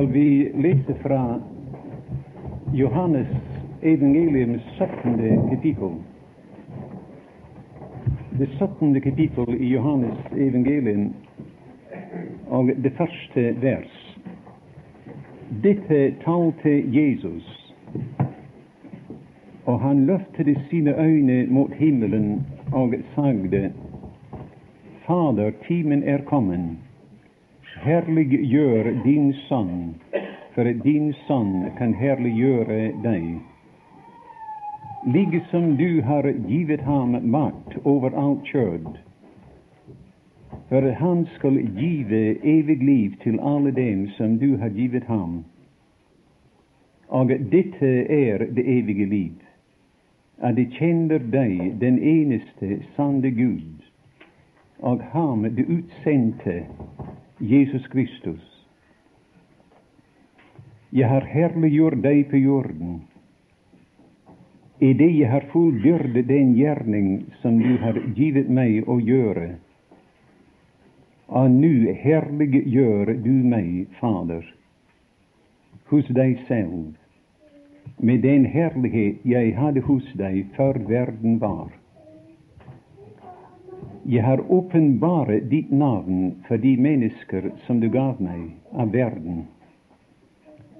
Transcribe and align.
skal 0.00 0.12
vi 0.12 0.52
lese 0.54 0.94
fra 1.02 1.40
Johannes 2.72 3.28
evangeliums 3.82 4.62
17. 5.02 5.50
kapittel. 5.50 5.90
Det 8.30 8.46
17. 8.46 9.00
kapittel 9.00 9.54
i 9.62 9.66
Johannes 9.66 10.18
evangelium 10.36 11.14
og 12.48 12.70
det 12.76 12.92
første 12.96 13.54
vers. 13.60 14.16
Dette 15.62 16.14
talte 16.24 16.72
Jesus, 16.96 17.74
og 19.64 19.80
han 19.80 20.06
løftet 20.06 20.58
sine 20.70 20.94
øyne 21.00 21.46
mot 21.46 21.72
himmelen 21.72 22.46
og 22.72 22.94
sagde, 23.14 23.72
Fader, 25.06 25.50
timen 25.68 26.02
er 26.02 26.24
kommet 26.24 26.89
herliggjør 27.80 28.90
din 29.04 29.32
sønn, 29.46 29.94
for 30.54 30.68
din 30.84 31.12
sønn 31.26 31.70
kan 31.78 31.94
herliggjøre 31.94 32.80
deg. 33.04 33.28
Like 35.02 35.40
som 35.50 35.76
du 35.76 36.02
har 36.02 36.28
givet 36.48 36.80
ham 36.84 37.16
makt 37.22 37.78
over 37.84 38.12
alt 38.24 38.44
kjød, 38.44 38.90
for 40.68 40.90
han 41.00 41.26
skal 41.36 41.56
give 41.78 42.20
evig 42.44 42.78
liv 42.84 43.16
til 43.22 43.40
alle 43.40 43.70
dem 43.70 44.08
som 44.18 44.36
du 44.38 44.56
har 44.56 44.68
givet 44.68 45.04
ham. 45.04 45.44
Og 47.08 47.32
dette 47.52 47.88
er 48.06 48.44
det 48.54 48.66
evige 48.66 49.06
liv, 49.06 49.32
at 50.38 50.56
de 50.56 50.66
kjenner 50.76 51.18
deg, 51.18 51.80
den 51.80 51.98
eneste 51.98 52.82
sanne 52.96 53.30
Gud, 53.34 53.80
og 54.78 55.02
ham 55.12 55.48
du 55.56 55.64
utsendte, 55.64 56.62
Jesus 57.40 57.86
Kristus. 57.88 58.66
Jeg 60.92 61.08
har 61.08 61.24
herliggjort 61.24 62.02
deg 62.04 62.26
på 62.28 62.36
jorden, 62.36 62.98
idet 64.80 65.08
jeg 65.14 65.30
har 65.30 65.46
fullgjort 65.52 66.18
den 66.28 66.52
gjerning 66.58 67.08
som 67.40 67.56
du 67.62 67.78
har 67.80 67.96
givet 68.18 68.50
meg 68.52 68.84
å 68.84 68.98
gjøre. 69.00 69.54
Og 71.32 71.48
nå 71.56 71.94
herliggjør 72.02 73.14
du 73.24 73.32
meg, 73.32 73.86
Fader, 74.00 74.44
hos 75.88 76.12
deg 76.12 76.36
selv, 76.48 76.92
med 77.96 78.20
den 78.26 78.44
herlighet 78.52 79.24
jeg 79.24 79.56
hadde 79.56 79.80
hos 79.88 80.12
deg 80.18 80.44
før 80.58 80.76
verden 80.90 81.40
var. 81.40 81.70
Jeg 84.02 84.24
har 84.24 84.52
åpenbare 84.52 85.40
ditt 85.40 85.70
navn 85.70 86.34
for 86.48 86.56
de 86.56 86.76
mennesker 86.76 87.50
som 87.66 87.80
du 87.80 87.88
gav 87.92 88.20
meg 88.22 88.46
av 88.72 88.92
verden. 88.94 89.42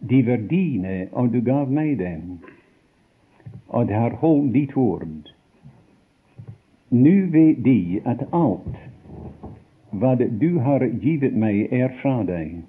De 0.00 0.22
var 0.24 0.40
dine, 0.48 1.08
og 1.12 1.28
du 1.32 1.40
gav 1.44 1.68
meg 1.68 1.98
dem, 2.00 2.38
og 3.68 3.90
det 3.90 3.98
har 3.98 4.16
holdt 4.22 4.54
ditt 4.54 4.72
ord. 4.76 5.04
Nå 6.90 7.12
vet 7.34 7.60
de 7.64 8.00
at 8.08 8.24
alt 8.32 8.80
hva 9.90 10.14
du 10.16 10.58
har 10.64 10.86
givet 11.02 11.36
meg, 11.36 11.68
er 11.72 11.92
fra 12.00 12.22
deg. 12.24 12.62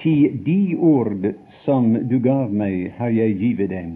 Til 0.00 0.38
de 0.46 0.76
ord 0.80 1.28
som 1.64 1.92
du 2.08 2.16
gav 2.24 2.52
meg, 2.52 2.94
har 2.96 3.12
jeg 3.12 3.36
givet 3.42 3.70
dem, 3.70 3.92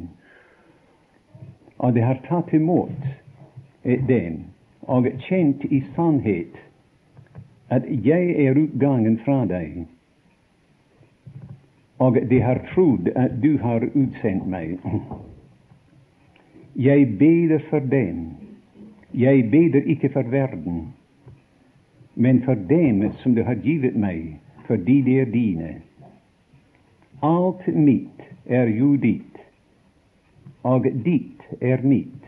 og 1.78 1.94
de 1.96 2.04
har 2.04 2.20
tatt 2.28 2.52
imot 2.52 3.08
dem 4.08 4.44
og 4.88 5.06
kjent 5.28 5.64
i 5.64 5.82
sannhet 5.96 6.56
at 7.68 7.84
jeg 8.04 8.30
er 8.46 8.56
utgangen 8.56 9.18
fra 9.24 9.42
deg, 9.48 9.82
og 11.98 12.16
de 12.30 12.40
har 12.40 12.60
trodd 12.72 13.10
at 13.16 13.34
du 13.42 13.58
har 13.60 13.84
utsendt 13.88 14.46
meg. 14.48 14.78
Jeg 16.78 17.08
beder 17.18 17.58
for 17.70 17.80
dem. 17.80 18.36
Jeg 19.14 19.50
beder 19.50 19.82
ikke 19.88 20.12
for 20.12 20.22
verden, 20.30 20.94
men 22.14 22.42
for 22.44 22.54
dem 22.54 23.02
som 23.22 23.34
du 23.34 23.42
har 23.42 23.58
givet 23.64 23.96
meg, 23.96 24.38
fordi 24.66 25.00
de 25.02 25.18
er 25.20 25.30
dine. 25.32 25.70
Alt 27.22 27.66
mitt 27.74 28.22
er 28.46 28.70
jo 28.70 28.94
ditt, 28.96 29.40
og 30.62 30.86
ditt 31.04 31.42
er 31.60 31.82
mitt 31.82 32.27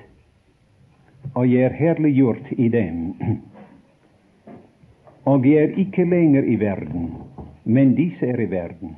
og 1.35 1.47
jeg 1.51 1.63
er 1.63 1.73
herliggjort 1.73 2.53
i 2.59 2.69
dem. 2.69 3.15
Og 5.25 5.47
jeg 5.47 5.63
er 5.63 5.79
ikke 5.79 6.05
lenger 6.05 6.43
i 6.43 6.57
verden, 6.61 7.11
men 7.65 7.95
disse 7.95 8.27
er 8.27 8.41
i 8.41 8.51
verden. 8.51 8.97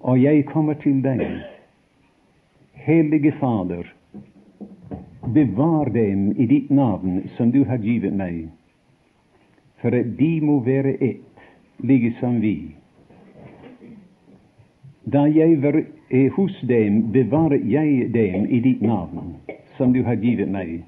Og 0.00 0.22
jeg 0.22 0.44
kommer 0.46 0.74
til 0.74 1.02
deg. 1.02 1.24
Hellige 2.72 3.32
Fader, 3.40 3.88
bevar 5.34 5.88
dem 5.88 6.30
i 6.36 6.46
ditt 6.46 6.70
navn 6.70 7.22
som 7.36 7.50
du 7.52 7.64
har 7.64 7.80
givet 7.80 8.12
meg, 8.12 8.50
for 9.80 9.96
at 9.96 10.16
de 10.18 10.32
må 10.44 10.60
være 10.60 10.96
ett, 11.00 11.44
like 11.80 12.12
som 12.20 12.40
vi. 12.42 12.74
Da 15.04 15.24
jeg 15.24 15.62
var 15.62 15.80
hos 16.36 16.60
dem, 16.68 17.12
bevaret 17.12 17.64
jeg 17.64 18.12
dem 18.12 18.44
i 18.48 18.60
ditt 18.60 18.82
navn, 18.82 19.36
som 19.76 19.92
du 19.92 20.02
har 20.04 20.20
givet 20.20 20.52
meg 20.52 20.84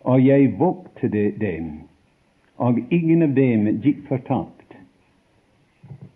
og 0.00 0.26
jeg 0.26 0.54
voktet 0.58 1.40
dem, 1.40 1.70
og 2.56 2.78
ingen 2.90 3.22
av 3.22 3.34
dem 3.36 3.66
gikk 3.84 4.06
fortapt, 4.08 4.76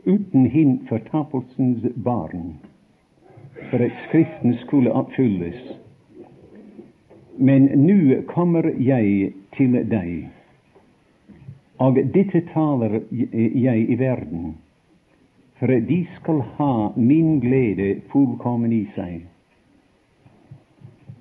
uten 0.05 0.47
hin 0.53 0.79
fortapelsens 0.89 1.85
barn, 2.05 2.55
for 3.71 3.85
at 3.85 3.97
Skriften 4.07 4.57
skulle 4.65 4.93
oppfylles. 4.93 5.61
Men 7.37 7.69
nå 7.87 8.23
kommer 8.31 8.69
jeg 8.79 9.33
til 9.57 9.77
deg, 9.91 10.29
og 11.83 11.99
dette 12.15 12.45
taler 12.53 13.01
jeg 13.11 13.89
i 13.91 13.99
verden, 13.99 14.55
for 15.59 15.73
at 15.73 15.89
de 15.89 16.05
skal 16.19 16.41
ha 16.59 16.75
min 16.97 17.41
glede 17.41 18.01
fullkommen 18.13 18.73
i 18.73 18.85
seg. 18.95 19.25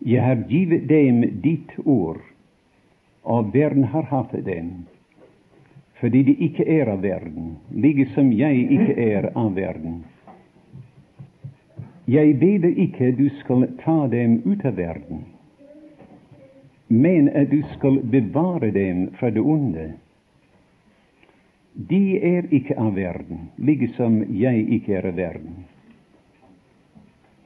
Jeg 0.04 0.24
har 0.24 0.44
givet 0.50 0.90
dem 0.90 1.24
ditt 1.44 1.72
ord, 1.86 2.20
og 3.24 3.54
verden 3.54 3.84
har 3.84 4.04
hatt 4.04 4.32
dem, 4.46 4.86
fordi 6.00 6.24
de 6.24 6.34
ikke 6.44 6.66
er 6.68 6.90
av 6.92 7.02
verden, 7.02 7.56
like 7.72 8.06
som 8.16 8.32
jeg 8.36 8.66
ikke 8.76 8.96
er 9.00 9.30
av 9.40 9.54
verden. 9.56 10.02
Jeg 12.12 12.36
beder 12.40 12.74
ikke 12.84 13.14
du 13.16 13.30
skal 13.40 13.70
ta 13.80 14.08
dem 14.12 14.42
ut 14.44 14.66
av 14.68 14.76
verden, 14.76 15.22
men 16.88 17.30
at 17.30 17.48
du 17.52 17.62
skal 17.78 18.02
bevare 18.04 18.72
dem 18.76 19.06
fra 19.20 19.30
det 19.32 19.40
onde. 19.40 19.94
De 21.74 22.20
er 22.20 22.50
ikke 22.54 22.76
av 22.78 22.98
verden, 23.00 23.48
like 23.58 23.88
som 23.96 24.20
jeg 24.30 24.68
ikke 24.76 24.98
er 25.00 25.08
av 25.08 25.16
verden. 25.16 25.64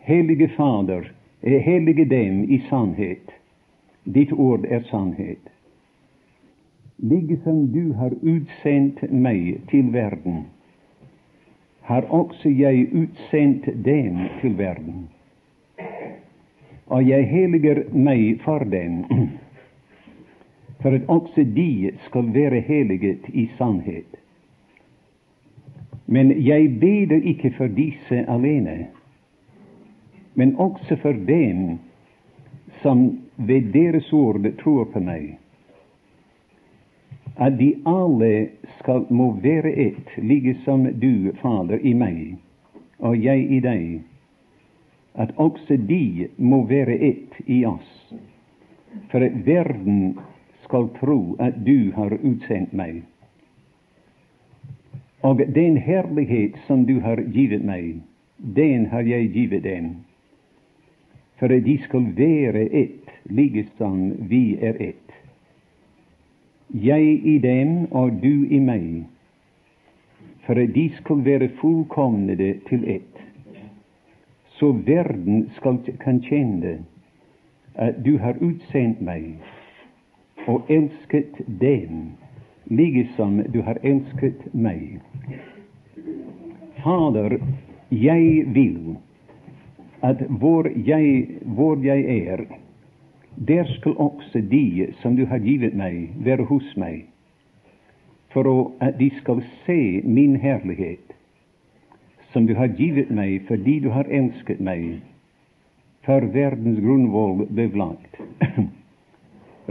Hellige 0.07 0.49
Fader, 0.55 1.11
hellige 1.43 2.05
dem 2.09 2.41
i 2.49 2.57
sannhet. 2.69 3.29
Ditt 4.03 4.33
ord 4.33 4.65
er 4.65 4.81
sannhet 4.89 5.53
liksom 6.97 7.71
du 7.71 7.93
har 7.93 8.13
utsendt 8.21 9.11
meg 9.11 9.61
til 9.69 9.91
verden, 9.93 10.45
har 11.81 12.07
også 12.09 12.49
jeg 12.49 12.87
utsendt 12.91 13.69
dem 13.85 14.25
til 14.41 14.57
verden. 14.57 15.07
Og 16.87 17.07
jeg 17.07 17.27
heliger 17.27 17.83
meg 17.93 18.41
for 18.43 18.63
dem, 18.63 19.03
for 20.81 20.95
at 20.95 21.07
også 21.07 21.43
de 21.55 21.91
skal 22.07 22.33
være 22.33 22.61
heliget 22.61 23.29
i 23.29 23.49
sannhet. 23.57 24.17
Men 26.07 26.31
jeg 26.45 26.79
beder 26.79 27.21
ikke 27.23 27.51
for 27.57 27.67
disse 27.67 28.23
alene, 28.29 28.87
men 30.35 30.55
også 30.55 30.95
for 31.01 31.11
dem 31.11 31.79
som 32.81 33.19
ved 33.37 33.73
deres 33.73 34.13
ord 34.13 34.39
tror 34.63 34.85
på 34.93 34.99
meg 34.99 35.35
at 37.37 37.57
de 37.57 37.73
alle 37.85 38.47
skal 38.79 39.05
må 39.09 39.31
være 39.41 39.71
ett, 39.71 40.09
like 40.17 40.55
som 40.65 40.87
du, 40.99 41.31
Fader, 41.41 41.77
i 41.85 41.93
meg, 41.93 42.37
og 42.97 43.17
jeg 43.21 43.43
i 43.51 43.59
deg, 43.61 43.83
at 45.17 45.33
også 45.37 45.77
de 45.89 46.27
må 46.37 46.63
være 46.69 46.97
ett 46.97 47.37
i 47.45 47.63
oss, 47.65 47.93
for 49.11 49.21
at 49.21 49.37
verden 49.45 50.17
skal 50.65 50.89
tro 50.97 51.35
at 51.39 51.61
du 51.65 51.91
har 51.95 52.17
utsendt 52.17 52.73
meg. 52.73 53.03
Og 55.21 55.41
den 55.53 55.77
herlighet 55.77 56.57
som 56.67 56.85
du 56.85 56.99
har 57.01 57.21
givet 57.33 57.65
meg, 57.65 58.01
den 58.37 58.85
har 58.89 59.05
jeg 59.05 59.31
givet 59.33 59.63
dem, 59.63 59.95
for 61.37 61.53
at 61.53 61.65
de 61.65 61.77
skal 61.85 62.09
være 62.17 62.65
ett, 62.73 63.13
like 63.29 63.67
som 63.77 64.09
vi 64.29 64.57
er 64.61 64.77
ett 64.81 65.06
jeg 66.73 67.25
i 67.25 67.37
dem 67.37 67.87
og 67.91 68.11
du 68.23 68.45
i 68.49 68.59
meg, 68.59 69.05
for 70.45 70.59
at 70.59 70.73
de 70.75 70.89
skal 70.97 71.25
være 71.25 71.49
fullkomnede 71.61 72.53
til 72.69 72.83
ett, 72.87 73.23
så 74.59 74.71
verden 74.71 75.49
skal 75.55 75.79
kan 76.01 76.21
kjenne 76.23 76.79
at 77.75 77.99
du 78.05 78.17
har 78.17 78.39
utsendt 78.41 79.01
meg 79.01 79.35
og 80.47 80.65
elsket 80.71 81.43
dem, 81.61 82.15
like 82.71 83.07
som 83.15 83.41
du 83.53 83.61
har 83.61 83.77
elsket 83.83 84.47
meg. 84.53 84.99
Fader, 86.83 87.37
jeg 87.91 88.47
vil 88.55 88.97
at 90.01 90.23
hvor 90.29 90.67
jeg, 90.85 91.27
hvor 91.43 91.77
jeg 91.83 92.27
er, 92.27 92.45
der 93.37 93.63
skal 93.77 93.91
også 93.97 94.41
de 94.51 94.93
som 95.01 95.15
du 95.15 95.25
har 95.25 95.37
givet 95.37 95.73
meg, 95.73 96.09
være 96.25 96.43
hos 96.49 96.77
meg, 96.77 97.05
for 98.33 98.73
at 98.81 98.97
de 98.99 99.11
skal 99.21 99.43
se 99.65 100.01
min 100.03 100.35
herlighet, 100.35 101.13
som 102.33 102.47
du 102.47 102.55
har 102.55 102.67
givet 102.67 103.09
meg 103.09 103.45
fordi 103.47 103.79
du 103.79 103.89
har 103.89 104.09
elsket 104.09 104.59
meg, 104.59 105.01
før 106.05 106.25
verdens 106.33 106.79
grunnvoll 106.81 107.45
ble 107.49 107.69
lagt. 107.77 108.19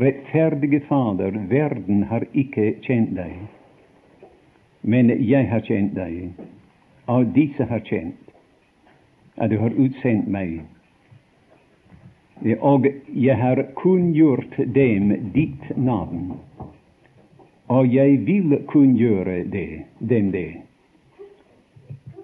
Rettferdige 0.05 0.81
Fader, 0.89 1.39
verden 1.49 2.03
har 2.03 2.27
ikke 2.35 2.75
kjent 2.87 3.17
deg, 3.17 3.35
men 4.83 5.11
jeg 5.11 5.49
har 5.51 5.65
kjent 5.67 5.95
deg, 5.97 6.31
og 7.07 7.33
disse 7.35 7.65
har 7.65 7.83
kjent 7.89 8.27
at 9.37 9.51
du 9.51 9.59
har 9.61 9.75
utsendt 9.75 10.29
meg. 10.29 10.61
Og 12.45 12.87
jeg 13.15 13.37
har 13.37 13.63
kunngjort 13.75 14.57
dem 14.75 15.33
ditt 15.35 15.77
navn, 15.77 16.33
og 17.69 17.95
jeg 17.95 18.27
vil 18.27 18.59
kunngjøre 18.69 19.45
det, 19.53 19.69
dem 20.01 20.33
det. 20.33 20.51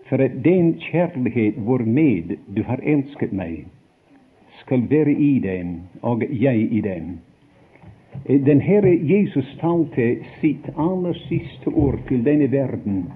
For 0.09 0.21
at 0.21 0.45
den 0.45 0.75
kjærlighet 0.81 1.55
hvormed 1.57 2.37
du 2.57 2.63
har 2.63 2.81
elsket 2.85 3.33
meg, 3.33 3.65
skal 4.61 4.85
være 4.91 5.13
i 5.13 5.39
dem, 5.39 5.81
og 6.03 6.23
jeg 6.31 6.69
i 6.73 6.81
dem. 6.81 7.19
Den 8.29 8.61
Herre 8.61 8.93
Jesus 8.93 9.49
talte 9.61 10.19
sitt 10.41 10.69
aller 10.77 11.17
siste 11.27 11.73
ord 11.73 11.99
til 12.09 12.25
denne 12.25 12.51
verden 12.53 13.07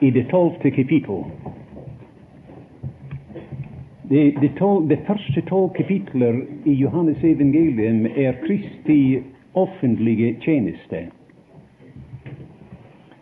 i 0.00 0.10
det 0.10 0.26
tolvte 0.30 0.70
kapittel. 0.70 1.24
Det, 4.10 4.40
de, 4.40 4.48
to, 4.58 4.80
de 4.80 4.96
første 5.06 5.40
to 5.46 5.68
kapitler 5.68 6.40
i 6.66 6.72
Johannes 6.72 7.22
evangelium 7.22 8.06
er 8.16 8.32
Kristi 8.42 9.22
offentlige 9.54 10.32
tjeneste. 10.42 11.04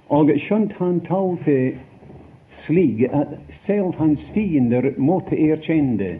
Og 0.08 0.32
skjønt 0.46 0.72
han 0.78 1.02
talte 1.04 1.58
slik 2.64 3.04
at 3.12 3.36
selv 3.66 4.00
hans 4.00 4.24
fiender 4.32 4.94
måtte 4.96 5.36
erkjenne 5.36 6.14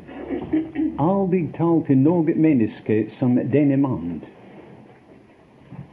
aldri 1.01 1.47
talte 1.57 1.97
noe 1.97 2.37
menneske 2.37 3.07
som 3.17 3.41
denne 3.57 3.81
mann. 3.81 4.21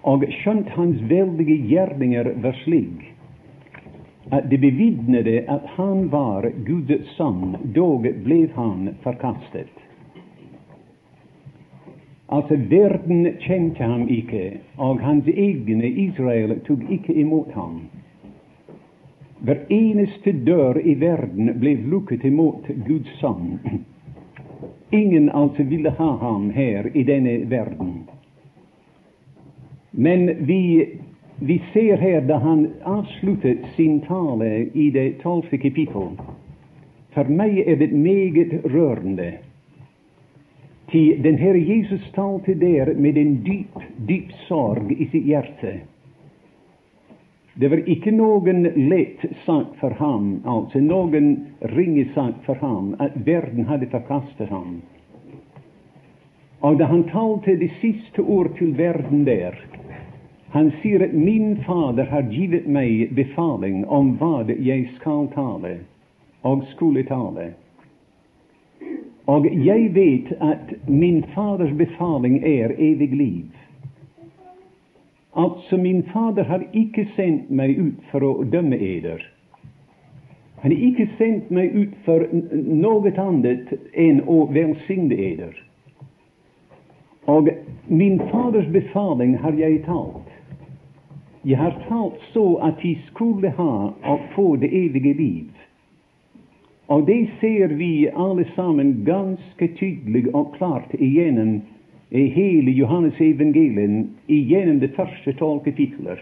Og 0.04 0.28
skjønt 0.42 0.76
hans 0.76 1.00
veldige 1.08 1.62
gjerninger 1.72 2.34
var 2.44 2.60
slik 2.66 3.15
det 4.30 4.58
bevidnede 4.58 5.44
at 5.48 5.66
han 5.66 6.10
var 6.10 6.52
Guds 6.66 7.10
sønn, 7.18 7.58
dog 7.76 8.08
ble 8.26 8.48
han 8.56 8.96
forkastet. 9.04 9.74
Altså, 12.28 12.56
verden 12.56 13.28
kjente 13.40 13.84
ham 13.84 14.08
ikke, 14.10 14.58
og 14.82 15.00
hans 15.00 15.28
egne 15.28 15.88
Israel 15.88 16.58
tok 16.66 16.82
ikke 16.90 17.14
imot 17.14 17.52
ham. 17.54 17.84
Hver 19.46 19.62
eneste 19.70 20.32
dør 20.32 20.80
i 20.82 20.96
verden 21.00 21.54
ble 21.62 21.76
lukket 21.86 22.26
imot 22.26 22.66
Guds 22.88 23.12
sønn. 23.22 23.60
Ingen 24.92 25.30
altså 25.30 25.64
ville 25.64 25.92
ha 26.00 26.12
ham 26.18 26.50
her 26.50 26.90
i 26.94 27.04
denne 27.04 27.44
verden. 27.50 27.94
Men 29.92 30.30
vi 30.48 30.62
vi 31.40 31.62
ser 31.74 31.98
her 31.98 32.22
da 32.22 32.38
han 32.38 32.68
avsluttet 32.84 33.66
sin 33.76 34.00
tale 34.02 34.70
i 34.74 34.90
det 34.92 35.18
tolvte 35.22 35.58
kapittel. 35.58 36.16
For 37.16 37.32
meg 37.32 37.58
er 37.68 37.76
det 37.80 37.92
meget 37.92 38.54
rørende. 38.64 39.34
Til 40.92 41.24
den 41.24 41.38
Herre 41.42 41.60
Jesus 41.60 42.12
talte 42.16 42.54
der 42.54 42.94
med 42.94 43.18
en 43.18 43.36
dyp, 43.44 43.76
dyp 44.08 44.32
sorg 44.48 44.92
i 44.92 45.10
sitt 45.12 45.26
hjerte. 45.26 45.80
Det 47.56 47.72
var 47.72 47.84
ikke 47.88 48.12
noen 48.12 48.66
lett 48.90 49.24
sak 49.46 49.78
for 49.80 49.96
ham, 50.00 50.42
altså 50.44 50.82
noen 50.84 51.30
ringe 51.72 52.04
sak 52.16 52.44
for 52.46 52.60
ham, 52.60 52.94
at 53.00 53.16
verden 53.26 53.66
hadde 53.70 53.88
forkastet 53.92 54.52
ham. 54.52 54.82
Og 56.60 56.80
da 56.80 56.88
han 56.92 57.06
talte 57.12 57.56
det 57.60 57.72
siste 57.80 58.22
ord 58.22 58.52
til 58.60 58.76
verden 58.78 59.24
der, 59.28 59.56
han 60.56 60.72
sier 60.82 61.04
at 61.04 61.14
'min 61.14 61.58
Fader 61.64 62.04
har 62.04 62.22
givet 62.32 62.68
meg 62.68 63.16
befaling 63.16 63.82
om 63.92 64.14
hva 64.18 64.46
jeg 64.48 64.88
skal 64.96 65.28
tale 65.34 65.80
og 66.44 66.62
skulle 66.70 67.04
tale'. 67.04 67.50
Og 69.28 69.48
jeg 69.66 69.96
vet 69.96 70.32
at 70.42 70.74
min 70.88 71.24
Faders 71.34 71.74
befaling 71.78 72.38
er 72.44 72.72
evig 72.78 73.12
liv. 73.12 73.52
Altså, 75.36 75.78
min 75.78 76.04
Fader 76.14 76.44
har 76.44 76.64
ikke 76.74 77.08
sendt 77.16 77.52
meg 77.52 77.80
ut 77.80 78.00
for 78.12 78.24
å 78.24 78.44
dømme 78.44 78.80
eder. 78.80 79.20
Han 80.64 80.72
har 80.72 80.80
ikke 80.88 81.10
sendt 81.18 81.52
meg 81.52 81.76
ut 81.76 81.98
for 82.06 82.24
noe 82.54 83.12
annet 83.18 83.76
enn 83.94 84.24
å 84.28 84.48
velsigne 84.54 85.16
eder. 85.16 85.60
Og 87.28 87.50
min 87.88 88.22
Faders 88.32 88.72
befaling 88.72 89.36
har 89.38 89.52
jeg 89.60 89.84
talt. 89.84 90.35
Jeg 91.46 91.58
har 91.58 91.76
talt 91.90 92.22
så 92.34 92.56
at 92.66 92.80
de 92.82 92.96
skulle 93.08 93.50
ha 93.58 93.74
og 94.04 94.20
få 94.36 94.56
det 94.56 94.70
evige 94.74 95.14
liv. 95.14 95.50
Og 96.88 97.08
det 97.08 97.30
ser 97.40 97.68
vi 97.68 98.08
alle 98.08 98.46
sammen 98.56 99.04
ganske 99.06 99.68
tydelig 99.78 100.36
og 100.36 100.56
klart 100.58 100.94
igjennom 100.94 101.62
i 102.12 102.26
hele 102.30 102.72
Johannes 102.72 103.22
evangelien, 103.22 104.10
igjennom 104.28 104.80
det 104.80 104.92
første 104.96 105.34
tolv 105.34 105.64
kapitler. 105.64 106.22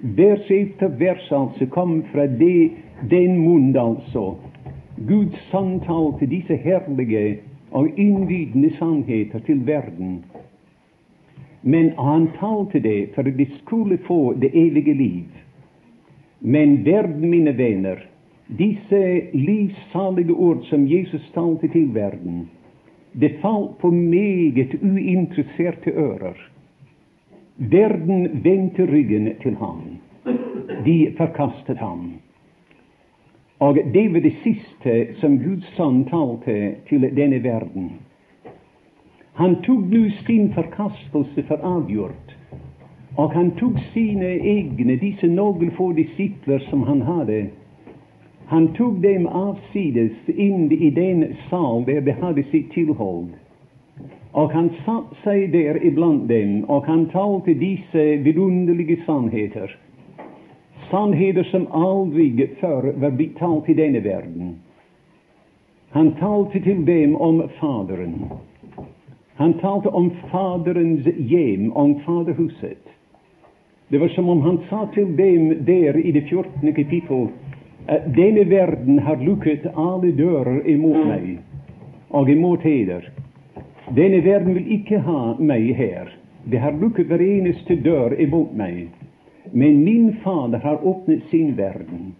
Vers 0.00 0.50
etter 0.50 0.90
vers 0.98 1.32
altså 1.32 1.66
kom 1.66 2.02
fra 2.12 2.26
det, 2.26 2.70
den 3.10 3.38
munn, 3.38 3.76
altså. 3.76 4.34
Guds 5.08 5.38
samtale 5.50 6.18
til 6.18 6.30
disse 6.30 6.56
herlige 6.56 7.38
og 7.70 7.88
innvidende 7.98 8.70
sannheter 8.78 9.38
til 9.46 9.66
verden 9.66 10.24
men 11.62 11.92
han 11.98 12.28
talte 12.38 12.80
det 12.80 13.14
for 13.14 13.26
at 13.28 13.38
de 13.38 13.46
skulle 13.62 13.98
få 13.98 14.34
det 14.34 14.50
evige 14.54 14.94
liv. 14.94 15.24
Men 16.40 16.84
verden, 16.84 17.30
mine 17.30 17.58
venner, 17.58 17.98
disse 18.58 19.30
livssalige 19.32 20.32
ord 20.32 20.64
som 20.70 20.86
Jesus 20.86 21.30
talte 21.34 21.68
til 21.68 21.94
verden, 21.94 22.48
det 23.12 23.38
falt 23.42 23.78
på 23.78 23.90
meget 23.90 24.74
uinteresserte 24.82 25.90
ører. 25.90 26.38
Verden 27.56 28.44
vendte 28.44 28.86
ryggen 28.86 29.32
til 29.42 29.56
ham. 29.56 29.82
De 30.84 31.12
forkastet 31.16 31.78
ham. 31.78 32.12
Og 33.58 33.78
det 33.94 34.08
var 34.12 34.20
det 34.20 34.34
siste 34.42 35.14
som 35.20 35.38
Guds 35.38 35.68
sønn 35.76 36.02
talte 36.10 36.56
til 36.88 37.06
denne 37.14 37.38
verden. 37.44 37.92
Han 39.40 39.56
tok 39.64 39.88
nå 39.88 40.04
sin 40.26 40.52
forkastelse 40.54 41.42
for 41.48 41.64
avgjort, 41.64 42.36
og 43.16 43.32
han 43.32 43.50
tok 43.60 43.80
sine 43.92 44.36
egne, 44.52 44.96
disse 45.00 45.28
noen 45.28 45.72
få 45.76 45.92
disipler 45.96 46.64
som 46.68 46.84
han 46.88 47.02
hadde, 47.08 47.42
han 48.52 48.68
tok 48.76 48.98
dem 49.00 49.26
avsides 49.26 50.28
inn 50.28 50.66
i 50.72 50.90
den 50.90 51.22
sal 51.48 51.86
der 51.86 52.02
de 52.04 52.12
hadde 52.12 52.42
sitt 52.50 52.68
tilhold. 52.74 53.30
Og 54.36 54.52
han 54.52 54.68
satte 54.84 55.16
seg 55.22 55.46
der 55.54 55.78
iblant 55.80 56.26
dem, 56.28 56.58
og 56.68 56.84
han 56.84 57.06
talte 57.14 57.54
disse 57.56 58.04
vidunderlige 58.26 58.98
sannheter. 59.06 59.72
Sannheter 60.90 61.48
som 61.48 61.64
aldri 61.72 62.28
før 62.60 62.90
var 63.00 63.16
blitt 63.16 63.38
talt 63.40 63.72
i 63.72 63.78
denne 63.80 64.04
verden. 64.04 64.54
Han 65.96 66.12
talte 66.20 66.60
til 66.60 66.84
dem 66.84 67.16
om 67.16 67.40
Faderen. 67.56 68.18
Han 69.42 69.52
talte 69.52 69.88
om 69.88 70.10
Faderens 70.30 71.06
hjem, 71.16 71.72
om 71.72 72.00
Faderhuset. 72.00 72.88
Det 73.88 73.98
var 73.98 74.08
som 74.08 74.28
om 74.28 74.40
han 74.40 74.58
sa 74.68 74.86
til 74.94 75.16
dem 75.16 75.64
der 75.64 75.98
i 75.98 76.12
det 76.12 76.20
14. 76.28 76.74
kapittel 76.74 77.26
at 77.88 78.06
denne 78.14 78.44
verden 78.50 78.98
har 78.98 79.18
lukket 79.18 79.66
alle 79.74 80.12
dører 80.14 80.60
imot 80.70 81.00
meg 81.08 81.26
og 82.14 82.30
imot 82.30 82.62
heder. 82.62 83.10
Denne 83.90 84.22
verden 84.22 84.54
vil 84.60 84.70
ikke 84.78 85.02
ha 85.08 85.34
meg 85.42 85.74
her. 85.74 86.14
Det 86.44 86.62
har 86.62 86.78
lukket 86.78 87.10
hver 87.10 87.26
eneste 87.26 87.80
dør 87.82 88.14
imot 88.22 88.54
meg. 88.54 88.94
Men 89.50 89.82
min 89.82 90.16
Fader 90.22 90.62
har 90.62 90.86
åpnet 90.86 91.26
sin 91.34 91.56
verden. 91.58 92.14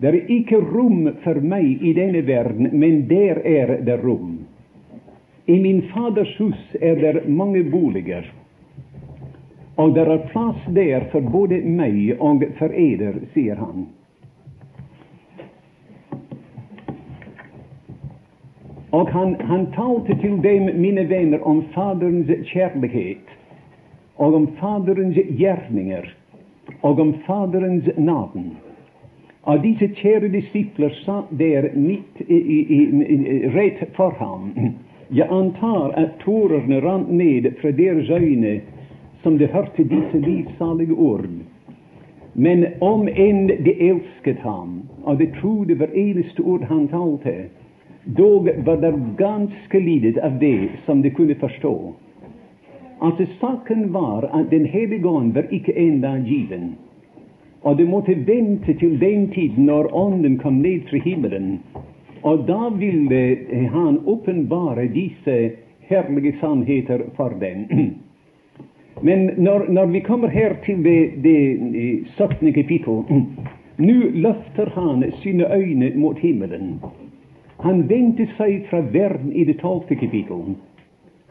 Det 0.00 0.14
er 0.14 0.36
ikke 0.40 0.64
rom 0.64 1.10
for 1.28 1.44
meg 1.44 1.84
i 1.84 1.92
denne 1.92 2.24
verden, 2.24 2.72
men 2.72 3.04
der 3.12 3.44
er 3.44 3.76
det 3.84 4.00
rom. 4.00 4.46
I 5.46 5.60
min 5.62 5.82
Faders 5.82 6.38
hus 6.38 6.76
er 6.80 6.96
det 6.96 7.28
mange 7.28 7.64
boliger, 7.70 8.24
og 9.76 9.94
det 9.94 10.02
er 10.08 10.24
plass 10.32 10.64
der 10.74 11.04
for 11.12 11.20
både 11.20 11.60
meg 11.62 12.16
og 12.18 12.42
for 12.58 12.72
eder, 12.74 13.20
sier 13.34 13.60
han. 13.60 13.86
Og 18.96 19.10
han, 19.12 19.34
han 19.40 19.66
talte 19.76 20.16
til 20.22 20.38
dem, 20.42 20.70
mine 20.80 21.04
venner, 21.10 21.42
om 21.46 21.62
Faderens 21.74 22.30
kjærlighet, 22.50 23.34
og 24.16 24.34
om 24.34 24.48
Faderens 24.60 25.18
gjerninger, 25.38 26.08
og 26.82 27.00
om 27.00 27.14
Faderens 27.26 27.90
navn. 27.98 28.56
Og 29.46 29.62
disse 29.62 29.92
kjære 30.00 30.32
disipler 30.32 30.94
satt 31.04 31.30
der 31.38 31.68
midt 31.74 32.24
i, 32.26 32.34
i, 32.34 32.60
i, 32.80 32.82
rett 33.54 33.84
for 33.94 34.16
ham. 34.18 34.50
Jeg 35.10 35.28
antar 35.30 35.92
at 35.94 36.16
tårene 36.24 36.80
rant 36.80 37.10
ned 37.12 37.50
fra 37.60 37.70
deres 37.70 38.10
øyne 38.10 38.60
som 39.22 39.38
de 39.38 39.46
hørte 39.46 39.84
disse 39.84 40.18
livsalige 40.18 40.92
ord. 40.92 41.28
Men 42.34 42.66
om 42.80 43.08
enn 43.08 43.46
de 43.48 43.72
elsket 43.90 44.42
ham, 44.42 44.82
og 45.04 45.18
de 45.18 45.30
trodde 45.40 45.74
hver 45.74 45.94
eneste 45.94 46.40
ord 46.40 46.66
han 46.68 46.88
talte, 46.88 47.48
Dog 48.06 48.48
var 48.64 48.76
det 48.76 48.92
ganske 49.18 49.80
lite 49.80 50.22
av 50.22 50.38
det 50.38 50.68
som 50.86 51.02
de 51.02 51.10
kunne 51.10 51.34
forstå. 51.34 51.94
Altså 53.02 53.26
Saken 53.40 53.92
var 53.92 54.28
at 54.32 54.50
Den 54.50 54.66
hellige 54.66 55.08
ånd 55.08 55.32
var 55.34 55.50
ikke 55.50 55.74
enda 55.78 56.16
given. 56.18 56.76
Og 57.62 57.78
de 57.78 57.84
måtte 57.84 58.14
vente 58.26 58.74
til 58.78 59.00
den 59.00 59.30
tid 59.30 59.58
når 59.58 59.90
Ånden 59.94 60.38
kom 60.38 60.52
ned 60.62 60.86
fra 60.90 60.98
himmelen. 61.04 61.58
Og 62.22 62.46
da 62.46 62.70
ville 62.78 63.36
han 63.72 64.00
åpenbare 64.06 64.88
disse 64.94 65.50
herlige 65.88 66.36
sannheter 66.40 67.02
for 67.16 67.34
dem. 67.40 67.66
Men 69.02 69.30
når, 69.36 69.66
når 69.68 69.86
vi 69.86 70.00
kommer 70.00 70.28
her 70.28 70.54
til 70.64 70.84
det, 70.84 71.10
det 71.22 72.06
17. 72.16 72.52
kapittel, 72.52 73.02
nå 73.88 73.98
løfter 74.14 74.70
han 74.74 75.04
sine 75.22 75.54
øyne 75.54 75.92
mot 75.94 76.18
himmelen. 76.18 76.80
Han 77.60 77.88
vendte 77.88 78.28
seg 78.36 78.66
fra 78.70 78.80
verden 78.92 79.32
i 79.32 79.44
det 79.44 79.58
tolvte 79.60 79.96
kapittel. 79.96 80.56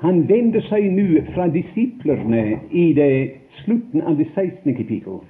Han 0.03 0.25
vender 0.29 0.61
seg 0.69 0.89
nå 0.91 1.21
fra 1.33 1.47
disiplene 1.47 2.59
i 2.71 2.91
det 2.93 3.11
slutten 3.63 4.01
av 4.01 4.17
det 4.17 4.27
16. 4.35 4.75
kapittel. 4.75 5.21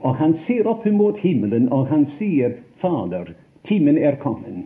Og 0.00 0.16
han 0.16 0.38
ser 0.46 0.66
opp 0.66 0.86
mot 0.86 1.18
himmelen, 1.20 1.68
og 1.72 1.86
han 1.90 2.06
sier, 2.18 2.56
Fader, 2.80 3.34
timen 3.68 3.98
er 3.98 4.16
kommet. 4.22 4.64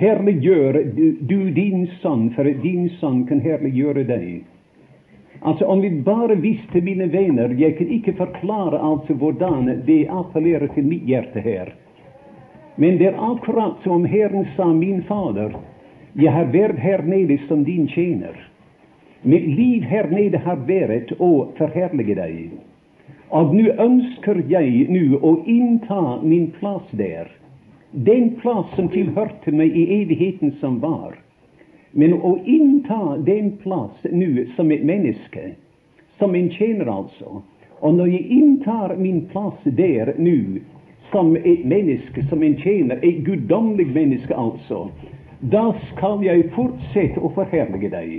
Herliggjør 0.00 0.78
du, 1.20 1.50
din 1.50 1.86
sønn, 2.00 2.30
for 2.34 2.48
din 2.62 2.88
sønn 3.00 3.26
kan 3.28 3.42
herliggjøre 3.44 4.06
deg. 4.08 4.42
Altså, 5.42 5.64
Om 5.64 5.80
vi 5.82 5.90
bare 5.90 6.34
visste, 6.40 6.80
mine 6.80 7.10
venner 7.12 7.50
Jeg 7.58 7.76
kan 7.76 7.88
ikke 7.90 8.14
forklare 8.16 8.78
altså 8.78 9.14
hvordan 9.14 9.82
det 9.86 10.06
appellerer 10.08 10.70
til 10.74 10.86
mitt 10.86 11.04
hjerte 11.04 11.40
her. 11.40 11.74
Men 12.76 12.98
det 12.98 13.06
er 13.06 13.20
akkurat 13.20 13.82
som 13.84 13.92
om 13.92 14.04
Herren 14.04 14.46
sa, 14.56 14.72
min 14.72 15.02
Fader, 15.02 15.52
jeg 16.14 16.32
har 16.32 16.48
vært 16.52 16.78
her 16.78 17.02
nede 17.02 17.38
som 17.48 17.64
din 17.64 17.88
tjener. 17.88 18.36
Mitt 19.22 19.46
liv 19.46 19.82
her 19.82 20.08
nede 20.10 20.38
har 20.38 20.56
vært 20.66 21.12
å 21.20 21.52
forherlige 21.58 22.16
deg. 22.16 22.56
Og 23.32 23.54
nå 23.54 23.76
ønsker 23.80 24.42
jeg 24.48 24.88
nå 24.92 25.20
å 25.20 25.36
innta 25.48 26.18
min 26.22 26.50
plass 26.58 26.88
der, 26.96 27.30
den 27.92 28.30
plass 28.40 28.66
som 28.76 28.88
tilhørte 28.88 29.52
meg 29.52 29.76
i 29.76 29.84
evigheten 30.00 30.56
som 30.60 30.80
var. 30.80 31.18
Men 31.92 32.14
å 32.14 32.38
innta 32.48 33.16
den 33.20 33.56
plass 33.60 34.06
nå 34.08 34.46
som 34.56 34.72
et 34.72 34.84
menneske, 34.84 35.52
som 36.18 36.34
en 36.34 36.48
tjener 36.56 36.88
altså. 36.88 37.42
Og 37.82 37.94
når 37.94 38.12
jeg 38.14 38.38
inntar 38.38 38.96
min 38.96 39.26
plass 39.32 39.58
der 39.64 40.14
nå, 40.18 40.62
som 41.12 41.34
et 41.36 41.64
menneske, 41.68 42.24
som 42.30 42.42
en 42.42 42.56
tjener, 42.62 43.02
et 43.04 43.20
guddommelig 43.26 43.90
menneske 43.92 44.34
altså, 44.34 44.86
da 45.52 45.72
skal 45.90 46.22
jeg 46.24 46.48
fortsette 46.54 47.20
å 47.20 47.32
forherlige 47.36 47.90
deg. 47.92 48.12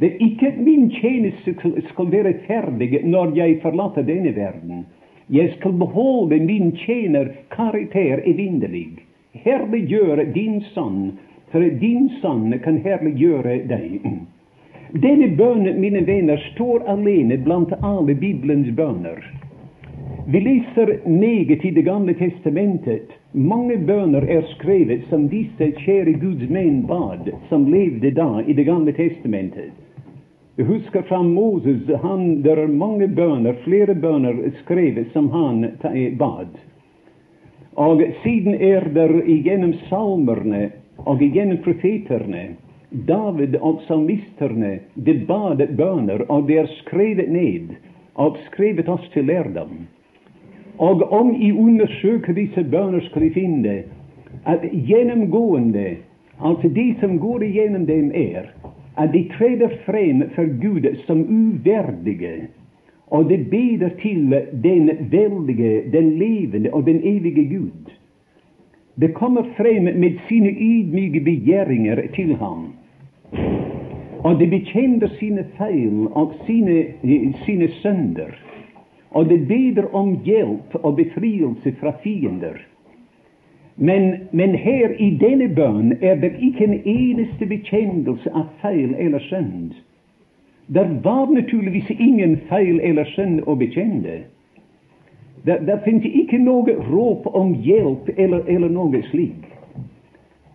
Det 0.00 0.12
er 0.12 0.22
ikke 0.24 0.52
min 0.60 0.90
tjeneste 0.92 1.54
skal 1.90 2.10
være 2.12 2.36
ferdig 2.46 3.02
når 3.04 3.34
jeg 3.36 3.58
forlater 3.62 4.06
denne 4.06 4.32
verden. 4.36 4.84
Jeg 5.28 5.56
skal 5.58 5.72
beholde 5.72 6.38
min 6.40 6.72
tjener 6.76 7.32
karakter 7.50 8.20
evinnelig. 8.24 8.88
Herliggjøre 9.32 10.24
din 10.34 10.60
sønn, 10.74 11.16
for 11.50 11.64
din 11.80 12.08
sønn 12.20 12.54
kan 12.62 12.78
herliggjøre 12.84 13.56
deg. 13.66 14.04
Denne 15.02 15.28
bønnen, 15.36 15.80
mine 15.82 16.04
venner, 16.06 16.38
står 16.52 16.86
alene 16.86 17.40
blant 17.42 17.74
alle 17.82 18.14
Bibelens 18.14 18.70
bønner. 18.78 19.18
Vi 20.30 20.40
leser 20.40 21.08
meget 21.08 21.64
i 21.64 21.70
Det 21.70 21.84
gamle 21.84 22.14
testamentet. 22.14 23.10
Mange 23.32 23.76
bønner 23.78 24.22
er 24.30 24.46
skrevet 24.54 25.02
som 25.10 25.26
disse 25.28 25.72
kjære 25.82 26.14
Guds 26.22 26.46
menn 26.50 26.84
bad, 26.86 27.32
som 27.48 27.66
levde 27.66 28.10
da 28.14 28.42
i 28.46 28.52
Det 28.52 28.66
gamle 28.66 28.92
testamentet. 28.92 29.74
Vi 30.56 30.62
husker 30.62 31.02
fra 31.02 31.22
Moses 31.22 31.88
han, 32.02 32.42
Det 32.42 32.52
er 32.52 32.66
mange 32.66 33.08
bønner, 33.08 33.58
flere 33.64 33.94
bønner 33.94 34.38
skrevet 34.62 35.12
som 35.12 35.28
han 35.30 35.66
bad. 36.18 36.54
Og 37.76 38.00
siden 38.22 38.54
er 38.54 38.88
det 38.94 39.24
igjennom 39.28 39.74
salmerne 39.90 40.70
og 41.04 41.20
igjennom 41.22 41.58
profeterne 41.64 42.46
David 42.90 43.58
og 43.60 43.82
salmisterne 43.84 44.78
de 44.94 45.14
bad 45.28 45.60
bønner, 45.76 46.24
og 46.28 46.48
de 46.48 46.56
er 46.62 46.72
skrevet 46.78 47.28
ned 47.28 47.74
og 48.14 48.38
skrevet 48.46 48.88
oss 48.88 49.04
til 49.12 49.28
lærdom. 49.28 49.84
Og 50.78 51.04
om 51.12 51.34
I 51.34 51.52
undersøker 51.52 52.32
disse 52.32 52.64
bønner, 52.64 53.04
skal 53.10 53.28
I 53.28 53.30
finne 53.34 53.76
at 54.46 54.64
gjennomgående, 54.72 55.96
altså 56.40 56.68
de 56.68 56.94
som 57.00 57.18
går 57.18 57.44
igjennom 57.44 57.86
dem, 57.86 58.10
er 58.14 58.48
at 58.96 59.12
de 59.12 59.28
treder 59.38 59.68
frem 59.86 60.22
for 60.34 60.46
Gud 60.62 60.96
som 61.06 61.20
uverdige. 61.20 62.48
Og 63.06 63.30
de 63.30 63.38
beder 63.50 63.88
til 64.02 64.34
den 64.62 64.90
veldige, 65.10 65.82
den 65.92 66.10
levende 66.18 66.70
og 66.72 66.86
den 66.86 67.00
evige 67.04 67.58
Gud. 67.58 67.92
De 69.00 69.08
kommer 69.08 69.42
frem 69.56 69.82
med 69.82 70.18
sine 70.28 70.50
ydmyke 70.50 71.20
begjæringer 71.20 72.00
til 72.14 72.34
ham. 72.34 72.72
Og 74.18 74.40
de 74.40 74.46
bekjenner 74.46 75.08
sine 75.18 75.44
feil 75.58 76.08
og 76.10 76.32
sine, 76.46 76.84
sine 77.44 77.68
sønder 77.68 78.32
og 79.16 79.28
de 79.30 79.38
beder 79.48 79.94
om 79.94 80.18
hjelp 80.24 80.74
og 80.82 80.96
befrielse 80.96 81.72
fra 81.80 81.92
fiender. 82.02 82.58
Men, 83.76 84.14
men 84.30 84.54
her 84.54 84.94
i 84.98 85.10
denne 85.20 85.48
bønn 85.52 85.92
er 86.00 86.16
det 86.20 86.32
ikke 86.40 86.64
en 86.64 86.78
eneste 86.84 87.46
bekjennelse 87.46 88.32
av 88.32 88.46
feil 88.62 88.94
eller 88.98 89.20
synd. 89.28 89.74
Det 90.66 90.86
var 91.04 91.28
naturligvis 91.30 91.90
ingen 91.98 92.38
feil 92.48 92.80
eller 92.80 93.04
synd 93.12 93.42
å 93.46 93.54
bekjenne. 93.60 94.22
Det, 95.46 95.60
der 95.68 95.84
finnes 95.84 96.08
ikke 96.08 96.40
noe 96.42 96.72
råp 96.88 97.28
om 97.36 97.52
hjelp 97.62 98.08
eller, 98.16 98.48
eller 98.48 98.72
noe 98.72 99.02
slik. 99.12 99.44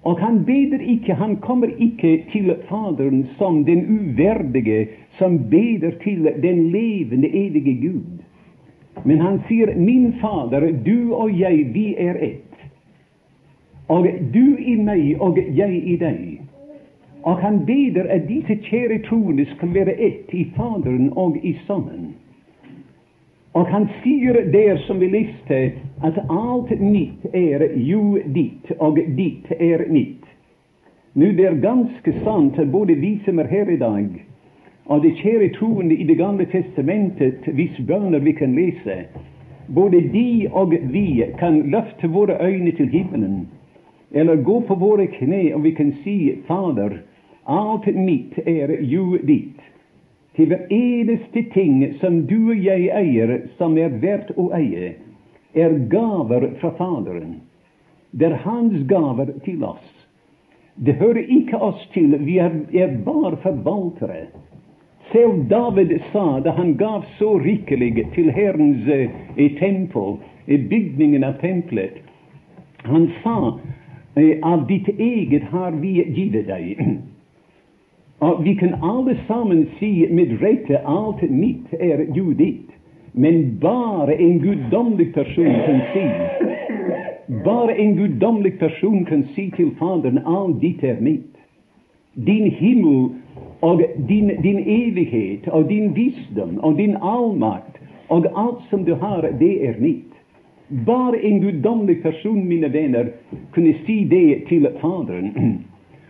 Og 0.01 0.17
han 0.19 0.41
beder 0.45 0.81
ikke, 0.81 1.13
han 1.13 1.37
kommer 1.45 1.69
ikke 1.77 2.23
til 2.33 2.49
Faderen 2.65 3.27
som 3.37 3.61
den 3.65 3.85
uverdige 3.85 4.87
som 5.19 5.37
beder 5.49 5.93
til 6.01 6.25
den 6.41 6.71
levende, 6.73 7.29
evige 7.29 7.77
Gud. 7.85 8.17
Men 9.05 9.21
han 9.21 9.39
sier, 9.47 9.75
'Min 9.75 10.13
Fader, 10.21 10.71
du 10.85 11.13
og 11.13 11.39
jeg, 11.39 11.73
vi 11.73 11.95
er 11.97 12.17
ett.' 12.21 12.50
Og 13.91 14.07
du 14.33 14.55
i 14.57 14.77
meg, 14.79 15.17
og 15.19 15.37
jeg 15.55 15.81
i 15.83 15.97
deg. 15.99 16.39
Og 17.23 17.37
han 17.37 17.65
beder 17.65 18.07
at 18.09 18.27
disse 18.29 18.55
kjære 18.69 19.01
troende 19.09 19.45
skal 19.55 19.73
være 19.73 19.97
ett 19.99 20.31
i 20.33 20.45
Faderen 20.55 21.11
og 21.15 21.37
i 21.43 21.53
Sønnen. 21.67 22.13
Og 23.53 23.67
han 23.67 23.89
sier 24.03 24.39
der, 24.53 24.77
som 24.87 25.01
vi 25.01 25.09
leste, 25.11 25.59
at 26.07 26.17
alt 26.29 26.71
mitt 26.79 27.25
er 27.35 27.67
jo 27.75 28.15
ditt, 28.35 28.71
og 28.79 28.99
ditt 29.17 29.51
er 29.59 29.83
mitt. 29.91 30.23
Nå, 31.13 31.33
det 31.35 31.45
er 31.45 31.59
ganske 31.59 32.13
sant 32.23 32.59
at 32.59 32.71
både 32.71 32.95
vi 32.95 33.17
som 33.25 33.39
er 33.43 33.51
her 33.51 33.69
i 33.69 33.77
dag, 33.77 34.07
og 34.85 35.03
de 35.03 35.11
kjære 35.19 35.51
troende 35.59 35.95
i 35.95 36.07
Det 36.07 36.17
gamle 36.17 36.45
testamentet, 36.45 37.43
hvis 37.45 37.81
bønner 37.87 38.19
vi 38.19 38.31
kan 38.31 38.55
lese. 38.55 39.03
Både 39.67 39.99
de 40.01 40.47
og 40.51 40.73
vi 40.91 41.23
kan 41.39 41.61
løfte 41.61 42.07
våre 42.07 42.39
øyne 42.39 42.71
til 42.71 42.87
himmelen, 42.87 43.47
eller 44.13 44.35
gå 44.35 44.61
på 44.61 44.75
våre 44.75 45.07
kne 45.07 45.53
og 45.55 45.63
vi 45.63 45.71
kan 45.75 45.93
si, 46.03 46.17
Fader, 46.47 47.01
alt 47.43 47.87
mitt 47.95 48.37
er 48.45 48.77
jo 48.81 49.17
ditt. 49.17 49.57
til 50.35 50.47
hver 50.47 50.69
eneste 50.71 51.41
ting 51.51 51.81
som 51.99 52.21
du 52.27 52.53
og 52.53 52.59
jeg 52.63 52.87
eier, 52.95 53.33
som 53.57 53.75
er 53.77 53.97
verdt 53.99 54.29
å 54.39 54.45
eie, 54.55 54.93
er 55.53 55.73
gaver 55.91 56.45
fra 56.61 56.71
Faderen. 56.77 57.41
Det 58.11 58.29
er 58.29 58.37
Hans 58.45 58.85
gaver 58.87 59.33
til 59.43 59.63
oss. 59.67 59.89
Det 60.75 60.95
hører 61.03 61.27
ikke 61.27 61.59
oss 61.59 61.83
til, 61.93 62.15
vi 62.23 62.37
er, 62.39 62.55
er 62.71 62.95
bare 63.03 63.41
forvaltere. 63.43 64.29
Selv 65.11 65.43
David 65.51 65.91
sa 66.13 66.39
da 66.39 66.55
han 66.55 66.77
gav 66.79 67.03
så 67.19 67.35
rikelig 67.39 68.07
til 68.15 68.31
Herrens 68.31 68.87
eh, 68.87 69.57
tempel, 69.59 70.21
i 70.47 70.57
bygningen 70.57 71.23
av 71.27 71.41
tempelet, 71.43 71.99
han 72.87 73.09
sa 73.21 73.35
eh, 73.51 73.80
av 74.43 74.67
ditt 74.67 74.87
eget 74.99 75.43
har 75.43 75.71
vi 75.71 75.93
gitt 76.03 76.47
deg. 76.47 76.75
Og 78.21 78.43
vi 78.43 78.53
kan 78.55 78.75
alle 78.85 79.15
sammen 79.27 79.65
si 79.79 80.07
med 80.11 80.35
rette 80.41 80.77
alt 80.85 81.23
mitt 81.29 81.73
er 81.79 82.05
jo 82.15 82.33
ditt. 82.37 82.67
Men 83.13 83.57
bare 83.59 84.15
en 84.15 84.39
guddommelig 84.39 85.13
person 85.13 85.55
kan 85.65 85.81
si 85.93 86.03
Bare 87.45 87.75
en 87.75 87.95
guddommelig 87.95 88.59
person 88.59 89.05
kan 89.05 89.27
si 89.35 89.49
til 89.55 89.71
Faderen 89.79 90.19
alt 90.25 90.61
ditt 90.61 90.83
er 90.83 91.01
mitt. 91.01 91.35
Din 92.13 92.51
himmel 92.51 93.09
og 93.61 93.81
din, 94.07 94.31
din, 94.43 94.59
evighet 94.59 95.47
og 95.47 95.69
din 95.69 95.95
visdom 95.95 96.59
og 96.59 96.77
din 96.77 96.95
allmakt 97.01 97.79
og 98.09 98.25
alt 98.35 98.63
som 98.69 98.85
du 98.85 98.95
har, 98.95 99.21
det 99.39 99.67
er 99.67 99.79
mitt. 99.79 100.10
Bare 100.71 101.19
en 101.19 101.41
guddommelig 101.41 102.03
person, 102.03 102.47
mine 102.47 102.69
venner, 102.73 103.11
kunne 103.51 103.73
si 103.85 104.03
det 104.03 104.47
til 104.47 104.67
Faderen. 104.81 105.33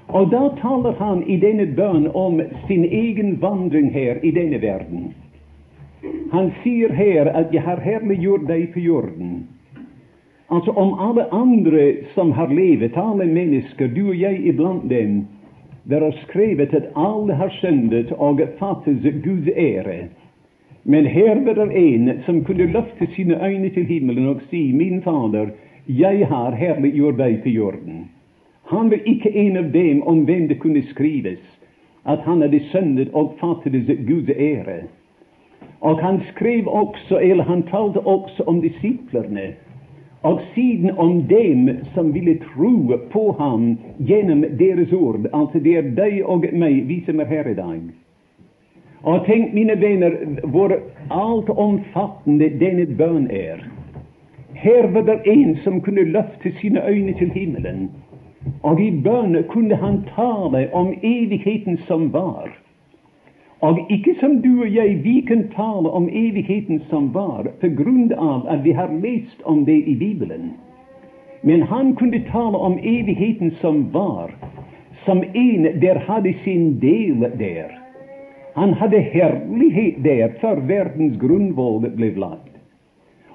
Og 0.07 0.29
da 0.31 0.49
taler 0.59 0.93
han 0.99 1.23
i 1.23 1.37
denne 1.39 1.65
bønn 1.75 2.09
om 2.13 2.41
sin 2.67 2.83
egen 2.83 3.37
vandring 3.41 3.89
her 3.93 4.19
i 4.23 4.31
denne 4.35 4.59
verden. 4.61 5.13
Han 6.31 6.51
sier 6.63 6.93
her 6.93 7.25
at 7.25 7.53
'jeg 7.53 7.61
har 7.61 7.79
herliggjort 7.79 8.47
deg 8.47 8.73
på 8.73 8.79
jorden'. 8.79 9.47
Altså 10.51 10.71
om 10.71 10.99
alle 10.99 11.33
andre 11.33 11.93
som 12.15 12.31
har 12.31 12.47
levet, 12.47 12.97
alle 12.97 13.25
mennesker, 13.25 13.87
du 13.87 14.09
og 14.09 14.19
jeg 14.19 14.47
iblant 14.47 14.89
dem, 14.89 15.27
det 15.89 16.03
er 16.03 16.11
skrevet 16.27 16.73
at 16.73 16.91
alle 16.95 17.33
har 17.33 17.49
syndet 17.61 18.11
og 18.11 18.41
fattes 18.59 19.23
Guds 19.23 19.47
ære. 19.55 20.09
Men 20.83 21.05
her 21.05 21.35
var 21.45 21.53
det 21.53 21.77
en 21.77 22.21
som 22.25 22.43
kunne 22.43 22.71
løfte 22.71 23.07
sine 23.15 23.37
øyne 23.47 23.69
til 23.69 23.85
himmelen 23.85 24.27
og 24.27 24.41
si, 24.49 24.71
'Min 24.71 25.01
Fader, 25.01 25.47
jeg 25.87 26.27
har 26.27 26.51
herliggjort 26.51 27.17
deg 27.17 27.43
til 27.43 27.57
jorden'. 27.57 28.07
Han 28.63 28.91
var 28.91 28.99
ikke 29.05 29.35
en 29.35 29.57
av 29.57 29.71
dem 29.73 30.03
om 30.03 30.23
hvem 30.25 30.47
det 30.47 30.59
kunne 30.59 30.83
skrives 30.83 31.39
at 32.05 32.19
han 32.19 32.41
hadde 32.41 32.59
syndet 32.59 33.09
og 33.13 33.33
fattet 33.39 34.07
Guds 34.07 34.29
ære. 34.29 34.81
Og 35.81 35.99
han 35.99 36.21
skrev 36.35 36.67
også, 36.67 37.19
eller 37.19 37.43
han 37.43 37.63
talte 37.63 37.99
også 37.99 38.43
om 38.47 38.61
disiplene, 38.61 39.53
og 40.23 40.41
siden 40.55 40.91
om 40.97 41.23
dem 41.23 41.69
som 41.93 42.13
ville 42.13 42.39
tro 42.55 42.97
på 43.11 43.35
ham 43.39 43.77
gjennom 44.07 44.45
deres 44.59 44.93
ord. 44.93 45.19
Altså 45.33 45.59
det 45.59 45.77
er 45.77 45.81
deg 45.97 46.21
og 46.25 46.45
meg, 46.53 46.87
vi 46.87 47.03
som 47.05 47.19
er 47.19 47.25
her 47.25 47.49
i 47.49 47.53
dag. 47.57 47.81
Og 49.03 49.25
tenk, 49.25 49.53
mine 49.53 49.81
venner, 49.81 50.13
hvor 50.43 50.73
altomfattende 51.09 52.49
denne 52.61 52.85
bønn 52.97 53.31
er. 53.33 53.63
Her 54.53 54.87
var 54.93 55.01
det 55.01 55.21
en 55.25 55.55
som 55.63 55.81
kunne 55.81 56.03
løfte 56.03 56.51
sine 56.61 56.83
øyne 56.87 57.13
til 57.17 57.31
himmelen, 57.33 57.89
og 58.63 58.81
i 58.81 58.91
bønn 59.03 59.43
kunne 59.49 59.75
han 59.75 60.03
tale 60.15 60.67
om 60.73 60.93
evigheten 61.01 61.79
som 61.87 62.13
var. 62.13 62.51
Og 63.61 63.79
ikke 63.89 64.15
som 64.19 64.41
du 64.41 64.61
og 64.61 64.75
jeg, 64.75 65.03
vi 65.03 65.21
kan 65.27 65.47
tale 65.55 65.89
om 65.89 66.09
evigheten 66.09 66.81
som 66.89 67.13
var, 67.13 67.49
på 67.61 67.73
grunn 67.77 68.13
av 68.13 68.45
at 68.49 68.63
vi 68.63 68.71
har 68.71 68.93
lest 69.01 69.41
om 69.45 69.65
det 69.65 69.81
i 69.85 69.95
Bibelen. 69.95 70.51
Men 71.43 71.61
han 71.61 71.95
kunne 71.95 72.23
tale 72.31 72.57
om 72.57 72.77
evigheten 72.77 73.51
som 73.61 73.87
var, 73.93 74.33
som 75.05 75.23
en 75.33 75.81
der 75.81 75.97
hadde 76.05 76.33
sin 76.43 76.79
del 76.81 77.31
der. 77.39 77.80
Han 78.53 78.73
hadde 78.73 78.99
herlighet 78.99 80.03
der 80.03 80.33
før 80.41 80.59
verdens 80.67 81.17
grunnvoll 81.19 81.87
ble 81.95 82.11
lagt. 82.19 82.49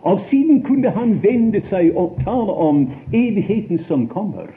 Og 0.06 0.20
siden 0.30 0.62
kunne 0.62 0.90
han 0.90 1.16
vende 1.22 1.62
seg 1.70 1.96
og 1.96 2.18
tale 2.24 2.52
om 2.52 2.84
evigheten 3.12 3.80
som 3.88 4.06
kommer. 4.12 4.52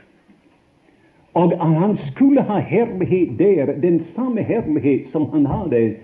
Og 1.33 1.53
han 1.59 1.97
skulle 2.09 2.41
ha 2.41 2.59
herlighet 2.59 3.37
der, 3.39 3.73
den 3.81 4.03
samme 4.15 4.43
herlighet 4.43 5.07
som 5.11 5.29
han 5.33 5.45
hadde 5.45 5.95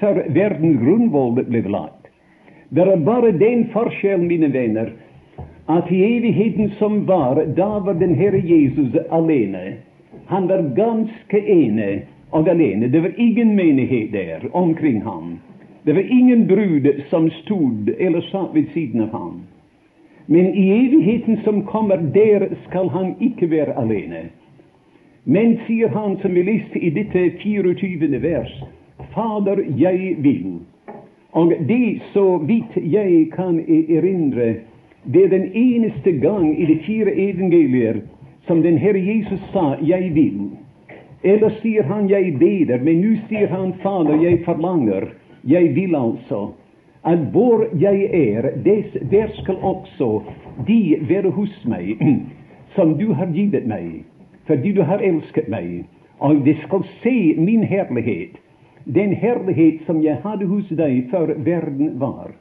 før 0.00 0.24
verdens 0.34 0.80
grunnvoll 0.82 1.38
ble 1.38 1.62
lagt. 1.68 2.10
Det 2.70 2.86
er 2.86 3.04
bare 3.06 3.32
den 3.32 3.66
forskjellen, 3.72 4.28
mine 4.28 4.52
venner, 4.52 4.92
at 5.68 5.90
i 5.90 6.00
evigheten 6.16 6.70
som 6.78 7.04
var, 7.06 7.38
da 7.56 7.78
var 7.84 7.98
den 7.98 8.14
Herre 8.14 8.40
Jesus 8.42 8.96
alene. 9.10 9.80
Han 10.26 10.48
var 10.48 10.62
ganske 10.76 11.40
ene 11.46 11.90
og 12.30 12.48
alene. 12.48 12.88
Det 12.88 13.02
var 13.02 13.12
ingen 13.16 13.56
menighet 13.56 14.12
der 14.12 14.48
omkring 14.52 15.02
ham. 15.02 15.38
Det 15.84 15.94
var 15.94 16.02
ingen 16.02 16.46
brud 16.46 17.02
som 17.10 17.30
stod 17.30 17.90
eller 17.98 18.20
satt 18.20 18.54
ved 18.54 18.64
siden 18.74 19.00
av 19.00 19.10
ham. 19.10 19.40
Men 20.26 20.54
i 20.54 20.70
evigheten 20.70 21.40
som 21.44 21.62
kommer, 21.66 21.96
der 21.96 22.48
skal 22.68 22.88
han 22.88 23.14
ikke 23.20 23.50
være 23.50 23.78
alene. 23.78 24.28
Men, 25.24 25.58
sier 25.66 25.88
han 25.88 26.16
som 26.22 26.34
vi 26.34 26.42
leste 26.42 26.78
i 26.78 26.90
dette 26.90 27.30
24. 27.42 28.22
vers, 28.22 28.52
Fader, 29.14 29.64
jeg 29.76 30.16
vil. 30.18 30.60
Og 31.32 31.52
det, 31.68 32.00
så 32.12 32.38
vidt 32.38 32.76
jeg 32.76 33.26
kan 33.32 33.60
erindre, 33.68 34.54
det 35.04 35.24
er 35.24 35.28
den 35.28 35.50
eneste 35.54 36.12
gang 36.12 36.62
i 36.62 36.66
de 36.66 36.78
fire 36.86 37.12
evangelier 37.14 38.00
som 38.46 38.62
den 38.62 38.78
Herre 38.78 39.00
Jesus 39.00 39.40
sa 39.52 39.76
'jeg 39.82 40.12
vil'. 40.14 40.56
Ellers 41.22 41.60
sier 41.60 41.82
han 41.82 42.08
'jeg 42.08 42.38
beder', 42.38 42.82
men 42.82 43.00
nå 43.00 43.16
sier 43.28 43.48
han 43.48 43.72
'Fader, 43.72 44.22
jeg 44.22 44.44
forlanger'. 44.44 45.08
Jeg 45.44 45.74
vil 45.74 45.94
altså 45.94 46.52
at 47.04 47.18
hvor 47.18 47.64
jeg 47.80 48.02
er, 48.12 48.42
des, 48.64 48.96
der 49.10 49.28
skal 49.42 49.56
også 49.62 50.22
de 50.66 50.96
være 51.08 51.30
hos 51.30 51.64
meg 51.64 51.96
som 52.74 52.98
du 52.98 53.12
har 53.12 53.32
gitt 53.34 53.66
meg 53.66 54.04
fordi 54.50 54.72
du 54.72 54.82
har 54.82 54.98
elsket 54.98 55.48
meg, 55.48 55.84
og 56.18 56.40
de 56.44 56.56
skal 56.64 56.82
se 57.02 57.34
min 57.38 57.62
herlighet, 57.62 58.34
den 58.84 59.12
herlighet 59.14 59.84
som 59.86 60.00
jeg 60.02 60.18
hadde 60.24 60.48
hos 60.50 60.66
deg 60.74 61.04
før 61.12 61.36
verden 61.46 61.92
var. 62.00 62.32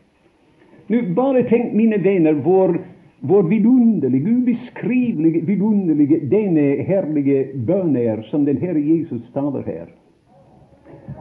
Nå, 0.90 1.04
bare 1.14 1.44
tenk, 1.52 1.76
mine 1.78 2.00
venner, 2.02 2.34
hvor, 2.34 2.80
hvor 3.22 3.42
vidunderlig, 3.42 4.22
ubeskrivelig 4.28 5.48
vidunderlig 5.48 6.22
denne 6.32 6.68
herlige 6.88 7.48
bønn 7.68 7.96
er 8.00 8.24
som 8.32 8.46
den 8.48 8.62
Herre 8.62 8.80
Jesus 8.80 9.24
taler 9.34 9.66
her. 9.68 9.88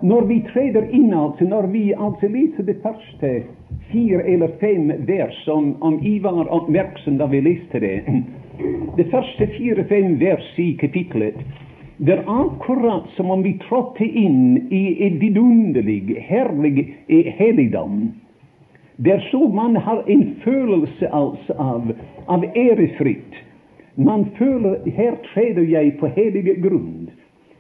Når 0.02 0.26
vi 0.28 0.42
treder 0.52 0.86
inn, 0.94 1.14
altså, 1.14 1.44
når 1.48 1.70
vi 1.72 1.84
altså 1.92 2.28
leser 2.28 2.66
det 2.68 2.76
første 2.82 3.32
fire 3.90 4.22
eller 4.30 4.52
fem 4.60 4.92
vers 5.08 5.38
om, 5.48 5.74
om 5.82 5.98
Ivar 6.04 6.46
oppmerksom 6.52 7.18
da 7.18 7.26
vi 7.26 7.40
leste 7.40 7.80
det 7.80 8.02
Det 8.98 9.06
første 9.10 9.46
fire-fem 9.56 10.18
vers 10.20 10.52
i 10.58 10.72
kapitlet 10.80 11.38
det 11.98 12.14
er 12.14 12.28
akkurat 12.30 13.08
som 13.16 13.30
om 13.30 13.42
vi 13.42 13.56
trådte 13.58 14.06
inn 14.06 14.68
i 14.70 14.82
et 15.02 15.16
vidunderlig, 15.18 16.14
herlig 16.28 16.84
helligdom. 17.38 18.12
Der 19.04 19.20
så 19.30 19.48
man 19.54 19.76
har 19.76 20.02
en 20.06 20.36
følelse 20.44 21.08
altså 21.12 21.52
av, 21.58 21.92
av 22.28 22.44
ærefrykt. 22.56 23.34
Man 23.96 24.26
føler 24.38 24.76
her 24.86 25.14
treder 25.34 25.62
jeg 25.62 25.96
på 26.00 26.06
hellige 26.06 26.54
grunn. 26.62 27.10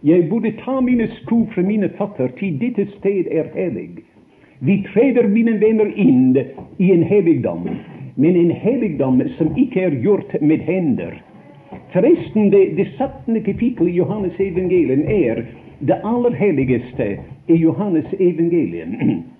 Jeg 0.02 0.28
burde 0.30 0.52
ta 0.64 0.80
mine 0.80 1.08
sko 1.20 1.44
fra 1.54 1.62
mine 1.62 1.90
føtter, 1.98 2.28
til 2.38 2.58
dette 2.60 2.86
sted 2.98 3.30
er 3.30 3.50
hellig. 3.54 4.02
Vi 4.60 4.82
treder, 4.92 5.28
mine 5.28 5.60
venner, 5.60 5.90
inn 5.94 6.36
i 6.78 6.92
en 6.92 7.02
helligdom 7.02 7.68
men 8.18 8.36
en 8.36 8.50
helligdom 8.50 9.22
som 9.38 9.56
ikke 9.56 9.80
er 9.80 9.94
gjort 10.02 10.32
med 10.42 10.58
hender. 10.66 11.12
Forresten, 11.92 12.50
det, 12.50 12.76
det 12.76 12.88
17. 12.96 13.42
kapittelet 13.46 13.92
i 13.92 13.98
Johannes 14.00 14.40
evangelium 14.42 15.04
er 15.06 15.44
det 15.86 16.00
aller 16.04 16.34
helligste 16.34 17.06
i 17.46 17.58
Johannes 17.62 18.10
evangelium. 18.18 18.96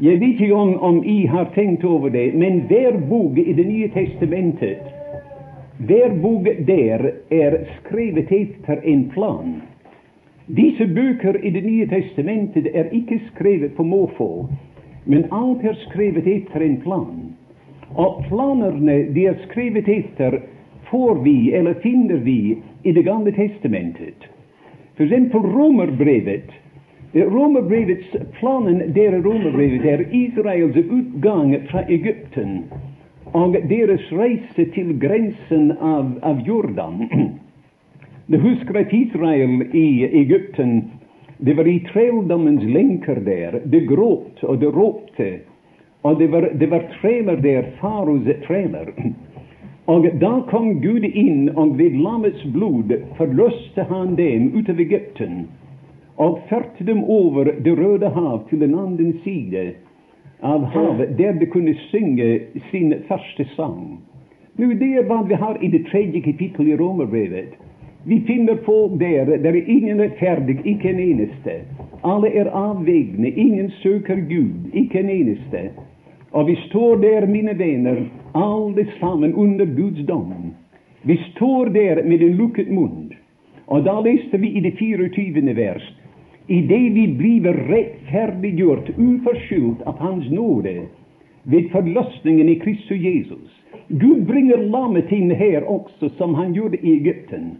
Jeg 0.00 0.20
vet 0.20 0.40
ikke 0.40 0.54
om, 0.54 0.74
om 0.82 1.04
I 1.04 1.26
har 1.26 1.52
tenkt 1.54 1.84
over 1.84 2.08
det, 2.10 2.34
men 2.34 2.64
hver 2.68 2.98
bok 3.08 3.38
i 3.38 3.52
Det 3.52 3.66
nye 3.66 3.88
testamentet 3.94 4.94
hver 5.78 6.12
bok 6.22 6.46
der 6.66 7.02
er 7.30 7.56
skrevet 7.78 8.30
etter 8.32 8.78
en 8.84 9.08
plan. 9.10 9.62
Disse 10.46 10.86
bøker 10.86 11.36
i 11.42 11.50
Det 11.50 11.64
nye 11.64 11.86
testamentet 11.86 12.68
er 12.74 12.92
ikke 12.92 13.20
skrevet 13.34 13.74
på 13.74 13.82
måfå, 13.82 14.46
men 15.04 15.26
alt 15.32 15.64
er 15.64 15.74
skrevet 15.88 16.26
etter 16.26 16.62
en 16.62 16.76
plan. 16.80 17.34
Og 17.94 18.24
planerne 18.28 19.14
de 19.14 19.26
er 19.26 19.34
skrevet 19.48 19.88
etter, 19.88 20.38
får 20.90 21.22
vi, 21.24 21.52
eller 21.52 21.74
finner 21.82 22.16
vi, 22.16 22.56
i 22.84 22.92
Det 22.92 23.04
gamle 23.04 23.32
testamentet. 23.32 24.30
For 24.96 25.04
eksempel 25.04 25.40
Romerbrevet 25.40 26.54
Romerbrevets 27.14 28.16
planen 28.40 28.92
der 28.94 29.22
romerbrevet 29.22 29.84
er 29.86 30.00
Israels 30.10 30.76
utgang 30.76 31.54
fra 31.70 31.84
Egypten 31.88 32.64
og 33.32 33.54
deres 33.70 34.02
reise 34.10 34.66
til 34.74 34.90
grensen 34.98 35.70
av, 35.78 36.10
av 36.26 36.42
Jordan. 36.46 37.06
Husker 38.46 38.80
at 38.82 38.92
Israel 38.92 39.62
i 39.70 39.86
Egypten 40.10 40.90
det 41.38 41.54
var 41.54 41.70
i 41.70 41.78
trelldommens 41.92 42.66
lenker 42.66 43.22
der. 43.22 43.60
Det 43.64 43.86
gråt 43.86 44.42
og 44.42 44.58
det 44.58 44.74
ropte. 44.74 45.32
Og 46.02 46.18
det 46.18 46.32
var, 46.34 46.50
det 46.50 46.70
var 46.70 46.86
treler 46.98 47.38
der, 47.42 47.70
faros 47.78 48.26
treler. 48.46 48.90
Og 49.86 50.06
da 50.16 50.38
kom 50.48 50.78
Gud 50.80 51.04
inn, 51.04 51.50
og 51.60 51.74
ved 51.76 51.98
lammets 52.00 52.40
blod 52.54 52.94
forløste 53.18 53.84
han 53.90 54.14
dem 54.16 54.46
ut 54.56 54.70
av 54.72 54.80
Egypten 54.80 55.42
og 56.16 56.38
førte 56.48 56.84
dem 56.86 57.04
over 57.04 57.44
Det 57.64 57.78
røde 57.78 58.08
hav 58.08 58.48
til 58.48 58.60
den 58.60 58.74
andre 58.78 59.12
side 59.24 59.72
av 60.42 60.64
havet, 60.64 61.18
der 61.18 61.32
de 61.32 61.46
kunne 61.46 61.74
synge 61.90 62.40
sin 62.70 62.94
første 63.08 63.46
sang. 63.56 63.98
Nå, 64.56 64.66
Det 64.66 64.90
er 64.98 65.06
hva 65.08 65.22
vi 65.26 65.34
har 65.34 65.58
i 65.62 65.68
det 65.68 65.86
tredje 65.90 66.20
kapittel 66.20 66.68
i 66.68 66.76
Romerbrevet. 66.76 67.56
Vi 68.06 68.20
finner 68.26 68.56
folk 68.64 69.00
der 69.00 69.24
der 69.24 69.50
er 69.50 69.66
ingen 69.66 70.00
rettferdig, 70.00 70.60
ikke 70.64 70.90
en 70.90 71.00
eneste. 71.00 71.50
Alle 72.04 72.28
er 72.28 72.50
avvegne, 72.50 73.30
ingen 73.30 73.70
søker 73.70 74.16
Gud, 74.16 74.70
ikke 74.72 75.00
en 75.00 75.10
eneste. 75.10 75.70
Og 76.32 76.46
vi 76.46 76.56
står 76.68 76.96
der, 76.96 77.26
mine 77.26 77.58
venner, 77.58 77.96
alle 78.34 78.86
sammen 79.00 79.34
under 79.34 79.64
Guds 79.64 80.06
dom. 80.08 80.32
Vi 81.02 81.20
står 81.32 81.64
der 81.64 82.02
med 82.04 82.22
en 82.22 82.36
lukket 82.36 82.70
munn. 82.70 83.12
Og 83.66 83.84
da 83.84 84.00
leste 84.00 84.38
vi 84.38 84.48
i 84.48 84.60
det 84.60 84.74
24. 84.78 85.56
vers 85.56 86.03
idet 86.46 86.92
vi 86.92 87.08
blir 87.08 87.52
rettferdiggjort 87.52 88.90
uforskyldt 88.96 89.82
av 89.82 89.98
Hans 89.98 90.30
nåde 90.30 90.86
ved 91.42 91.70
forløsningen 91.72 92.48
i 92.48 92.58
Kristus 92.60 93.00
Jesus. 93.00 93.50
Gud 93.88 94.26
bringer 94.26 94.56
lammet 94.56 95.12
inn 95.12 95.30
her 95.30 95.64
også, 95.68 96.08
som 96.18 96.34
han 96.34 96.52
gjorde 96.52 96.80
i 96.80 96.96
Egypten. 96.98 97.56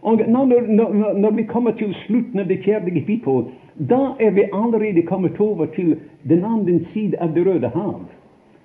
Og 0.00 0.22
når, 0.28 0.66
når, 0.68 1.14
når 1.20 1.30
vi 1.30 1.42
kommer 1.42 1.72
til 1.76 1.92
slutten 2.06 2.40
av 2.40 2.48
det 2.48 2.62
fjerde 2.64 2.92
kapittel, 2.94 3.50
da 3.76 4.14
er 4.20 4.32
vi 4.36 4.48
allerede 4.52 5.04
kommet 5.08 5.40
over 5.40 5.68
til 5.76 5.96
den 6.28 6.44
andre 6.44 6.80
side 6.92 7.20
av 7.20 7.34
Det 7.34 7.44
røde 7.46 7.68
hav. 7.68 8.00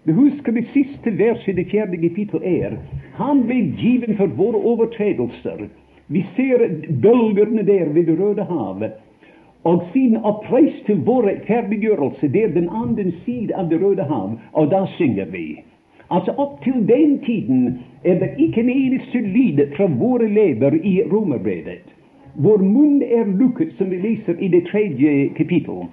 Du 0.07 0.13
husker 0.13 0.51
det 0.51 0.67
siste 0.73 1.11
verset 1.17 1.47
i 1.47 1.57
det 1.59 1.67
fjerde 1.71 1.97
kapittel 1.97 2.43
er 2.43 2.77
Han 3.19 3.43
ble 3.47 3.59
given 3.79 4.17
for 4.17 4.27
våre 4.27 4.59
overtredelser. 4.59 5.67
Vi 6.07 6.25
ser 6.35 6.67
bølgene 7.01 7.63
der 7.63 7.91
ved 7.91 8.05
Det 8.05 8.19
røde 8.19 8.43
havet 8.43 8.95
og 9.65 9.83
siden 9.93 10.17
oppreist 10.17 10.85
til 10.85 11.01
vår 11.05 11.25
rettferdiggjørelse, 11.29 12.27
det 12.33 12.43
er 12.43 12.53
den 12.53 12.69
andre 12.69 13.11
side 13.25 13.55
av 13.55 13.69
Det 13.69 13.81
røde 13.81 14.03
hav, 14.03 14.37
og 14.53 14.71
da 14.71 14.85
synger 14.97 15.25
vi. 15.25 15.45
Altså 16.11 16.31
Opp 16.37 16.63
til 16.63 16.85
den 16.87 17.19
tiden 17.25 17.79
er 18.03 18.19
det 18.19 18.29
ikke 18.37 18.61
en 18.61 18.69
eneste 18.69 19.17
lyd 19.17 19.63
fra 19.77 19.85
våre 19.85 20.29
lever 20.29 20.77
i 20.83 21.01
romerbrevet. 21.11 21.85
Vår 22.35 22.61
munn 22.61 23.01
er 23.01 23.25
lukket, 23.25 23.73
som 23.77 23.89
vi 23.89 23.97
leser 24.03 24.37
i 24.39 24.47
det 24.47 24.67
tredje 24.71 25.29
kapittel. 25.37 25.87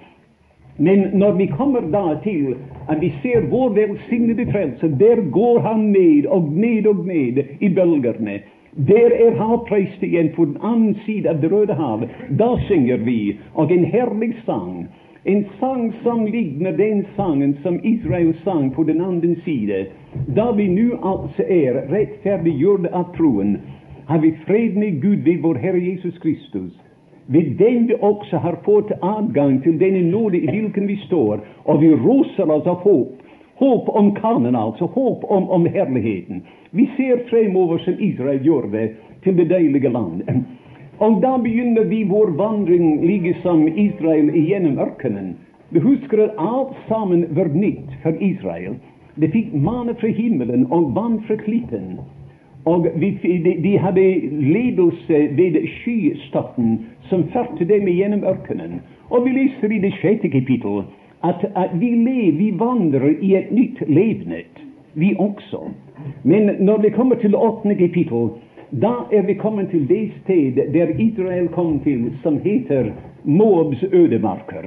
Men 0.77 1.07
når 1.13 1.31
vi 1.31 1.45
kommer 1.45 1.81
da 1.81 2.19
til 2.23 2.55
at 2.89 3.01
vi 3.01 3.13
ser 3.21 3.49
vår 3.49 3.69
velsignede 3.73 4.51
frelse, 4.51 4.87
der 4.99 5.31
går 5.31 5.59
han 5.59 5.79
ned 5.79 6.25
og 6.25 6.51
ned 6.51 6.87
og 6.87 7.05
ned 7.05 7.43
i 7.59 7.69
bølgene. 7.69 8.39
Der 8.75 9.11
er 9.13 9.35
havpreist 9.37 10.01
igjen 10.03 10.31
på 10.33 10.45
den 10.45 10.57
annen 10.65 10.95
side 11.05 11.29
av 11.29 11.41
Det 11.41 11.51
røde 11.51 11.73
hav. 11.77 12.07
Da 12.39 12.55
synger 12.67 13.03
vi, 13.05 13.37
og 13.53 13.71
en 13.71 13.85
herlig 13.85 14.33
sang. 14.45 14.87
En 15.25 15.45
sang 15.59 15.93
som 16.03 16.25
ligner 16.25 16.73
den 16.77 17.05
sangen 17.15 17.53
som 17.63 17.77
Israel 17.83 18.33
sang 18.43 18.71
på 18.73 18.83
den 18.83 19.01
andre 19.01 19.35
side. 19.45 19.85
Da 20.35 20.49
vi 20.51 20.67
nå 20.67 20.97
altså 21.03 21.45
er 21.45 21.83
rettferdiggjort 21.91 22.89
av 22.91 23.13
troen, 23.17 23.59
har 24.09 24.19
vi 24.19 24.33
fred 24.47 24.75
med 24.75 25.01
Gud 25.01 25.21
ved 25.23 25.45
vår 25.45 25.61
Herre 25.61 25.79
Jesus 25.79 26.17
Kristus. 26.19 26.73
Ved 27.27 27.53
den 27.61 27.87
vi 27.87 27.95
også 28.01 28.37
har 28.37 28.57
fått 28.65 28.91
adgang 29.01 29.61
til 29.63 29.77
denne 29.79 30.01
nåde 30.11 30.41
i 30.41 30.49
hvilken 30.49 30.87
vi 30.87 30.97
står, 31.05 31.45
og 31.65 31.81
vi 31.81 31.93
roser 31.93 32.49
oss 32.49 32.67
av 32.67 32.81
håp 32.83 33.22
Håp 33.63 33.89
om 33.89 34.15
kanen, 34.15 34.55
altså. 34.55 34.85
Håp 34.85 35.23
om, 35.23 35.49
om 35.49 35.65
herligheten. 35.65 36.41
Vi 36.71 36.89
ser 36.97 37.21
fremover 37.29 37.77
som 37.77 37.99
Israel 37.99 38.41
gjør 38.43 38.67
det, 38.71 38.87
til 39.23 39.37
det 39.37 39.49
deilige 39.49 39.89
land. 39.89 40.23
Og 40.99 41.21
da 41.23 41.37
begynner 41.39 41.85
vi 41.87 42.03
vår 42.09 42.33
vandring 42.37 43.05
like 43.07 43.31
som 43.41 43.63
Israel 43.67 44.33
gjennom 44.35 44.81
ørkenen. 44.83 45.35
Vi 45.69 45.79
husker 45.79 46.25
at 46.25 46.35
alt 46.37 46.75
sammen 46.87 47.23
var 47.37 47.53
nytt 47.53 47.93
for 48.03 48.19
Israel. 48.19 48.75
De 49.15 49.29
fikk 49.31 49.53
manne 49.53 49.95
fra 50.01 50.11
himmelen 50.11 50.67
og 50.71 50.91
vann 50.95 51.21
fra 51.27 51.37
klippen. 51.39 52.01
Og 52.65 52.89
de, 52.99 53.11
de 53.63 53.77
hadde 53.79 54.03
ledelse 54.57 55.21
ved 55.39 55.55
skystatten 55.77 56.81
som 57.07 57.23
førte 57.31 57.63
dem 57.71 57.87
gjennom 57.87 58.27
ørkenen. 58.27 58.81
Og 59.09 59.23
vi 59.23 59.37
leser 59.39 59.71
i 59.71 59.79
det 59.87 59.93
sjette 60.01 60.29
kapittel 60.35 60.83
at, 61.23 61.45
at 61.55 61.79
vi, 61.79 61.89
lever, 61.95 62.37
vi 62.37 62.51
vandrer 62.59 63.15
i 63.21 63.35
et 63.35 63.51
nytt 63.51 63.81
levnet, 63.87 64.63
vi 64.93 65.15
også. 65.19 65.69
Men 66.23 66.55
når 66.59 66.77
vi 66.77 66.89
kommer 66.89 67.15
til 67.15 67.35
åttende 67.35 67.75
kapittel, 67.75 68.29
da 68.81 68.93
er 69.13 69.21
vi 69.27 69.33
kommet 69.33 69.69
til 69.69 69.87
det 69.87 70.11
sted 70.23 70.59
der 70.73 70.95
Israel 70.99 71.47
kom 71.47 71.79
til, 71.83 72.11
som 72.23 72.39
heter 72.43 72.91
Moabs 73.23 73.83
ødemarker. 73.83 74.65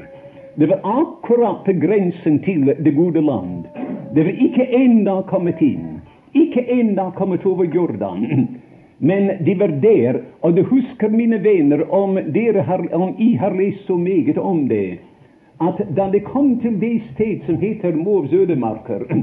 Det 0.54 0.68
var 0.68 0.80
akkurat 0.84 1.64
på 1.64 1.72
grensen 1.86 2.38
til 2.44 2.72
det 2.84 2.94
gode 2.96 3.20
land. 3.20 3.66
Det 4.14 4.24
var 4.24 4.32
ikke 4.46 4.68
enda 4.72 5.20
kommet 5.28 5.60
inn. 5.60 6.00
Ikke 6.34 6.64
enda 6.72 7.10
kommet 7.10 7.46
over 7.46 7.64
Jordan. 7.74 8.48
Men 8.98 9.30
de 9.44 9.58
var 9.60 9.68
der, 9.82 10.20
og 10.40 10.56
du 10.56 10.62
husker, 10.62 11.08
mine 11.08 11.44
venner, 11.44 11.82
om, 11.92 12.16
dere 12.34 12.62
har, 12.62 12.86
om 12.94 13.14
I 13.18 13.34
har 13.34 13.52
lest 13.52 13.86
så 13.86 13.96
meget 13.96 14.38
om 14.38 14.68
det, 14.68 14.98
at 15.58 15.80
da 15.96 16.10
de 16.12 16.20
kom 16.20 16.58
til 16.60 16.80
det 16.80 17.00
sted 17.14 17.44
som 17.46 17.58
heter 17.60 17.96
Moavs 17.96 18.32
ødemarker 18.32 19.06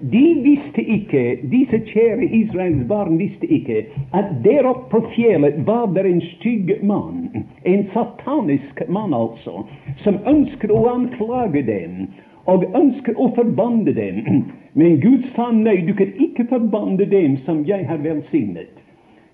de 0.00 0.24
visste 0.42 0.82
ikke, 0.82 1.38
disse 1.50 1.80
kjære 1.90 2.24
Israels 2.24 2.84
barn 2.88 3.18
visste 3.18 3.46
ikke, 3.46 3.86
at 4.14 4.24
der 4.44 4.68
oppe 4.68 4.90
på 4.90 5.00
fjellet 5.16 5.66
var 5.66 5.86
det 5.94 6.06
en 6.06 6.20
stygg 6.20 6.70
mann, 6.82 7.46
en 7.64 7.86
satanisk 7.94 8.82
mann 8.88 9.14
altså, 9.14 9.64
som 10.04 10.20
ønsket 10.26 10.70
å 10.70 10.84
anklage 10.92 11.64
dem 11.66 12.06
og 12.48 12.64
ønsker 12.76 13.18
å 13.18 13.32
forbanne 13.36 13.92
dem. 13.94 14.22
Men 14.78 15.00
Gud 15.02 15.24
sa 15.34 15.50
nei, 15.52 15.80
du 15.86 15.94
kan 15.98 16.12
ikke 16.22 16.46
forbanne 16.52 17.08
dem 17.10 17.36
som 17.46 17.64
jeg 17.66 17.88
har 17.88 17.98
velsignet. 18.04 18.76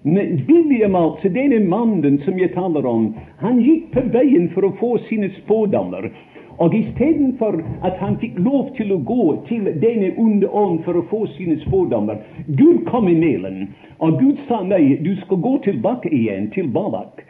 Men 0.05 0.38
William, 0.49 0.97
altså, 0.97 1.29
denne 1.33 1.61
mannen 1.69 2.19
som 2.25 2.38
jeg 2.40 2.53
taler 2.57 2.87
om, 2.88 3.11
han 3.40 3.61
gikk 3.61 3.90
på 3.95 4.03
veien 4.12 4.51
for 4.53 4.69
å 4.69 4.75
få 4.81 4.90
sine 5.09 5.31
spådommer. 5.38 6.11
Og 6.59 6.75
istedenfor 6.75 7.59
at 7.83 7.97
han 7.99 8.17
fikk 8.23 8.38
lov 8.38 8.71
til 8.77 8.93
å 8.95 9.01
gå 9.03 9.25
til 9.49 9.67
denne 9.83 10.12
onde 10.21 10.49
ånd 10.49 10.83
for 10.87 10.99
å 10.99 11.07
få 11.11 11.25
sine 11.35 11.57
spådommer 11.64 12.21
Gud 12.47 12.85
kom 12.90 13.09
imellom, 13.11 13.64
og 13.99 14.21
Gud 14.21 14.43
sa 14.49 14.62
nei, 14.62 14.97
du 15.03 15.14
skal 15.25 15.43
gå 15.43 15.57
tilbake 15.67 16.12
igjen 16.14 16.51
til 16.55 16.71
Balak. 16.71 17.25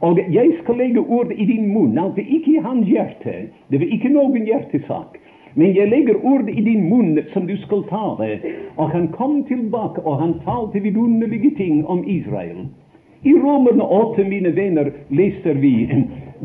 Og 0.00 0.20
jeg 0.32 0.54
skal 0.62 0.78
legge 0.80 1.02
ord 1.02 1.32
i 1.32 1.44
din 1.44 1.72
munn, 1.74 1.98
altså 1.98 2.22
ikke 2.24 2.54
i 2.54 2.62
hans 2.64 2.86
hjerte. 2.88 3.34
Det 3.68 3.80
var 3.82 3.90
ikke 3.96 4.12
noen 4.14 4.46
hjertesak. 4.48 5.18
Men 5.58 5.74
jeg 5.74 5.90
legger 5.90 6.22
ord 6.24 6.48
i 6.48 6.62
din 6.62 6.86
munn 6.88 7.18
som 7.34 7.46
du 7.46 7.56
skal 7.66 7.82
tale. 7.90 8.38
Og 8.78 8.94
han 8.94 9.10
kom 9.12 9.42
tilbake, 9.50 10.00
og 10.06 10.22
han 10.22 10.38
talte 10.46 10.80
vidunderlige 10.80 11.52
ting 11.58 11.82
om 11.86 12.04
Israel. 12.08 12.68
I 13.28 13.34
Romerne 13.36 13.84
8, 13.84 14.24
mine 14.24 14.54
venner, 14.56 14.92
leser 15.10 15.58
vi 15.60 15.74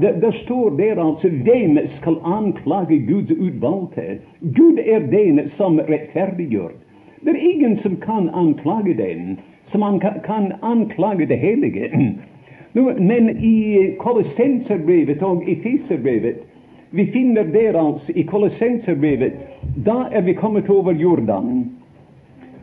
det, 0.02 0.22
det, 0.22 0.34
står 0.44 0.70
der 0.78 1.02
altså 1.08 1.30
hvem 1.30 1.78
skal 1.98 2.18
anklage 2.24 3.00
Guds 3.08 3.32
utvalgte? 3.32 4.20
Gud 4.42 4.80
er 4.86 5.00
den 5.00 5.52
som 5.58 5.80
rettferdiggjør. 5.80 6.74
Det 7.26 7.36
er 7.36 7.52
ingen 7.54 7.80
som 7.84 7.96
kan 7.96 8.30
anklage 8.34 8.94
den, 8.98 9.40
som 9.72 10.00
kan, 10.00 10.20
kan 10.26 10.52
anklage 10.62 11.26
det 11.26 11.38
hellige. 11.38 11.90
Men 13.00 13.30
i 13.40 13.96
Kolossenserbrevet 14.00 15.24
og 15.24 15.44
i 15.48 15.56
Fiserbrevet 15.56 16.36
vi 16.96 17.06
finner 17.12 17.44
der 17.44 17.76
altså 17.80 18.12
i 18.16 18.22
Kolossenserbrevet 18.22 19.34
da 19.86 20.06
er 20.12 20.22
vi 20.22 20.34
kommet 20.34 20.70
over 20.70 20.92
Jordan. 20.92 21.66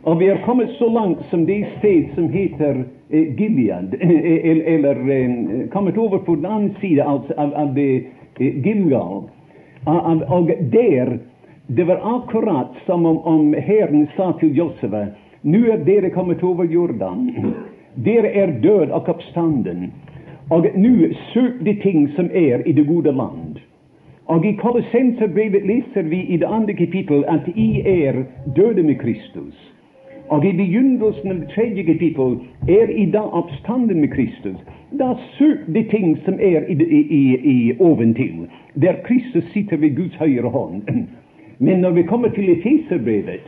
Og 0.03 0.19
vi 0.19 0.27
er 0.27 0.43
kommet 0.45 0.69
så 0.79 0.89
langt 0.91 1.21
som 1.29 1.45
det 1.45 1.61
sted 1.79 2.11
som 2.15 2.27
heter 2.29 2.83
Eh, 3.13 3.35
Gilead, 3.35 3.95
eh, 3.99 4.73
eller 4.73 5.09
eh, 5.09 5.67
kommet 5.69 5.97
over 5.97 6.17
på 6.17 6.35
den 6.35 6.45
andre 6.45 6.75
siden 6.81 7.07
av, 7.07 7.31
av, 7.37 7.53
av 7.53 7.79
Gilgal. 8.37 9.23
Og 10.27 10.51
der 10.71 11.19
Det 11.67 11.83
var 11.83 11.99
akkurat 12.15 12.71
som 12.85 13.05
om, 13.05 13.17
om 13.17 13.53
Herren 13.53 14.07
sa 14.15 14.33
til 14.39 14.57
Josef 14.57 14.91
nå 15.41 15.59
er 15.71 15.77
dere 15.85 16.09
kommet 16.09 16.43
over 16.43 16.63
Jordan. 16.63 17.29
Dere 17.95 18.27
er 18.27 18.51
død 18.63 18.91
og 18.91 19.09
oppstanden. 19.09 19.91
Og 20.49 20.67
nå 20.75 21.13
søk 21.33 21.63
de 21.63 21.73
ting 21.83 22.09
som 22.15 22.29
er 22.33 22.67
i 22.67 22.71
det 22.71 22.87
gode 22.87 23.11
land. 23.11 23.59
Og 24.25 24.45
i 24.45 24.55
Kolossenserbrevet 24.59 25.65
leser 25.65 26.03
vi 26.03 26.25
i 26.27 26.37
det 26.37 26.47
andre 26.47 26.73
kapittel 26.73 27.23
at 27.27 27.47
I 27.55 27.81
er 27.85 28.23
døde 28.55 28.83
med 28.83 28.99
Kristus. 28.99 29.72
Og 30.33 30.45
i 30.45 30.51
begynnelsen 30.57 31.29
av 31.29 31.41
tredje 31.51 31.83
kapittel 31.85 32.39
er 32.65 32.89
I 32.89 33.05
da 33.13 33.21
oppstanden 33.37 33.99
med 34.01 34.09
Kristus. 34.15 34.57
Da 34.97 35.11
søk 35.37 35.67
de 35.75 35.83
ting 35.91 36.15
som 36.25 36.39
er 36.41 36.65
i, 36.73 36.73
i, 36.73 37.01
i, 37.17 37.23
i 37.51 37.57
oventil, 37.79 38.47
der 38.81 38.97
Kristus 39.05 39.45
sitter 39.53 39.77
ved 39.77 39.93
Guds 39.95 40.15
høyre 40.17 40.49
hånd. 40.49 40.81
Men 41.59 41.85
når 41.85 41.91
vi 41.99 42.03
kommer 42.09 42.33
til 42.33 42.49
Efeserbrevet, 42.49 43.45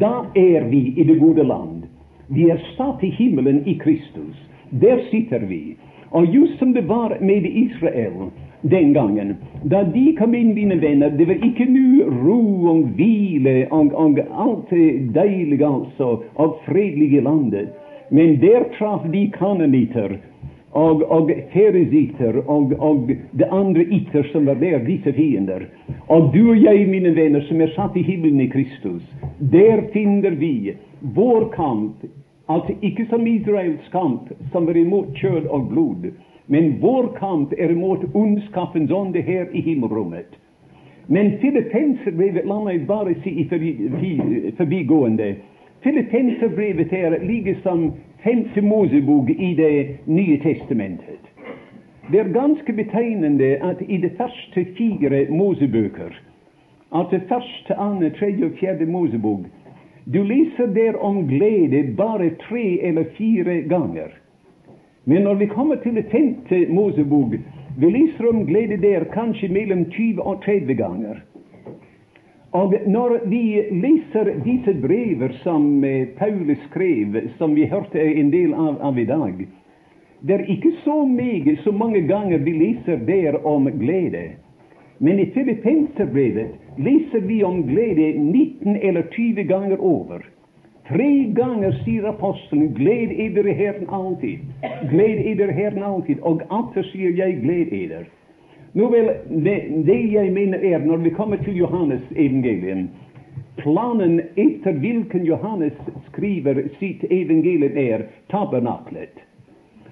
da 0.00 0.26
er 0.34 0.66
vi 0.70 0.82
i 0.96 1.06
det 1.06 1.20
gode 1.20 1.46
land. 1.46 1.86
Vi 2.28 2.48
er 2.50 2.58
satt 2.74 3.04
i 3.06 3.12
himmelen 3.14 3.62
i 3.66 3.78
Kristus. 3.78 4.34
Der 4.82 4.98
sitter 5.10 5.46
vi. 5.46 5.76
Og 6.10 6.26
just 6.34 6.58
som 6.58 6.74
det 6.74 6.88
var 6.88 7.14
med 7.20 7.46
Israel 7.46 8.30
den 8.70 8.92
gangen, 8.92 9.36
da 9.62 9.82
de 9.82 10.16
kom 10.18 10.34
inn, 10.34 10.54
mine 10.54 10.76
venner, 10.80 11.10
det 11.10 11.26
var 11.28 11.42
ikke 11.44 11.66
nu 11.68 12.04
ro 12.24 12.40
og 12.72 12.84
hvile 12.96 13.66
og, 13.70 13.92
og 13.92 14.20
alt 14.20 14.70
det 14.70 14.86
deilige, 15.12 15.66
altså, 15.66 16.22
og 16.34 16.56
fredelige 16.64 17.20
landet. 17.20 17.74
Men 18.10 18.40
der 18.40 18.64
traff 18.78 19.04
de 19.12 19.26
kanoniter 19.36 20.16
og, 20.72 21.04
og 21.12 21.30
ferisiter 21.52 22.40
og, 22.46 22.72
og 22.78 23.12
det 23.36 23.48
andre 23.50 23.84
itter 23.84 24.26
som 24.32 24.48
var 24.48 24.56
der, 24.60 24.80
disse 24.86 25.12
fiender. 25.12 25.68
Og 26.08 26.32
du 26.34 26.50
og 26.50 26.62
jeg, 26.62 26.88
mine 26.88 27.14
venner, 27.16 27.44
som 27.48 27.60
er 27.60 27.72
satt 27.76 27.96
i 27.96 28.02
himmelen 28.02 28.40
i 28.40 28.50
Kristus, 28.52 29.04
der 29.52 29.88
finner 29.92 30.40
vi 30.40 30.74
vår 31.14 31.50
kamp 31.52 32.04
Altså 32.48 32.74
ikke 32.82 33.06
som 33.08 33.26
Israels 33.26 33.86
kamp, 33.88 34.28
som 34.52 34.66
var 34.66 34.76
imot 34.76 35.14
kjød 35.16 35.46
og 35.48 35.68
blod, 35.70 36.10
men 36.46 36.80
vår 36.80 37.06
kamp 37.18 37.52
er 37.52 37.70
imot 37.70 38.04
ondskapens 38.14 38.90
ånde 38.90 39.20
her 39.20 39.46
i 39.52 39.60
himmelrommet. 39.60 40.38
Men 41.06 41.38
Filippenserbrevet, 41.40 42.46
la 42.46 42.60
meg 42.64 42.86
bare 42.88 43.14
si 43.24 43.30
i 43.42 43.48
forbigående 44.56 45.34
Filippenserbrevet 45.84 46.92
er 46.96 47.18
like 47.20 47.56
som 47.62 47.90
femte 48.24 48.62
Mosebok 48.62 49.30
i 49.30 49.54
Det 49.54 49.98
nye 50.06 50.38
testamentet. 50.40 51.20
Det 52.12 52.20
er 52.20 52.32
ganske 52.32 52.72
betegnende 52.72 53.56
at 53.60 53.82
i 53.88 53.96
de 53.96 54.10
første 54.16 54.64
fire 54.76 55.26
Mosebøker, 55.30 56.12
altså 56.92 57.20
første, 57.28 57.74
andre, 57.74 58.10
tredje 58.10 58.44
og 58.44 58.56
fjerde 58.60 58.86
Mosebok, 58.86 59.40
du 60.14 60.22
leser 60.22 60.66
der 60.66 60.96
om 61.00 61.28
glede 61.28 61.96
bare 61.96 62.30
tre 62.48 62.80
eller 62.80 63.04
fire 63.16 63.62
ganger. 63.68 64.08
Men 65.04 65.22
når 65.22 65.34
vi 65.34 65.46
kommer 65.46 65.76
til 65.76 65.94
det 65.94 66.06
femte 66.10 66.66
Mosebok, 66.72 67.34
vi 67.78 67.90
leser 67.90 68.28
om 68.28 68.46
glede 68.46 68.76
der 68.80 69.04
kanskje 69.12 69.48
mellom 69.52 69.84
20 69.90 70.22
og 70.22 70.42
30 70.44 70.74
ganger. 70.74 71.20
Og 72.54 72.74
når 72.86 73.18
vi 73.26 73.42
leser 73.70 74.30
disse 74.44 74.74
brever 74.80 75.32
som 75.42 75.84
eh, 75.84 76.06
Paulus 76.18 76.58
skrev, 76.70 77.16
som 77.38 77.54
vi 77.54 77.66
hørte 77.66 77.98
en 77.98 78.30
del 78.30 78.54
av, 78.54 78.78
av 78.80 78.98
i 78.98 79.04
dag, 79.04 79.40
det 80.22 80.34
er 80.34 80.46
ikke 80.54 80.70
så 80.84 81.02
meget, 81.04 81.58
så 81.64 81.72
mange 81.72 82.00
ganger 82.06 82.38
vi 82.38 82.52
leser 82.52 83.02
der 83.06 83.40
om 83.46 83.66
glede. 83.80 84.22
Men 84.98 85.18
i 85.18 85.26
Filippenserbrevet 85.34 86.78
leser 86.78 87.26
vi 87.26 87.42
om 87.44 87.64
glede 87.66 88.12
19 88.18 88.76
eller 88.76 89.02
20 89.10 89.44
ganger 89.44 89.82
over. 89.82 90.22
Tre 90.88 91.32
ganger 91.36 91.72
sier 91.84 92.04
apostelen 92.08 92.74
'gled 92.74 93.10
eder 93.26 93.46
i 93.48 93.52
Herren 93.52 93.88
alltid'. 93.88 94.40
Gled 94.90 95.18
eder 95.26 95.52
Herren 95.52 95.82
alltid. 95.82 96.20
Og 96.20 96.42
atter 96.50 96.82
sier 96.82 97.10
jeg 97.16 97.40
'gled 97.40 97.72
eder'. 97.72 98.10
Nå 98.74 98.90
vel, 98.90 99.08
det, 99.44 99.56
det, 99.86 100.12
jeg 100.12 100.32
mener 100.32 100.58
er, 100.58 100.78
når 100.78 100.96
vi 100.96 101.10
kommer 101.10 101.36
til 101.36 101.56
Johannes 101.56 102.02
evangelium 102.16 102.88
Planen 103.56 104.20
etter 104.34 104.72
hvilken 104.72 105.24
Johannes 105.24 105.72
skriver 106.08 106.62
sitt 106.80 107.04
evangelium, 107.10 107.76
er 107.78 108.02
tabernaklet. 108.30 109.22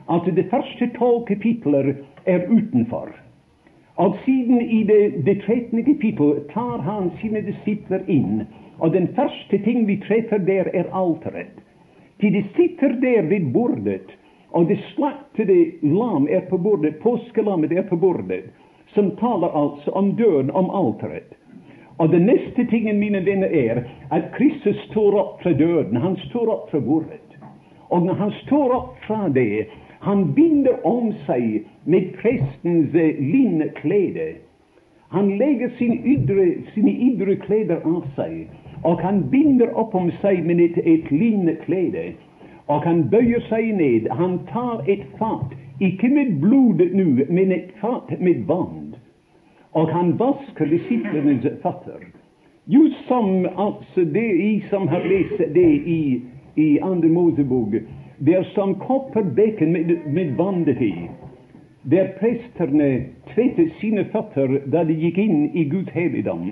Altså, 0.09 0.31
de 0.31 0.44
første 0.50 0.90
tolv 0.98 1.26
kapitler 1.26 1.94
er 2.26 2.48
utenfor. 2.50 3.09
Og 3.96 4.16
siden 4.24 4.61
i 4.61 4.83
det, 4.83 5.26
det 5.26 5.42
13. 5.46 5.85
kapittel 5.85 6.35
tar 6.55 6.83
han 6.83 7.11
sine 7.20 7.40
disipler 7.46 8.02
inn, 8.09 8.42
og 8.79 8.93
den 8.93 9.09
første 9.17 9.59
ting 9.65 9.87
vi 9.87 9.97
treffer 10.07 10.39
der, 10.39 10.71
er 10.73 10.91
alteret. 10.95 11.61
Til 12.21 12.33
de 12.33 12.45
sitter 12.57 12.89
der 13.01 13.23
ved 13.23 13.53
bordet, 13.53 14.19
og 14.51 14.69
det 14.69 14.79
slaktede 14.95 15.73
lam 15.83 16.29
er 16.31 16.41
på 16.51 16.57
bordet, 16.59 16.97
påskelammet 16.97 17.73
er 17.73 17.83
på 17.89 17.97
bordet, 17.97 18.45
som 18.95 19.17
taler 19.17 19.49
altså 19.63 19.91
om 19.91 20.17
døden, 20.17 20.51
om 20.51 20.71
alteret. 20.71 21.35
Og 21.99 22.09
den 22.09 22.23
neste 22.27 22.67
tingen, 22.71 22.99
mine 22.99 23.27
venner, 23.27 23.47
er 23.47 23.83
at 24.11 24.23
Kristus 24.37 24.77
står 24.91 25.19
opp 25.21 25.43
fra 25.43 25.53
døden. 25.53 25.97
Han 25.97 26.17
står 26.29 26.51
opp 26.53 26.71
fra 26.71 26.81
bordet. 26.81 27.37
Og 27.91 28.03
når 28.03 28.15
han 28.15 28.33
står 28.45 28.73
opp 28.75 28.97
fra 29.07 29.29
det, 29.29 29.67
han 30.01 30.33
binder 30.35 30.87
om 30.87 31.13
seg 31.27 31.67
med 31.85 32.15
prestens 32.23 32.95
eh, 32.95 33.21
linneklede. 33.21 34.33
Han 35.13 35.29
legger 35.39 35.71
sine 35.79 36.01
ydre, 36.15 36.47
sine 36.75 36.95
ydre 37.07 37.37
kleder 37.45 37.85
av 37.85 38.07
seg, 38.17 38.49
og 38.83 39.01
han 39.01 39.23
binder 39.31 39.71
opp 39.79 39.95
om 39.95 40.11
seg 40.23 40.42
med 40.47 40.61
et, 40.61 40.79
et 40.79 41.11
linneklede. 41.11 42.12
Og 42.66 42.83
han 42.87 43.05
bøyer 43.11 43.42
seg 43.49 43.73
ned. 43.79 44.09
Han 44.18 44.38
tar 44.51 44.83
et 44.90 45.05
fat, 45.18 45.55
ikke 45.81 46.09
med 46.09 46.38
blodet 46.42 46.92
nå, 46.95 47.27
men 47.29 47.53
et 47.53 47.71
fat 47.81 48.11
med 48.21 48.45
vann. 48.47 48.95
Og 49.73 49.88
han 49.92 50.16
vasker 50.18 50.71
disiplenes 50.71 51.47
fatter. 51.62 52.03
Just 52.66 53.09
som 53.09 53.47
altså 53.57 54.05
det 54.14 54.31
i 54.40 54.53
som 54.71 54.87
har 54.88 55.03
lest 55.07 55.40
det 55.55 55.71
i, 55.87 56.23
i 56.57 56.79
Andre 56.79 57.09
Mosebok 57.09 57.75
det 58.27 58.35
er 58.35 58.45
som 58.55 58.75
kopperbekken 58.75 59.73
med, 59.73 59.97
med 60.07 60.37
vannet 60.38 60.81
i, 60.81 60.95
der 61.90 62.12
prestene 62.21 63.07
tvettet 63.35 63.73
sine 63.81 64.05
føtter 64.12 64.61
da 64.71 64.85
de 64.87 64.95
gikk 64.95 65.18
inn 65.18 65.49
i 65.59 65.64
Guds 65.73 65.90
helligdom. 65.90 66.45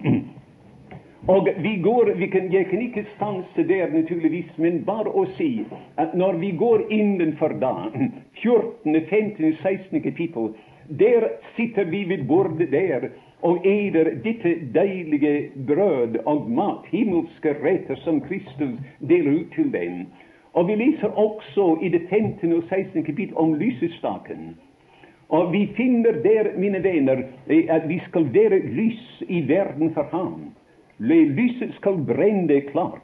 Og 1.28 1.48
vi 1.58 1.76
går, 1.76 2.12
vi 2.16 2.26
kan, 2.26 2.52
Jeg 2.52 2.66
kan 2.66 2.82
ikke 2.82 3.06
stanse 3.16 3.68
der, 3.68 3.92
naturligvis, 3.92 4.58
men 4.58 4.84
bare 4.84 5.10
å 5.12 5.26
si 5.36 5.64
at 5.96 6.14
når 6.14 6.32
vi 6.40 6.50
går 6.50 6.86
innenfor 6.90 7.58
da, 7.60 7.90
14., 8.42 9.00
15., 9.10 9.56
16. 9.62 10.02
kapittel, 10.02 10.54
der 10.88 11.28
sitter 11.56 11.84
vi 11.84 12.04
ved 12.08 12.24
bordet 12.28 12.72
der 12.72 13.10
og 13.42 13.66
eder 13.66 14.10
dette 14.24 14.54
deilige 14.74 15.50
brød 15.66 16.16
og 16.26 16.50
mat, 16.50 16.88
himmelske 16.90 17.54
retter 17.64 18.00
som 18.04 18.20
Kristus 18.20 18.80
deler 19.08 19.40
ut 19.40 19.52
til 19.54 19.72
dem. 19.72 20.06
Og 20.52 20.68
vi 20.68 20.74
leser 20.74 21.08
også 21.08 21.76
i 21.82 21.88
det 21.88 22.02
15. 22.10 22.52
og 22.52 22.62
16. 22.68 23.04
kapittel 23.04 23.36
om 23.36 23.54
lysestaken. 23.54 24.56
Og 25.28 25.52
vi 25.52 25.68
finner 25.76 26.12
der, 26.24 26.58
mine 26.58 26.82
venner, 26.82 27.22
at 27.68 27.88
vi 27.88 28.00
skal 28.08 28.26
være 28.34 28.58
lys 28.58 29.22
i 29.28 29.48
verden 29.48 29.94
for 29.94 30.08
ham. 30.10 30.50
Lyset 31.00 31.74
skal 31.74 32.04
brenne 32.04 32.60
klart. 32.60 33.02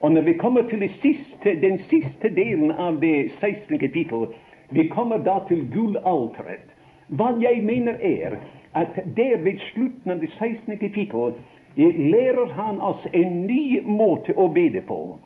Og 0.00 0.12
når 0.12 0.22
vi 0.22 0.32
kommer 0.32 0.62
til 0.68 0.90
siste, 1.02 1.60
den 1.60 1.78
siste 1.90 2.28
delen 2.28 2.70
av 2.70 3.00
det 3.00 3.30
16. 3.40 3.78
kapittel, 3.78 4.26
vi 4.70 4.88
kommer 4.88 5.18
da 5.18 5.38
til 5.48 5.66
gullalteret. 5.72 6.72
Hva 7.08 7.34
jeg 7.40 7.60
mener 7.64 8.00
er 8.00 8.38
at 8.74 8.96
der 9.16 9.36
ved 9.44 9.60
slutten 9.72 10.10
av 10.10 10.20
det 10.20 10.30
16. 10.38 10.78
kapittel 10.78 11.34
lærer 11.76 12.52
han 12.56 12.80
oss 12.80 13.04
en 13.12 13.46
ny 13.46 13.80
måte 13.84 14.32
å 14.36 14.48
bede 14.48 14.80
på. 14.88 15.18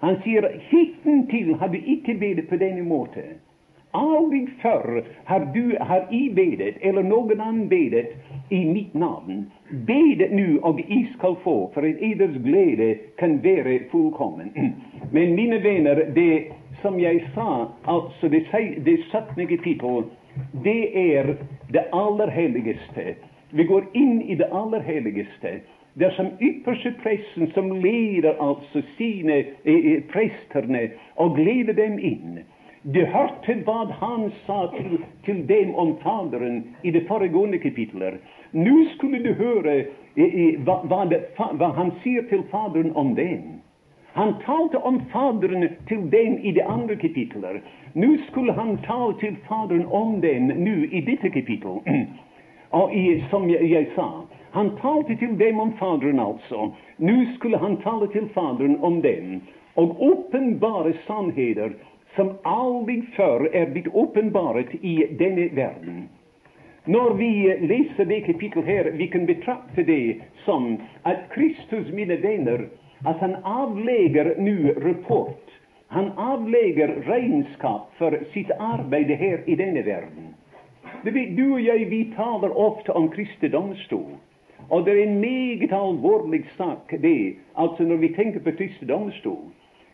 Han 0.00 0.16
sier 0.24 0.48
hittil 0.70 1.54
har 1.60 1.68
vi 1.68 1.82
ikke 1.96 2.14
bedet 2.20 2.48
på 2.48 2.56
denne 2.56 2.84
måte. 2.88 3.22
Aldri 3.96 4.42
før 4.62 5.00
har 5.24 5.46
du 5.54 5.76
har 5.80 6.06
I 6.10 6.28
bedet, 6.36 6.76
eller 6.80 7.02
noen 7.02 7.40
annen 7.40 7.68
bedet, 7.68 8.12
i 8.50 8.60
mitt 8.64 8.94
navn. 8.94 9.46
Bedet 9.88 10.30
nå, 10.36 10.60
og 10.62 10.80
I 10.80 11.00
skal 11.14 11.36
få, 11.44 11.56
for 11.74 11.86
at 11.88 12.02
eders 12.04 12.36
glede 12.44 12.94
kan 13.18 13.38
være 13.44 13.78
fullkommen. 13.90 14.52
Men 15.14 15.34
mine 15.34 15.62
venner, 15.64 16.02
det 16.14 16.52
som 16.82 17.00
jeg 17.00 17.24
sa, 17.34 17.66
altså 17.88 18.28
det, 18.28 18.44
det 18.84 18.98
17. 19.10 19.46
kapittel, 19.48 20.04
det 20.64 20.82
er 21.16 21.34
det 21.72 21.86
aller 21.92 22.30
helligste. 22.30 23.14
Vi 23.50 23.64
går 23.64 23.84
inn 23.94 24.22
i 24.22 24.34
det 24.34 24.48
aller 24.52 24.80
helligste. 24.80 25.60
Det 25.98 26.10
som 26.12 26.26
ypperste 26.40 26.92
presten 27.02 27.48
som 27.54 27.70
leder 27.80 28.36
altså 28.42 28.82
sine 28.98 29.38
eh, 29.64 29.86
eh, 29.92 30.02
presterne 30.12 30.90
og 31.16 31.38
leder 31.40 31.72
dem 31.72 31.96
inn. 31.98 32.42
Du 32.94 33.00
hørte 33.10 33.54
hva 33.66 33.80
han 33.98 34.28
sa 34.46 34.56
til, 34.70 35.00
til, 35.26 35.38
dem 35.48 35.72
om 35.74 35.96
Faderen 36.04 36.60
i 36.86 36.92
det 36.94 37.02
foregående 37.08 37.58
kapitler. 37.58 38.20
Nå 38.54 38.74
skulle 38.92 39.18
du 39.24 39.32
høre 39.34 39.72
eh, 40.14 40.60
hva, 40.62 40.76
hva, 40.86 41.00
det, 41.10 41.18
hva, 41.34 41.72
han 41.74 41.90
sier 42.04 42.28
til 42.30 42.44
Faderen 42.52 42.92
om 42.94 43.16
dem. 43.18 43.56
Han 44.14 44.36
talte 44.44 44.78
om 44.86 45.00
Faderen 45.10 45.66
til 45.88 46.04
dem 46.12 46.38
i 46.46 46.52
det 46.54 46.62
andre 46.62 46.94
kapitlet. 46.96 47.66
Nå 47.98 48.12
skulle 48.28 48.54
han 48.54 48.78
tale 48.86 49.18
til 49.18 49.34
Faderen 49.48 49.86
om 49.90 50.20
den 50.22 50.54
nå 50.54 50.76
i 50.86 51.02
dette 51.08 51.34
i, 53.02 53.04
som 53.34 53.50
jeg, 53.50 53.66
jeg 53.72 53.90
sa, 53.96 54.06
han 54.54 54.70
talte 54.78 55.18
til 55.18 55.34
dem 55.42 55.58
om 55.58 55.74
Faderen, 55.82 56.22
altså. 56.22 56.70
Nå 57.02 57.18
skulle 57.34 57.58
han 57.58 57.80
tale 57.82 58.06
til 58.14 58.30
Faderen 58.30 58.78
om 58.78 59.02
dem. 59.02 59.40
Og 59.74 59.98
åpenbare 60.00 60.94
sannheter 61.06 61.74
som 62.16 62.36
aldri 62.42 63.02
før 63.16 63.48
er 63.52 63.72
blitt 63.72 63.88
åpenbaret 63.92 64.72
i 64.80 64.96
denne 65.18 65.50
verden. 65.56 66.06
Når 66.86 67.14
vi 67.18 67.30
leser 67.66 68.04
det 68.04 68.24
kapittel 68.26 68.62
her, 68.62 68.90
vi 68.94 69.06
kan 69.06 69.26
betrakte 69.26 69.82
det 69.82 70.20
som 70.44 70.76
at 71.04 71.26
Kristus, 71.34 71.90
mine 71.92 72.22
venner, 72.22 72.68
at 73.06 73.18
han 73.18 73.36
avlegger 73.44 74.36
nå 74.38 74.74
rapport. 74.84 75.50
Han 75.88 76.12
avlegger 76.18 76.94
regnskap 77.06 77.90
for 77.98 78.14
sitt 78.32 78.50
arbeid 78.58 79.10
her 79.18 79.42
i 79.46 79.54
denne 79.58 79.82
verden. 79.86 80.32
Du 81.04 81.44
og 81.54 81.60
jeg 81.62 81.90
vi 81.90 82.00
taler 82.16 82.54
ofte 82.54 82.92
om 82.92 83.10
Kristi 83.10 83.48
domstol. 83.48 84.16
Og 84.70 84.86
det 84.86 84.94
er 84.94 85.02
en 85.02 85.20
meget 85.20 85.72
alvorlig 85.72 86.44
sak, 86.56 86.90
det, 87.02 87.36
altså 87.54 87.82
når 87.82 87.96
vi 87.96 88.14
tenker 88.14 88.40
på 88.40 88.54
Kristi 88.58 88.86
domstol. 88.86 89.44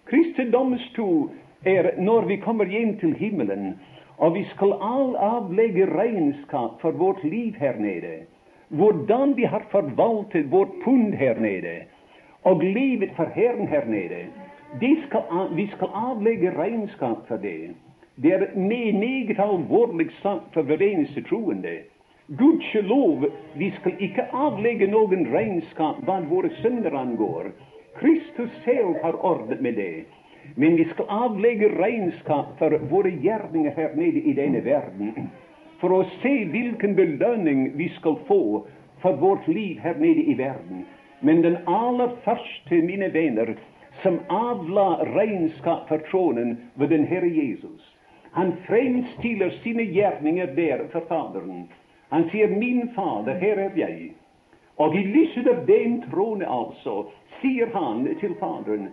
Kristi 0.09 0.51
domstol 0.51 1.31
er 1.65 1.91
når 1.99 2.27
vi 2.27 2.37
kommer 2.37 2.65
hjem 2.65 2.99
til 2.99 3.15
himmelen, 3.15 3.81
og 4.19 4.35
vi 4.35 4.45
skal 4.55 4.75
all 4.81 5.17
avlegge 5.17 5.87
regnskap 5.87 6.81
for 6.81 6.91
vårt 6.91 7.25
liv 7.25 7.55
her 7.59 7.79
nede. 7.79 8.27
Hvordan 8.69 9.37
vi 9.37 9.45
har 9.45 9.67
forvaltet 9.71 10.51
vårt 10.51 10.73
pund 10.85 11.15
her 11.15 11.39
nede 11.41 11.83
og 12.45 12.61
livet 12.61 13.11
for 13.17 13.29
Herren 13.35 13.69
her 13.69 13.85
nede. 13.85 14.27
Skal, 15.07 15.23
vi 15.57 15.67
skal 15.67 15.89
avlegge 15.95 16.59
regnskap 16.59 17.29
for 17.29 17.37
det. 17.37 17.71
Det 18.23 18.33
er 18.33 18.47
en 18.57 18.69
meget 18.99 19.39
alvorlig 19.39 20.11
sak 20.23 20.41
for 20.53 20.63
hver 20.63 20.83
eneste 20.83 21.23
troende. 21.23 21.77
Gudskjelov, 22.39 23.25
vi 23.57 23.71
skal 23.81 23.93
ikke 24.01 24.25
avlegge 24.33 24.87
noen 24.87 25.27
regnskap 25.35 26.01
hva 26.07 26.21
våre 26.31 26.51
synder 26.63 26.95
angår. 26.97 27.51
Kristus 27.99 28.51
selv 28.65 28.97
har 29.03 29.19
ordnet 29.25 29.61
med 29.61 29.77
det. 29.77 30.05
Men 30.55 30.77
vi 30.77 30.85
skal 30.85 31.07
avlegge 31.09 31.69
regnskap 31.79 32.59
for 32.59 32.79
våre 32.91 33.11
gjerninger 33.11 33.71
her 33.77 33.97
nede 33.97 34.21
i 34.21 34.33
denne 34.37 34.65
verden. 34.65 35.31
For 35.81 35.93
å 35.93 36.05
se 36.23 36.35
hvilken 36.53 36.95
belønning 36.95 37.73
vi 37.77 37.89
skal 37.99 38.19
få 38.29 38.43
for 39.03 39.19
vårt 39.19 39.49
liv 39.49 39.81
her 39.83 39.99
nede 39.99 40.23
i 40.31 40.35
verden. 40.39 40.85
Men 41.21 41.43
den 41.43 41.57
aller 41.67 42.15
første, 42.25 42.83
mine 42.83 43.13
venner, 43.15 43.55
som 44.03 44.21
avla 44.29 45.05
regnskap 45.15 45.89
for 45.89 46.03
tronen, 46.11 46.57
var 46.75 46.87
den 46.87 47.05
Herre 47.07 47.29
Jesus. 47.31 47.83
Han 48.33 48.53
fremstiller 48.67 49.51
sine 49.63 49.83
gjerninger 49.83 50.47
der 50.57 50.87
for 50.93 51.05
Faderen. 51.09 51.69
Han 52.09 52.31
sier, 52.31 52.49
'Min 52.49 52.91
Fader, 52.95 53.39
her 53.39 53.59
er 53.59 53.71
jeg'. 53.77 54.13
Og 54.77 54.97
i 54.97 55.03
lyset 55.03 55.47
av 55.49 55.67
den 55.67 56.03
trone, 56.11 56.47
altså, 56.49 57.07
sier 57.41 57.67
han 57.75 58.09
til 58.21 58.35
Faderen, 58.41 58.89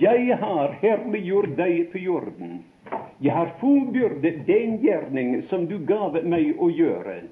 'Jeg 0.00 0.36
har 0.36 0.76
herliggjort 0.82 1.56
deg 1.56 1.92
på 1.92 1.98
jorden'. 1.98 2.62
'Jeg 3.20 3.32
har 3.32 3.54
fullbyrdet 3.60 4.46
den 4.46 4.78
gjerning 4.78 5.42
som 5.48 5.66
du 5.66 5.78
gav 5.78 6.24
meg 6.24 6.54
å 6.58 6.70
gjøre' 6.70 7.22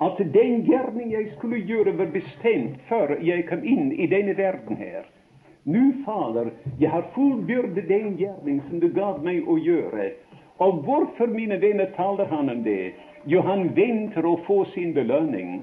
at 0.00 0.18
den 0.18 0.64
gjerning 0.66 1.12
jeg 1.12 1.28
skulle 1.36 1.60
gjøre, 1.62 1.96
var 1.98 2.10
bestemt 2.12 2.80
før 2.88 3.16
jeg 3.22 3.46
kom 3.48 3.62
inn 3.64 3.92
i 3.92 4.08
denne 4.10 4.34
verden 4.36 4.76
her. 4.76 5.06
Nå, 5.64 5.84
Fader, 6.04 6.50
jeg 6.80 6.90
har 6.90 7.06
fullbyrdet 7.14 7.86
den 7.88 8.16
gjerning 8.20 8.60
som 8.68 8.80
du 8.82 8.88
gav 8.92 9.22
meg 9.24 9.46
å 9.48 9.56
gjøre. 9.56 10.10
Og 10.62 10.82
hvorfor, 10.84 11.30
mine 11.30 11.56
venner, 11.62 11.88
taler 11.96 12.28
han 12.30 12.50
om 12.50 12.62
det? 12.66 12.92
Jo, 13.26 13.40
han 13.46 13.70
venter 13.76 14.26
å 14.26 14.36
få 14.46 14.64
sin 14.74 14.92
belønning. 14.94 15.62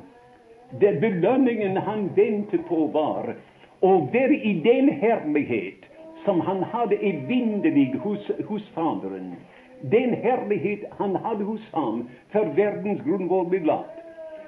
Det 0.79 0.95
belønningen 1.03 1.77
han 1.77 2.09
ventet 2.15 2.65
på, 2.67 2.87
var 2.95 3.35
å 3.81 3.91
være 4.13 4.39
i 4.47 4.55
den 4.63 4.89
herlighet 5.03 5.80
som 6.25 6.41
han 6.41 6.63
hadde 6.63 6.95
evinnelig 6.95 7.95
hos, 8.03 8.31
hos 8.47 8.69
Faderen. 8.75 9.35
Den 9.81 10.13
herlighet 10.13 10.85
han 10.97 11.15
hadde 11.15 11.43
hos 11.43 11.61
ham 11.73 12.07
før 12.33 12.51
verdens 12.55 13.01
grunnvoll 13.05 13.47
ble 13.49 13.63
lagt. 13.65 14.01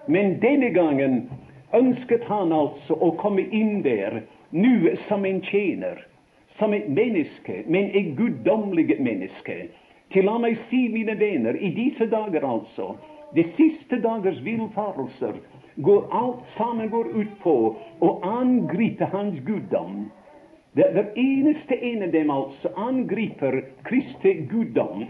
Men 0.06 0.38
denne 0.44 0.70
gangen 0.76 1.30
ønsket 1.74 2.26
han 2.30 2.54
altså 2.54 2.98
å 3.02 3.14
komme 3.22 3.46
inn 3.50 3.82
der 3.86 4.22
nå 4.54 4.94
som 5.08 5.26
en 5.26 5.42
tjener, 5.50 6.04
som 6.60 6.74
et 6.74 6.90
menneske, 6.90 7.64
men 7.66 7.90
et 7.98 8.14
guddommelig 8.18 9.00
menneske. 9.02 9.72
Til 10.14 10.28
la 10.30 10.38
meg 10.38 10.60
si, 10.70 10.86
mine 10.94 11.16
venner, 11.18 11.58
i 11.58 11.72
disse 11.74 12.06
dager 12.12 12.46
altså, 12.46 12.94
de 13.34 13.48
siste 13.58 13.98
dagers 14.04 14.38
villfarelser, 14.46 15.40
går 15.82 16.04
alt 16.14 16.44
sammen 16.58 16.92
går 16.94 17.10
ut 17.18 17.32
på 17.42 17.56
å 18.06 18.10
angripe 18.22 19.08
hans 19.10 19.40
guddom. 19.48 20.12
Det, 20.76 20.90
det 20.94 21.06
eneste 21.22 21.76
en 21.86 22.04
av 22.04 22.12
dem 22.12 22.30
altså 22.34 22.70
angriper 22.76 23.62
Kristi 23.86 24.34
guddom. 24.50 25.04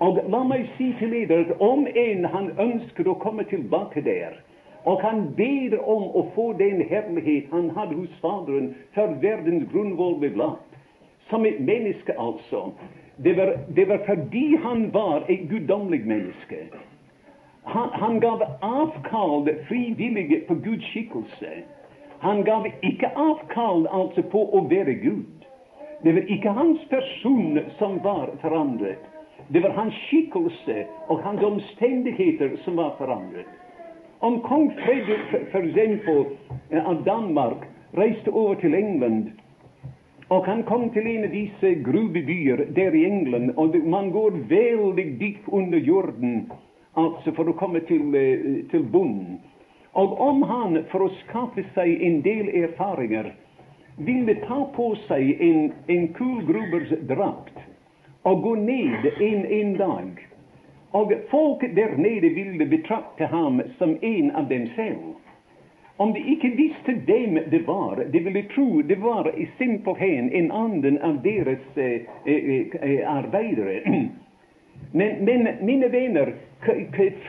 Og 0.00 0.18
la 0.32 0.40
meg 0.48 0.66
si 0.76 0.90
til 0.98 1.12
dere 1.12 1.46
at 1.46 1.60
om 1.60 1.86
en 1.86 2.24
han 2.34 2.50
ønsker 2.60 3.08
å 3.08 3.18
komme 3.20 3.44
tilbake 3.48 4.00
der, 4.04 4.38
og 4.84 5.02
han 5.04 5.26
ber 5.36 5.76
om 5.80 6.08
å 6.16 6.24
få 6.34 6.52
den 6.58 6.80
herlighet 6.90 7.52
han 7.52 7.70
hadde 7.76 7.98
hos 8.00 8.14
Faderen 8.20 8.72
før 8.96 9.14
verdens 9.22 9.68
grunnvoll 9.72 10.16
ble 10.20 10.32
lagt, 10.40 10.78
som 11.30 11.44
et 11.46 11.60
menneske, 11.60 12.16
altså 12.18 12.72
det 13.22 13.36
var, 13.36 13.52
det 13.76 13.84
var 13.88 14.00
fordi 14.06 14.56
han 14.64 14.88
var 14.94 15.28
et 15.28 15.44
guddommelig 15.48 16.00
menneske. 16.06 16.64
Han, 17.64 17.88
han 17.92 18.18
gav 18.20 18.42
avkall 18.60 19.46
frivillig 19.68 20.42
på 20.48 20.56
Guds 20.64 20.88
skikkelse. 20.90 21.62
Han 22.22 22.44
gav 22.44 22.66
ikke 22.82 23.08
avkall 23.18 23.88
altså 23.90 24.22
på 24.30 24.44
å 24.54 24.62
være 24.70 24.94
Gud. 25.02 25.46
Det 26.02 26.14
var 26.14 26.28
ikke 26.30 26.54
hans 26.54 26.84
person 26.90 27.58
som 27.78 27.98
var 28.04 28.30
forandret. 28.42 29.02
Det 29.50 29.62
var 29.62 29.74
hans 29.74 29.94
skikkelse 30.06 30.84
og 31.10 31.22
hans 31.26 31.42
omstendigheter 31.42 32.56
som 32.64 32.78
var 32.78 32.94
forandret. 32.98 33.50
Om 34.22 34.38
kong 34.46 34.70
Fredrik 34.78 35.34
f.eks. 35.50 36.38
Av 36.78 37.02
Danmark 37.06 37.66
reiste 37.98 38.30
over 38.30 38.54
til 38.62 38.74
England, 38.78 39.32
og 40.30 40.46
han 40.46 40.62
kom 40.64 40.92
til 40.94 41.06
en 41.10 41.26
av 41.26 41.34
disse 41.34 41.74
gruvebyer 41.84 42.68
der 42.76 42.94
i 42.94 43.02
England, 43.04 43.50
og 43.58 43.74
man 43.84 44.12
går 44.14 44.38
veldig 44.48 45.08
dypt 45.20 45.50
under 45.50 45.78
jorden 45.78 46.46
altså 46.96 47.32
for 47.36 47.48
å 47.50 47.56
komme 47.56 47.80
til, 47.88 48.14
eh, 48.14 48.62
til 48.70 48.84
bunnen. 48.92 49.40
Og 49.92 50.20
om 50.20 50.42
han, 50.42 50.78
for 50.90 51.04
å 51.04 51.14
skaffe 51.22 51.64
seg 51.74 52.00
en 52.02 52.20
del 52.24 52.48
erfaringer, 52.64 53.32
ville 53.96 54.34
ta 54.46 54.62
på 54.76 54.94
seg 55.06 55.40
en, 55.44 55.72
en 55.92 56.06
kullgrubers 56.16 56.94
drakt 57.10 57.58
og 58.22 58.42
gå 58.42 58.54
ned 58.54 59.08
en, 59.12 59.44
en 59.44 59.74
dag. 59.76 60.22
Og 60.96 61.12
folk 61.30 61.64
der 61.76 61.96
nede 61.96 62.32
ville 62.36 62.66
betrakte 62.68 63.26
ham 63.26 63.60
som 63.78 63.96
en 64.02 64.30
av 64.30 64.48
dem 64.48 64.68
selv. 64.76 65.12
Om 65.96 66.12
de 66.12 66.22
ikke 66.34 66.50
visste 66.56 66.94
hvem 67.06 67.38
det 67.52 67.62
var, 67.66 68.00
de 68.12 68.20
ville 68.24 68.42
tro 68.54 68.80
det 68.88 68.98
var 69.00 69.28
simpelthen 69.58 70.32
en 70.32 70.50
annen 70.52 70.98
av 71.04 71.20
deres 71.24 71.64
eh, 71.76 72.08
eh, 72.24 72.72
eh 72.80 73.02
arbeidere. 73.08 73.80
Men, 74.92 75.24
men, 75.24 75.48
mine 75.60 75.88
venner, 75.88 76.34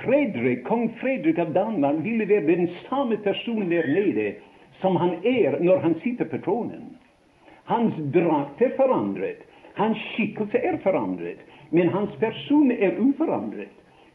Fredrik, 0.04 0.64
kong 0.64 0.90
Fredrik 1.00 1.40
av 1.40 1.54
Danmark 1.54 2.04
ville 2.06 2.28
være 2.30 2.48
den 2.56 2.68
samme 2.90 3.18
personen 3.18 3.70
der 3.70 3.88
nede 3.88 4.34
som 4.82 4.96
han 4.96 5.16
er 5.24 5.60
når 5.60 5.78
han 5.78 5.96
sitter 6.04 6.26
på 6.26 6.38
tronen. 6.46 6.98
Hans 7.66 7.96
drakt 8.14 8.62
er 8.62 8.76
forandret. 8.78 9.46
Hans 9.74 9.98
skikkelse 10.14 10.60
er 10.60 10.78
forandret, 10.84 11.40
men 11.72 11.90
hans 11.90 12.12
person 12.20 12.72
er 12.72 13.00
uforandret. 13.00 13.72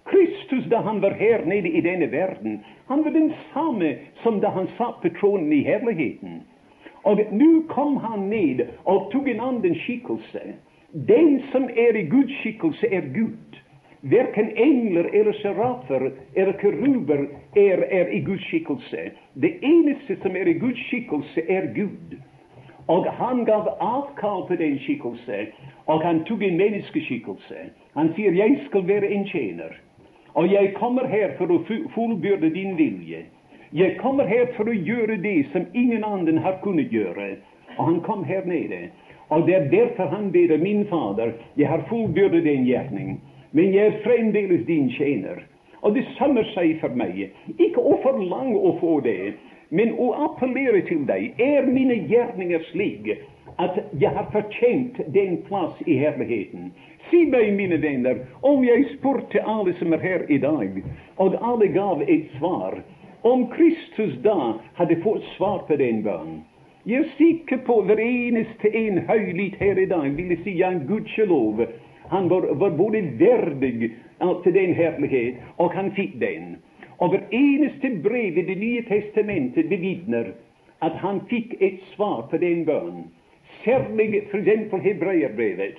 Kristus, 0.08 0.64
da 0.70 0.80
han 0.80 1.02
var 1.02 1.10
her 1.10 1.44
nede 1.44 1.68
i 1.68 1.80
denne 1.80 2.12
verden, 2.12 2.60
han 2.86 3.04
var 3.04 3.10
den 3.10 3.32
samme 3.52 3.96
som 4.22 4.40
da 4.40 4.52
han 4.54 4.68
satt 4.78 5.02
på 5.02 5.10
tronen 5.20 5.52
i 5.52 5.64
herligheten. 5.66 6.42
Og 7.04 7.20
nå 7.32 7.50
kom 7.68 7.96
han 7.96 8.28
ned 8.30 8.62
og 8.84 9.10
tok 9.12 9.28
en 9.28 9.40
annen 9.40 9.76
skikkelse. 9.84 10.54
Den 10.92 11.42
som 11.52 11.64
er 11.64 11.96
i 11.96 12.06
Guds 12.06 12.32
skikkelse, 12.40 12.86
er 12.92 13.00
Gud. 13.00 13.58
Verken 14.00 14.50
engler 14.56 15.04
eller 15.12 15.32
serafer 15.32 16.10
eller 16.34 16.52
keruber 16.52 17.26
er, 17.56 17.82
er 17.90 18.06
i 18.08 18.20
Guds 18.20 18.44
skikkelse. 18.46 19.10
Det 19.34 19.52
eneste 19.62 20.16
som 20.22 20.36
er 20.36 20.46
i 20.46 20.58
Guds 20.58 20.80
skikkelse, 20.86 21.42
er 21.48 21.66
Gud. 21.74 22.16
Og 22.88 23.12
han 23.12 23.44
gav 23.44 23.68
avkall 23.80 24.46
på 24.48 24.56
den 24.56 24.78
skikkelse, 24.78 25.46
og 25.86 26.02
han 26.02 26.24
tok 26.24 26.42
en 26.42 26.56
menneskeskikkelse. 26.56 27.56
Han 27.96 28.14
sier, 28.14 28.32
'Jeg 28.32 28.60
skal 28.66 28.88
være 28.88 29.10
en 29.10 29.24
tjener', 29.24 29.76
og 30.34 30.52
jeg 30.52 30.74
kommer 30.74 31.06
her 31.06 31.36
for 31.36 31.46
å 31.52 31.64
fullbyrde 31.94 32.50
din 32.54 32.78
vilje. 32.78 33.24
Jeg 33.72 33.96
kommer 33.98 34.26
her 34.26 34.46
for 34.56 34.64
å 34.64 34.72
gjøre 34.72 35.16
det 35.22 35.46
som 35.52 35.66
ingen 35.74 36.04
annen 36.04 36.38
har 36.38 36.60
kunnet 36.62 36.90
gjøre. 36.90 37.36
Og 37.78 37.84
han 37.84 38.00
kom 38.00 38.24
her 38.24 38.44
nede. 38.44 38.90
Og 39.28 39.46
det 39.46 39.54
er 39.54 39.70
derfor 39.70 40.08
han 40.08 40.32
ber 40.32 40.56
min 40.58 40.86
Fader, 40.86 41.32
jeg 41.56 41.68
har 41.68 41.84
fullbyrdet 41.88 42.44
din 42.44 42.64
gjerning, 42.64 43.20
men 43.52 43.74
jeg 43.74 43.86
er 43.86 44.00
fremdeles 44.04 44.66
din 44.66 44.90
tjener. 44.90 45.44
Og 45.82 45.94
det 45.94 46.04
samme 46.18 46.42
sier 46.54 46.78
for 46.80 46.96
meg, 46.96 47.28
ikke 47.60 47.80
å 47.80 47.98
forlange 48.02 48.56
å 48.56 48.72
få 48.80 48.98
det, 49.04 49.34
men 49.70 49.92
å 50.00 50.10
appellere 50.26 50.80
til 50.88 51.04
deg. 51.06 51.36
Er 51.38 51.68
mine 51.68 52.00
gjerninger 52.08 52.64
slik 52.72 53.12
at 53.60 53.78
jeg 54.00 54.14
har 54.16 54.30
fortjent 54.32 55.00
den 55.14 55.42
plass 55.46 55.76
i 55.86 55.98
herligheten? 56.00 56.72
Si 57.10 57.24
meg, 57.28 57.52
mine 57.56 57.78
venner, 57.82 58.24
om 58.42 58.64
jeg 58.64 58.88
spurte 58.96 59.44
alle 59.44 59.76
som 59.78 59.92
er 59.92 60.02
her 60.02 60.26
i 60.32 60.40
dag, 60.40 60.80
og 61.20 61.36
alle 61.44 61.68
gav 61.76 62.02
et 62.08 62.32
svar, 62.38 62.80
om 63.28 63.48
Kristus 63.52 64.16
da 64.24 64.54
hadde 64.78 65.02
fått 65.04 65.24
svar 65.36 65.66
på 65.68 65.76
den 65.76 66.02
bønnen 66.06 66.46
jeg 66.88 67.02
er 67.04 67.08
sikker 67.18 67.58
på 67.66 67.82
hver 67.84 68.00
eneste 68.00 68.70
en 68.72 69.02
høylytt 69.04 69.58
her 69.60 69.76
i 69.76 69.88
dag 69.90 70.06
ville 70.16 70.38
si 70.40 70.54
ja, 70.56 70.70
gudskjelov. 70.88 71.60
Han 72.08 72.30
var, 72.30 72.46
var 72.56 72.70
både 72.78 73.02
verdig 73.20 73.90
til 74.44 74.54
den 74.54 74.72
herlighet, 74.74 75.42
og 75.60 75.74
han 75.76 75.90
fikk 75.92 76.14
den. 76.20 76.54
Og 76.98 77.12
hver 77.12 77.26
eneste 77.36 77.90
brev 78.02 78.38
i 78.40 78.46
Det 78.48 78.56
nye 78.58 78.86
testamentet 78.88 79.68
bevitner 79.68 80.32
at 80.80 80.96
han 81.02 81.20
fikk 81.28 81.58
et 81.60 81.84
svar 81.92 82.24
på 82.30 82.40
den 82.40 82.64
bønnen. 82.64 83.04
Særlig 83.64 84.22
f.eks. 84.30 84.72
hebreerbrevet. 84.82 85.76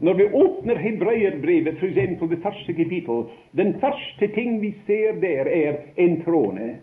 Når 0.00 0.14
vi 0.14 0.24
åpner 0.32 0.78
hebreerbrevet, 0.78 1.74
f.eks. 1.80 2.22
det 2.30 2.42
første 2.42 2.72
kapittel, 2.72 3.26
den 3.56 3.74
første 3.80 4.26
ting 4.34 4.60
vi 4.62 4.74
ser 4.86 5.18
der, 5.20 5.50
er 5.50 5.76
en 5.96 6.20
trone. 6.22 6.76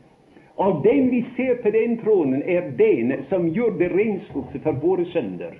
Og 0.59 0.83
den 0.83 1.11
vi 1.11 1.25
ser 1.35 1.61
på 1.63 1.71
den 1.71 1.97
tronen, 2.03 2.43
er 2.45 2.71
den 2.77 3.13
som 3.29 3.47
gjør 3.55 3.77
det 3.79 3.91
renselse 3.93 4.59
for 4.63 4.71
våre 4.81 5.05
sønder. 5.13 5.55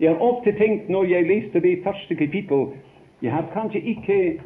Jeg 0.00 0.10
har 0.10 0.22
ofte 0.24 0.52
tenkt 0.56 0.88
når 0.88 1.04
jeg 1.04 1.26
leste 1.28 1.60
det 1.60 1.82
første 1.84 2.14
kapittel 2.14 2.66
Jeg 3.22 3.32
har 3.32 3.44
kanskje 3.52 3.80
ikke 3.80 4.40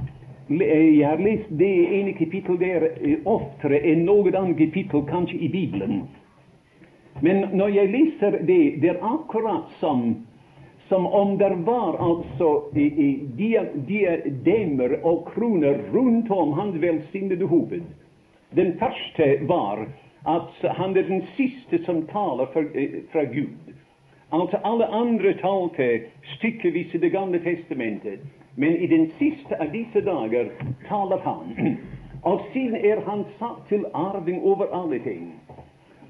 jeg 0.48 1.08
har 1.08 1.18
lest 1.18 1.48
det 1.58 2.00
ene 2.00 2.12
kapittel 2.12 2.58
der 2.60 2.84
eh, 3.00 3.18
oftere 3.26 3.80
enn 3.82 4.04
noe 4.06 4.30
annet 4.30 4.58
kapittel, 4.58 5.02
kanskje 5.08 5.38
i 5.42 5.48
Bibelen. 5.50 6.04
Men 7.22 7.48
når 7.52 7.68
jeg 7.74 7.90
leser 7.90 8.30
det, 8.46 8.80
det 8.82 8.90
er 8.92 9.02
akkurat 9.02 9.72
som, 9.80 10.26
som 10.88 11.06
om 11.06 11.38
det 11.38 11.50
var 11.66 11.98
altså 11.98 12.70
diademer 13.88 14.98
og 15.02 15.24
kroner 15.32 15.80
rundt 15.94 16.30
om 16.30 16.52
hans 16.52 16.78
velsignede 16.82 17.46
hoved. 17.46 17.82
Den 18.56 18.78
første 18.78 19.48
var 19.48 19.86
at 20.26 20.76
han 20.76 20.96
er 20.96 21.02
den 21.02 21.22
siste 21.36 21.84
som 21.84 22.06
taler 22.06 22.46
eh, 22.74 23.02
fra 23.12 23.24
Gud. 23.24 23.74
Altså 24.32 24.58
Alle 24.64 24.86
andre 24.86 25.34
talte 25.34 26.00
stykkevis 26.36 26.94
i 26.94 26.98
Det 26.98 27.12
gamle 27.12 27.38
testamentet, 27.38 28.20
men 28.56 28.76
i 28.76 28.86
den 28.86 29.12
siste 29.18 29.60
av 29.60 29.70
disse 29.72 30.00
dager 30.00 30.48
taler 30.88 31.18
han. 31.18 31.76
Og 32.22 32.40
siden 32.52 32.76
er 32.76 33.00
han 33.06 33.24
satt 33.38 33.68
til 33.68 33.84
arving 33.94 34.42
over 34.42 34.66
alle 34.82 34.98
ting. 34.98 35.34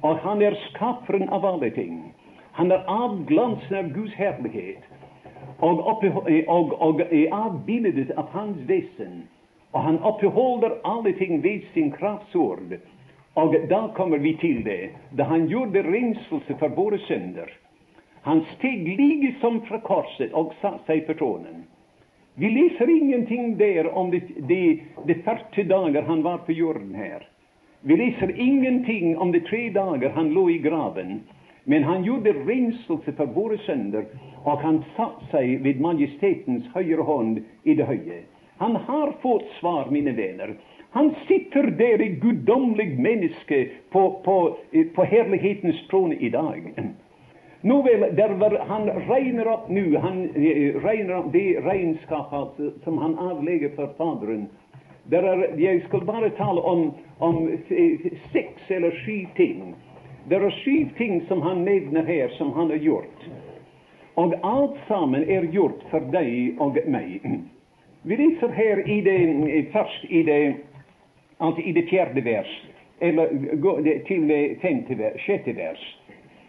Og 0.02 0.18
han 0.18 0.42
er 0.42 0.54
skaperen 0.70 1.28
av 1.28 1.44
alle 1.44 1.70
ting. 1.70 2.14
Han 2.52 2.70
er 2.72 2.86
avglansen 2.88 3.76
av 3.76 3.90
Guds 3.92 4.14
herlighet. 4.14 4.84
Og, 5.58 5.86
oppe, 5.86 6.12
og, 6.14 6.30
og, 6.48 6.80
og 6.80 7.00
avbildet 7.32 8.10
av 8.16 8.30
hans 8.32 8.56
vesen. 8.68 9.26
Og 9.72 9.82
han 9.82 9.98
oppholder 9.98 10.78
alle 10.84 11.12
ting 11.18 11.42
ved 11.42 11.66
sin 11.74 11.90
kraftsord. 11.92 12.78
Og 13.36 13.56
da 13.68 13.86
kommer 13.94 14.18
vi 14.18 14.32
til 14.40 14.64
det, 14.64 14.90
da 15.18 15.26
han 15.28 15.46
gjorde 15.46 15.82
renselse 15.84 16.56
for 16.58 16.68
våre 16.68 16.98
synder. 16.98 17.50
Han 18.22 18.40
steg 18.56 18.86
like 18.98 19.34
som 19.40 19.60
fra 19.68 19.78
korset 19.84 20.32
og 20.34 20.54
satte 20.62 20.86
seg 20.88 21.04
på 21.06 21.14
tronen. 21.18 21.66
Vi 22.34 22.48
leser 22.50 22.90
ingenting 22.90 23.56
der 23.58 23.86
om 23.96 24.10
de, 24.10 24.20
de, 24.48 24.80
de 25.06 25.14
40 25.24 25.68
dager 25.68 26.02
han 26.02 26.22
var 26.22 26.38
på 26.46 26.52
jorden 26.52 26.94
her. 26.94 27.22
Vi 27.80 27.96
leser 27.96 28.32
ingenting 28.40 29.18
om 29.18 29.32
de 29.32 29.40
tre 29.40 29.68
dager 29.70 30.10
han 30.10 30.32
lå 30.34 30.48
i 30.50 30.58
graven. 30.58 31.20
Men 31.64 31.84
han 31.84 32.04
gjorde 32.04 32.32
renselse 32.32 33.12
for 33.16 33.26
våre 33.34 33.58
synder, 33.58 34.04
og 34.44 34.60
han 34.62 34.82
satte 34.96 35.26
seg 35.32 35.62
ved 35.64 35.80
majestetens 35.82 36.66
høyre 36.74 37.02
hånd 37.02 37.40
i 37.64 37.74
det 37.74 37.86
høye. 37.88 38.20
Han 38.58 38.76
har 38.76 39.12
fått 39.22 39.46
svar, 39.60 39.86
mine 39.90 40.12
venner. 40.12 40.56
Han 40.90 41.14
sitter 41.28 41.62
der 41.62 42.02
i 42.02 42.08
guddommelig 42.08 43.00
menneske 43.00 43.68
på, 43.90 44.20
på, 44.24 44.56
på 44.94 45.04
herlighetens 45.04 45.88
trone 45.90 46.14
i 46.14 46.30
dag. 46.30 46.72
Nå 47.60 47.82
vel, 47.82 48.58
Han 48.68 48.90
regner 48.90 49.48
opp 49.48 49.68
nå 49.68 49.98
han 49.98 50.22
eh, 50.36 50.76
regner 50.84 51.16
opp 51.16 51.32
det 51.32 51.60
regnskapet 51.60 52.84
som 52.84 52.98
han 52.98 53.18
avlegger 53.18 53.74
for 53.76 53.92
Faderen. 53.98 54.46
Er, 55.10 55.58
jeg 55.58 55.82
skal 55.88 56.04
bare 56.06 56.30
tale 56.38 56.60
om, 56.60 56.92
om 57.18 57.48
eh, 57.48 58.06
seks 58.32 58.70
eller 58.70 58.96
sju 59.04 59.26
ting. 59.36 59.74
Det 60.28 60.38
er 60.38 60.56
syv 60.62 60.94
ting 60.96 61.20
som 61.28 61.42
han 61.42 61.64
nevner 61.64 62.04
her, 62.04 62.28
som 62.38 62.52
han 62.52 62.70
har 62.70 62.80
gjort. 62.82 63.28
Og 64.14 64.34
alt 64.42 64.80
sammen 64.88 65.28
er 65.30 65.44
gjort 65.52 65.84
for 65.90 66.08
deg 66.14 66.56
og 66.58 66.80
meg. 66.88 67.20
Vi 68.06 68.16
leser 68.16 68.48
her 68.48 68.88
i 68.88 69.00
det, 69.00 69.66
først 69.72 70.04
i 70.08 70.22
det, 70.22 70.54
altså 71.40 71.62
i 71.62 71.72
det 71.72 71.88
fjerde 71.90 72.24
vers, 72.24 72.52
eller 73.00 73.26
til 74.06 74.28
det 74.28 74.58
femte 74.62 74.98
vers, 74.98 75.18
sjette 75.24 75.56
vers. 75.56 75.82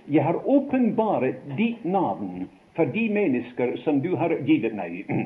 Jeg 0.08 0.24
har 0.24 0.38
åpenbart 0.46 1.24
ditt 1.58 1.86
navn 1.86 2.46
for 2.76 2.86
de 2.86 3.08
mennesker 3.10 3.74
som 3.82 4.04
du 4.06 4.16
har 4.16 4.38
givet 4.46 4.78
meg. 4.78 5.02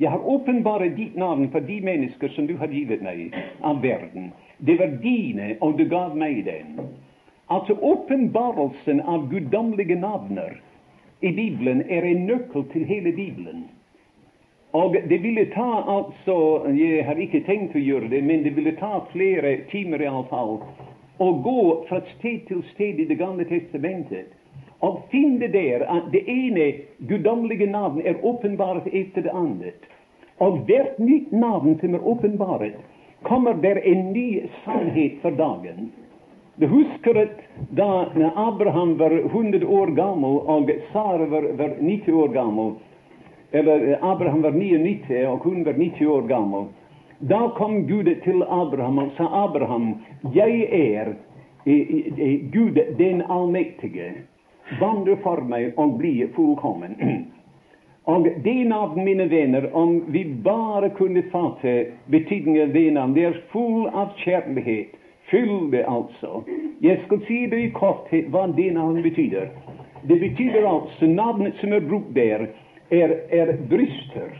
Jeg 0.00 0.10
har 0.10 0.24
åpenbart 0.28 0.96
ditt 0.96 1.16
navn 1.16 1.50
for 1.52 1.60
de 1.60 1.80
mennesker 1.80 2.28
som 2.28 2.46
du 2.46 2.56
har 2.56 2.72
givet 2.72 3.04
meg 3.04 3.36
av 3.60 3.84
verden. 3.84 4.32
Det 4.58 4.80
var 4.80 4.98
dine, 5.04 5.54
og 5.60 5.78
du 5.78 5.84
gav 5.88 6.16
meg 6.16 6.44
den. 6.44 6.80
Altså 7.48 7.76
åpenbarelsen 7.80 9.00
av 9.00 9.28
guddommelige 9.30 10.00
navner 10.00 10.60
i 11.20 11.32
Bibelen 11.32 11.84
er 11.88 12.04
en 12.04 12.26
nøkkel 12.26 12.68
til 12.72 12.84
hele 12.84 13.12
Bibelen. 13.12 13.64
Og 14.76 14.96
det 15.08 15.18
ville 15.22 15.46
ta 15.54 15.68
altså 15.88 16.36
Jeg 16.76 17.04
har 17.06 17.20
ikke 17.22 17.44
tenkt 17.46 17.76
å 17.76 17.80
gjøre 17.80 18.10
det, 18.12 18.22
men 18.24 18.42
det 18.44 18.52
ville 18.56 18.74
ta 18.76 18.98
flere 19.12 19.56
timer 19.72 20.04
iallfall 20.04 20.58
å 21.16 21.28
gå 21.40 21.60
fra 21.88 22.02
sted 22.16 22.42
til 22.48 22.60
sted 22.74 23.00
i 23.00 23.06
Det 23.08 23.16
gamle 23.16 23.46
testamentet 23.48 24.34
og 24.84 24.98
finne 25.10 25.48
der 25.48 25.86
at 25.88 26.10
det 26.12 26.20
ene 26.28 26.66
guddommelige 27.08 27.66
navn 27.70 28.02
er 28.04 28.18
åpenbart 28.22 28.86
etter 28.92 29.24
det 29.24 29.32
andre. 29.32 29.72
Og 30.44 30.66
hvert 30.68 30.98
nytt 31.00 31.32
navn 31.32 31.78
som 31.80 31.94
er 31.96 32.04
åpenbart, 32.04 32.76
kommer 33.24 33.56
der 33.62 33.80
en 33.80 34.10
ny 34.12 34.42
sannhet 34.64 35.16
for 35.22 35.30
dagen. 35.30 35.88
Du 36.60 36.66
husker 36.68 37.22
at 37.22 37.40
da 37.76 37.88
Abraham 38.36 38.98
var 38.98 39.12
100 39.12 39.64
år 39.64 39.94
gammel 39.96 40.38
og 40.44 40.70
Sara 40.92 41.26
var, 41.32 41.48
var 41.56 41.74
90 41.80 42.12
år 42.12 42.28
gammel, 42.36 42.76
eller 43.58 43.88
eh, 43.92 44.04
Abraham 44.04 44.42
var 44.42 44.50
99, 44.52 45.26
og 45.26 45.38
hun 45.38 45.64
var 45.64 45.72
90 45.72 46.06
år 46.06 46.28
gammel. 46.28 46.66
Da 47.18 47.48
kom 47.56 47.86
Gud 47.88 48.10
til 48.24 48.42
Abraham 48.42 48.98
og 48.98 49.14
sa 49.16 49.28
Abraham, 49.44 49.94
jeg 50.34 50.68
er 50.70 51.14
Gud 52.52 52.78
den 52.98 53.22
allmektige. 53.28 54.12
Vandre 54.80 55.16
for 55.22 55.40
meg 55.46 55.72
og 55.78 55.96
bli 55.98 56.26
fullkommen. 56.36 56.98
Og 58.06 58.28
det 58.44 58.66
navn, 58.70 59.04
mine 59.04 59.24
venner, 59.30 59.64
om 59.74 60.04
vi 60.14 60.24
bare 60.44 60.90
kunne 60.94 61.24
fatte 61.32 61.72
betydningen 62.06 62.68
av 62.68 62.74
det 62.74 62.90
navn, 62.94 63.14
det 63.16 63.24
er 63.26 63.40
full 63.50 63.88
av 63.90 64.12
kjærlighet. 64.22 64.92
Fylde, 65.26 65.80
altså. 65.90 66.44
Jeg 66.86 67.00
skal 67.06 67.24
si 67.26 67.40
det 67.50 67.58
i 67.64 67.72
korthet 67.74 68.28
hva 68.30 68.44
det 68.54 68.68
navnet 68.76 69.02
betyr. 69.08 69.48
Det 70.06 70.20
betyr 70.22 70.60
altså 70.62 71.08
navnet 71.10 71.58
som 71.58 71.74
er 71.74 71.82
brukt 71.82 72.14
der, 72.14 72.46
er, 72.90 73.10
er 73.30 73.52
bryster. 73.68 74.32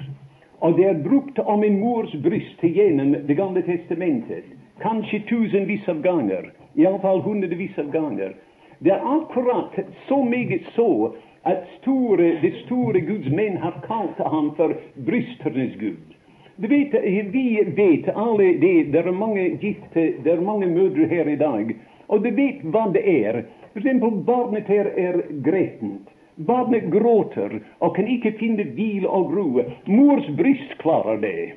Og 0.58 0.76
det 0.76 0.84
er 0.88 1.02
brukt 1.04 1.38
om 1.38 1.64
en 1.64 1.80
mors 1.80 2.12
bryst 2.24 2.62
gjennom 2.62 3.16
Det 3.26 3.34
gamle 3.34 3.62
testamentet. 3.62 4.44
Kanskje 4.80 5.22
tusenvis 5.28 5.88
av 5.88 6.00
ganger. 6.02 6.50
Iallfall 6.76 7.22
hundrevis 7.24 7.78
av 7.78 7.90
ganger. 7.92 8.34
Det 8.78 8.92
er 8.92 9.04
akkurat 9.04 9.78
så 10.08 10.24
meget 10.24 10.66
så 10.74 11.14
at 11.42 11.64
store, 11.80 12.32
de 12.42 12.50
store 12.64 13.00
Guds 13.00 13.28
menn 13.32 13.56
har 13.62 13.78
kalt 13.86 14.18
ham 14.18 14.50
for 14.56 14.74
brysternes 15.06 15.76
gud. 15.80 16.16
Du 16.56 16.68
vet, 16.68 16.92
Vi 17.32 17.62
vet 17.76 18.08
alle 18.08 18.52
det. 18.60 18.92
Det 18.92 18.98
er 19.06 19.12
mange 19.12 19.48
gifte, 19.60 20.12
det 20.24 20.32
er 20.32 20.40
mange 20.40 20.66
mødre 20.66 21.06
her 21.06 21.28
i 21.28 21.36
dag. 21.36 21.76
Og 22.08 22.24
du 22.24 22.30
vet 22.30 22.62
hva 22.62 22.88
det 22.92 23.04
er. 23.04 23.42
For 23.72 23.80
eksempel, 23.80 24.10
barnet 24.24 24.68
her 24.68 24.86
er 24.96 25.22
gretent. 25.44 26.08
Barnet 26.36 26.90
gråter 26.92 27.60
og 27.80 27.94
kan 27.96 28.08
ikke 28.12 28.34
finne 28.40 28.66
hvile 28.76 29.08
og 29.08 29.32
ro. 29.32 29.62
Mors 29.88 30.26
bryst 30.36 30.74
klarer 30.82 31.16
det. 31.22 31.54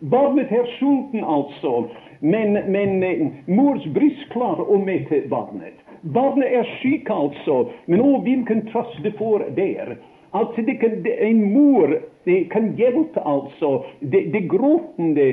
Barnet 0.00 0.50
er 0.50 0.64
sulten, 0.78 1.20
altså, 1.24 1.88
men, 2.20 2.56
men 2.72 3.02
eh, 3.06 3.26
mors 3.46 3.84
bryst 3.94 4.24
klarer 4.32 4.64
å 4.66 4.78
mette 4.80 5.20
barnet. 5.30 5.76
Barnet 6.02 6.48
er 6.48 6.70
syk, 6.80 7.10
altså, 7.12 7.68
men 7.86 8.00
å, 8.02 8.16
hvilken 8.24 8.64
trøst 8.72 9.04
det 9.04 9.12
får 9.20 9.44
der. 9.58 9.98
Altså, 10.32 10.64
kan, 10.80 10.96
en 11.28 11.44
mor 11.52 11.92
kan 12.50 12.72
hjelpe 12.78 13.20
altså 13.28 13.84
det, 14.00 14.24
det 14.32 14.46
gråtende 14.48 15.26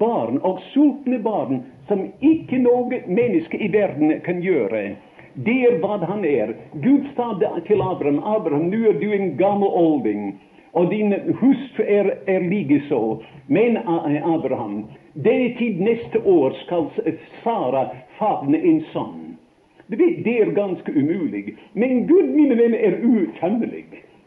barn 0.00 0.40
og 0.40 0.62
sultne 0.72 1.18
barn 1.20 1.60
som 1.90 2.06
ikke 2.24 2.62
noe 2.64 3.02
menneske 3.04 3.60
i 3.60 3.68
verden 3.72 4.16
kan 4.24 4.40
gjøre. 4.42 4.96
Det 5.36 5.56
er 5.68 5.78
hva 5.82 5.98
han 6.08 6.24
er. 6.24 6.54
Gud 6.80 7.08
sa 7.16 7.34
til 7.66 7.82
Abraham 7.84 8.22
Abraham, 8.24 8.70
nå 8.72 8.78
er 8.88 9.00
du 9.00 9.10
en 9.12 9.34
gammel 9.36 9.68
olding, 9.68 10.38
og 10.72 10.88
din 10.90 11.12
hustru 11.40 11.84
er, 11.84 12.08
er 12.26 12.40
likeså. 12.48 13.20
Men 13.48 13.76
Abraham, 13.76 14.86
denne 15.12 15.52
tid 15.58 15.80
neste 15.80 16.20
år 16.24 16.56
skal 16.64 16.88
Sara 17.44 17.88
favne 18.18 18.60
en 18.60 18.82
sønn. 18.92 19.36
Det 19.88 20.32
er 20.32 20.50
ganske 20.56 20.92
umulig. 20.92 21.54
Men 21.74 22.06
Gud, 22.08 22.32
mine 22.34 22.56
venner, 22.58 22.78
er 22.78 22.98
utømmelig. 23.04 23.84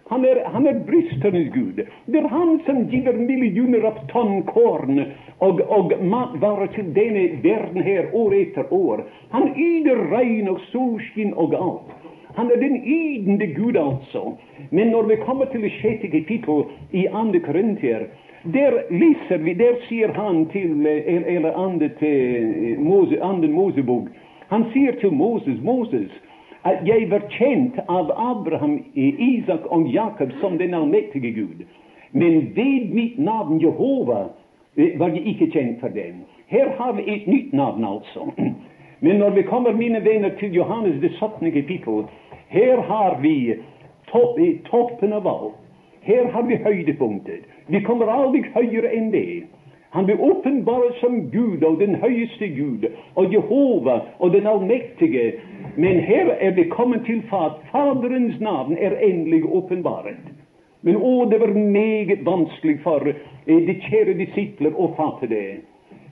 Han 0.09 0.25
er, 0.25 0.41
han 0.53 0.67
er 0.67 0.79
brysternes 0.87 1.51
gud. 1.53 1.81
Det 2.05 2.17
er 2.17 2.27
han 2.27 2.55
som 2.65 2.87
gir 2.89 3.13
millioner 3.13 3.83
av 3.91 3.99
tonn 4.09 4.41
korn 4.49 5.03
og, 5.37 5.61
og 5.61 5.93
matvarer 6.01 6.71
til 6.73 6.89
denne 6.95 7.27
verden 7.43 7.85
her 7.85 8.09
år 8.17 8.33
etter 8.39 8.73
år. 8.73 9.03
Han 9.35 9.51
yter 9.53 10.01
regn 10.09 10.49
og 10.49 10.63
solskinn 10.71 11.35
og 11.37 11.53
alt. 11.53 11.93
Han 12.39 12.49
er 12.53 12.61
den 12.61 12.81
ydende 12.85 13.47
Gud, 13.53 13.75
altså. 13.75 14.37
Men 14.71 14.87
når 14.87 15.03
vi 15.09 15.15
kommer 15.25 15.45
til 15.45 15.61
det 15.65 15.71
sjette 15.77 16.07
kapittel 16.07 16.65
i 16.91 17.05
andre 17.07 17.39
Korintier, 17.45 18.07
der 18.53 18.77
leser 18.89 19.37
vi, 19.43 19.53
der 19.53 19.77
sier 19.89 20.13
han 20.15 20.45
til 20.53 20.87
eller 20.87 21.57
andre 21.57 21.89
til 21.99 22.79
Mose, 22.79 23.21
andre 23.21 23.47
Mosebok 23.47 24.07
Han 24.49 24.63
sier 24.73 24.95
til 25.01 25.11
Moses, 25.13 25.59
Moses, 25.61 26.09
at 26.63 26.87
jeg 26.87 27.11
var 27.11 27.21
kjent 27.29 27.79
av 27.87 28.11
Abraham, 28.15 28.79
Isak 28.95 29.67
og 29.71 29.87
Jakob 29.93 30.31
som 30.41 30.57
den 30.57 30.73
allmektige 30.73 31.31
Gud. 31.31 31.63
Men 32.11 32.51
ved 32.55 32.93
mitt 32.93 33.19
navn 33.19 33.61
Jehova 33.61 34.27
var 34.75 35.07
jeg 35.07 35.25
ikke 35.25 35.51
kjent 35.51 35.79
for 35.79 35.87
dem. 35.87 36.23
Her 36.47 36.71
har 36.77 36.93
vi 36.93 37.03
et 37.13 37.27
nytt 37.27 37.53
navn, 37.53 37.85
altså. 37.85 38.31
Men 38.99 39.15
når 39.15 39.29
vi 39.29 39.41
kommer, 39.41 39.71
mine 39.71 40.05
venner, 40.05 40.29
til 40.39 40.53
Johannes 40.53 41.01
det 41.01 41.11
17. 41.11 41.51
kapittel, 41.51 42.03
her 42.47 42.81
har 42.81 43.19
vi 43.21 43.55
topp, 44.11 44.39
toppen 44.65 45.13
av 45.13 45.27
alt. 45.27 45.55
Her 46.01 46.31
har 46.31 46.43
vi 46.43 46.55
høydepunktet. 46.55 47.45
Vi 47.67 47.79
kommer 47.85 48.09
aldri 48.11 48.43
høyere 48.55 48.91
enn 48.97 49.11
det. 49.13 49.43
Han 49.89 50.05
blir 50.05 50.21
åpenbart 50.21 50.97
som 51.01 51.21
Gud 51.31 51.63
og 51.63 51.79
den 51.79 51.95
høyeste 51.95 52.47
Gud 52.47 52.85
og 53.15 53.33
Jehova 53.33 53.99
og 54.19 54.33
den 54.33 54.47
allmektige. 54.47 55.31
Men 55.79 55.99
her 55.99 56.29
er 56.39 56.51
det 56.51 56.69
kommet 56.69 57.05
til 57.05 57.21
at 57.31 57.59
Faderens 57.71 58.39
navn 58.39 58.77
er 58.77 58.97
endelig 58.99 59.45
åpenbaret. 59.45 60.25
Men 60.81 60.97
å, 60.99 61.25
det 61.31 61.39
var 61.39 61.53
meget 61.55 62.25
vanskelig 62.25 62.81
for 62.83 63.07
eh, 63.07 63.61
de 63.67 63.75
kjære 63.85 64.15
disipler 64.19 64.75
å 64.75 64.89
fatte 64.97 65.29
det. 65.31 65.61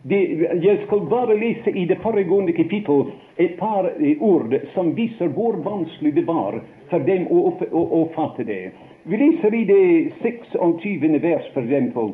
De, 0.08 0.20
Jeg 0.64 0.78
skal 0.86 1.04
bare 1.12 1.36
lese 1.36 1.74
i 1.76 1.84
det 1.90 1.98
foregående 2.04 2.56
kapittel 2.56 3.10
et 3.36 3.58
par 3.60 3.90
eh, 3.92 4.24
ord 4.24 4.56
som 4.76 4.94
viser 4.96 5.36
hvor 5.36 5.60
vanskelig 5.66 6.14
det 6.16 6.24
var 6.30 6.62
for 6.92 7.04
dem 7.10 7.28
å, 7.28 7.50
å, 7.68 7.84
å 8.00 8.02
fatte 8.16 8.48
det. 8.48 8.70
Vi 9.04 9.20
leser 9.20 9.56
i 9.56 9.66
det 9.68 9.84
26. 10.24 11.20
vers, 11.28 11.52
for 11.52 11.68
eksempel. 11.68 12.14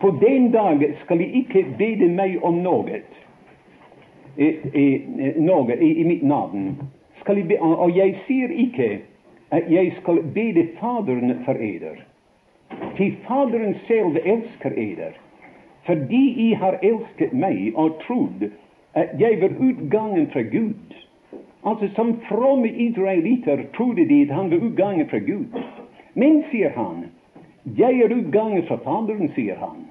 På 0.00 0.12
den 0.20 0.52
dag 0.52 0.84
skal 1.04 1.24
de 1.24 1.32
ikke 1.40 1.64
bede 1.80 2.12
meg 2.20 2.36
om 2.44 2.60
noe, 2.68 3.00
noe 4.38 5.76
i, 5.76 6.00
i, 6.00 6.04
mitt 6.04 6.22
navn. 6.22 6.76
Be, 7.26 7.58
og 7.60 7.90
jeg 7.96 8.14
sier 8.26 8.52
ikke 8.54 9.00
at 9.52 9.66
jeg 9.68 9.92
skal 10.00 10.22
bede 10.34 10.68
Faderen 10.78 11.42
for 11.44 11.58
eder. 11.60 11.98
Til 12.96 13.16
Faderen 13.26 13.74
selv 13.86 14.16
elsker 14.24 14.72
eder, 14.76 15.12
fordi 15.86 16.22
jeg 16.36 16.58
har 16.58 16.78
elsket 16.82 17.32
meg 17.32 17.74
og 17.74 17.98
trodd 18.06 18.48
at 18.94 19.12
jeg 19.20 19.40
var 19.42 19.58
utgangen 19.58 20.30
fra 20.32 20.42
Gud. 20.42 20.96
Altså 21.66 21.88
Som 21.94 22.20
fromme 22.28 22.68
israeliter 22.68 23.62
trodde 23.76 24.08
de 24.08 24.22
at 24.22 24.34
han 24.34 24.50
var 24.50 24.56
utgangen 24.56 25.08
fra 25.08 25.18
Gud. 25.18 25.62
Men, 26.14 26.44
sier 26.50 26.70
han, 26.70 27.04
jeg 27.76 28.00
er 28.00 28.14
utgangen 28.14 28.64
fra 28.66 28.78
Faderen, 28.84 29.32
sier 29.34 29.58
han 29.60 29.88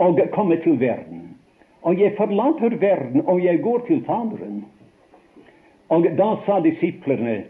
og 0.00 0.20
komme 0.32 0.56
til 0.64 0.80
verden. 0.80 1.36
Og 1.82 2.00
jeg 2.00 2.14
forlater 2.16 2.76
verden, 2.76 3.22
og 3.26 3.44
jeg 3.44 3.62
går 3.62 3.84
til 3.86 4.02
Faderen. 4.04 4.64
Og 5.88 6.04
da 6.18 6.34
sa 6.46 6.60
disiplene 6.60 7.42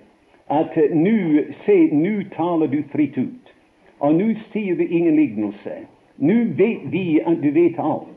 at 0.50 0.76
nå, 0.94 1.42
se, 1.64 1.78
nå 1.92 2.14
taler 2.36 2.70
du 2.70 2.82
fritt 2.92 3.18
ut. 3.18 3.52
Og 4.00 4.14
nå 4.14 4.30
sier 4.52 4.78
du 4.78 4.86
ingen 4.86 5.16
lignelse. 5.16 5.82
Nå 6.20 6.36
vet 6.56 6.86
vi 6.92 7.20
at 7.20 7.42
du 7.42 7.50
vet 7.52 7.78
alt, 7.78 8.16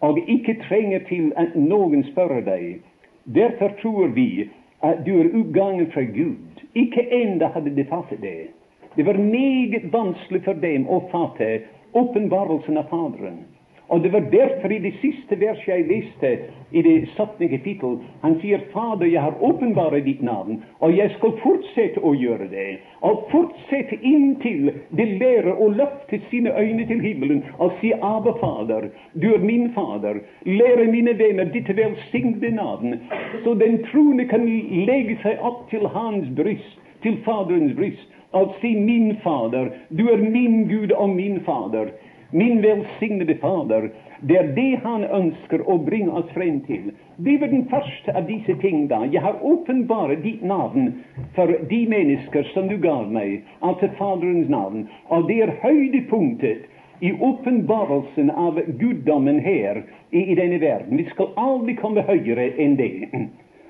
og 0.00 0.18
ikke 0.28 0.54
trenger 0.68 1.00
til 1.08 1.32
at 1.36 1.54
noen 1.58 2.04
spør 2.10 2.40
deg. 2.46 2.82
Derfor 3.24 3.72
tror 3.80 4.12
vi 4.14 4.48
at 4.84 5.00
du 5.06 5.14
er 5.20 5.32
utgangen 5.32 5.88
fra 5.92 6.02
Gud. 6.02 6.62
Ikke 6.74 7.06
enda 7.10 7.48
hadde 7.54 7.72
de 7.76 7.86
fattet 7.88 8.22
det. 8.22 8.50
Det 8.96 9.06
var 9.06 9.18
meget 9.18 9.92
vanskelig 9.92 10.44
for 10.44 10.60
dem 10.62 10.86
å 10.86 11.00
fatte 11.10 11.48
åpenbarelsen 11.94 12.78
av 12.78 12.90
Faderen. 12.90 13.40
Og 13.88 14.02
det 14.02 14.12
var 14.12 14.20
derfor 14.32 14.72
i 14.72 14.78
det 14.78 14.94
siste 15.00 15.36
verset 15.40 15.68
jeg 15.68 15.84
leste 15.88 16.28
i 16.72 16.82
det 16.82 16.94
17. 17.16 17.48
kapittel, 17.48 17.98
han 18.22 18.38
sier, 18.40 18.62
Fader, 18.72 19.06
jeg 19.06 19.20
har 19.20 19.42
åpenbart 19.44 19.98
ditt 20.06 20.22
navn, 20.24 20.62
og 20.80 20.96
jeg 20.96 21.12
skal 21.18 21.34
fortsette 21.42 22.00
å 22.00 22.14
gjøre 22.16 22.48
det. 22.50 22.78
Og 23.04 23.26
fortsette 23.30 23.98
inntil 24.00 24.72
det 24.96 25.06
lærer 25.20 25.60
å 25.60 25.68
løfte 25.76 26.18
sine 26.30 26.54
øyne 26.56 26.86
til 26.88 27.02
himmelen 27.04 27.44
og 27.58 27.76
si, 27.82 27.92
Abba, 27.92 28.32
Fader, 28.40 28.88
du 29.12 29.28
er 29.34 29.44
min 29.44 29.68
Fader. 29.76 30.22
Lære 30.48 30.88
mine 30.88 31.14
venner 31.20 31.52
ditt 31.52 31.68
velsignede 31.76 32.54
navn, 32.56 32.96
så 33.44 33.54
den 33.60 33.82
troende 33.90 34.24
kan 34.32 34.48
legge 34.88 35.20
seg 35.22 35.44
opp 35.44 35.68
til 35.70 35.86
hans 35.92 36.32
bryst, 36.38 36.80
til 37.04 37.20
Faderens 37.28 37.76
bryst, 37.76 38.08
og 38.34 38.56
si, 38.62 38.72
min 38.74 39.12
Fader, 39.22 39.68
du 39.94 40.08
er 40.10 40.24
min 40.24 40.64
Gud 40.72 40.96
og 40.96 41.12
min 41.14 41.38
Fader. 41.46 41.92
Min 42.34 42.62
velsignede 42.62 43.34
Fader, 43.34 43.90
det 44.20 44.36
er 44.36 44.48
det 44.56 44.80
Han 44.82 45.04
ønsker 45.04 45.62
å 45.70 45.76
bringe 45.86 46.10
oss 46.18 46.32
frem 46.34 46.56
til. 46.66 46.88
Det 47.22 47.36
var 47.38 47.52
den 47.52 47.68
første 47.70 48.10
av 48.10 48.26
disse 48.26 48.56
ting 48.58 48.88
da. 48.90 49.04
Jeg 49.06 49.22
har 49.22 49.38
åpenbart 49.38 50.24
ditt 50.24 50.42
navn 50.42 50.88
for 51.36 51.52
de 51.70 51.78
mennesker 51.92 52.48
som 52.50 52.66
du 52.66 52.74
ga 52.82 52.96
meg, 53.06 53.44
altså 53.62 53.86
Faderens 54.00 54.50
navn. 54.50 54.88
Og 55.14 55.28
det 55.30 55.36
er 55.44 55.54
høydepunktet 55.62 56.66
i 57.06 57.12
åpenbarelsen 57.12 58.34
av 58.34 58.58
guddommen 58.82 59.38
her 59.38 59.84
i, 60.10 60.24
i, 60.24 60.34
denne 60.34 60.58
verden. 60.58 60.98
Vi 60.98 61.06
skal 61.14 61.30
aldri 61.38 61.78
komme 61.78 62.02
høyere 62.02 62.50
enn 62.58 62.74
det. 62.82 62.90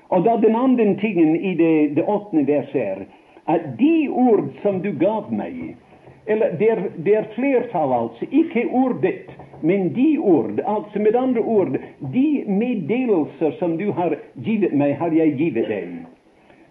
Og 0.09 0.25
da 0.25 0.39
den 0.41 0.57
andre 0.57 0.89
tingen 1.05 1.37
i 1.37 1.53
det, 1.61 1.73
det 2.01 2.09
åttende 2.09 2.49
verset 2.49 2.81
er 2.81 3.05
at 3.45 3.75
de 3.77 4.07
ord 4.09 4.47
som 4.65 4.81
du 4.81 4.89
gav 4.97 5.29
meg, 5.29 5.75
eller 6.25 6.51
det 6.59 6.69
er, 6.71 6.83
det 6.97 7.15
er 7.15 7.27
flertall, 7.35 7.93
altså. 7.93 8.25
Ikke 8.31 8.65
ordet, 8.71 9.29
men 9.61 9.95
de 9.95 10.17
ord. 10.19 10.59
Altså 10.67 10.99
med 10.99 11.15
andre 11.15 11.41
ord, 11.41 11.77
de 12.13 12.43
meddelelser 12.47 13.51
som 13.59 13.77
du 13.77 13.91
har 13.91 14.17
gitt 14.45 14.73
meg, 14.73 14.95
har 14.97 15.13
jeg 15.13 15.35
gitt 15.37 15.61
dem. 15.69 15.99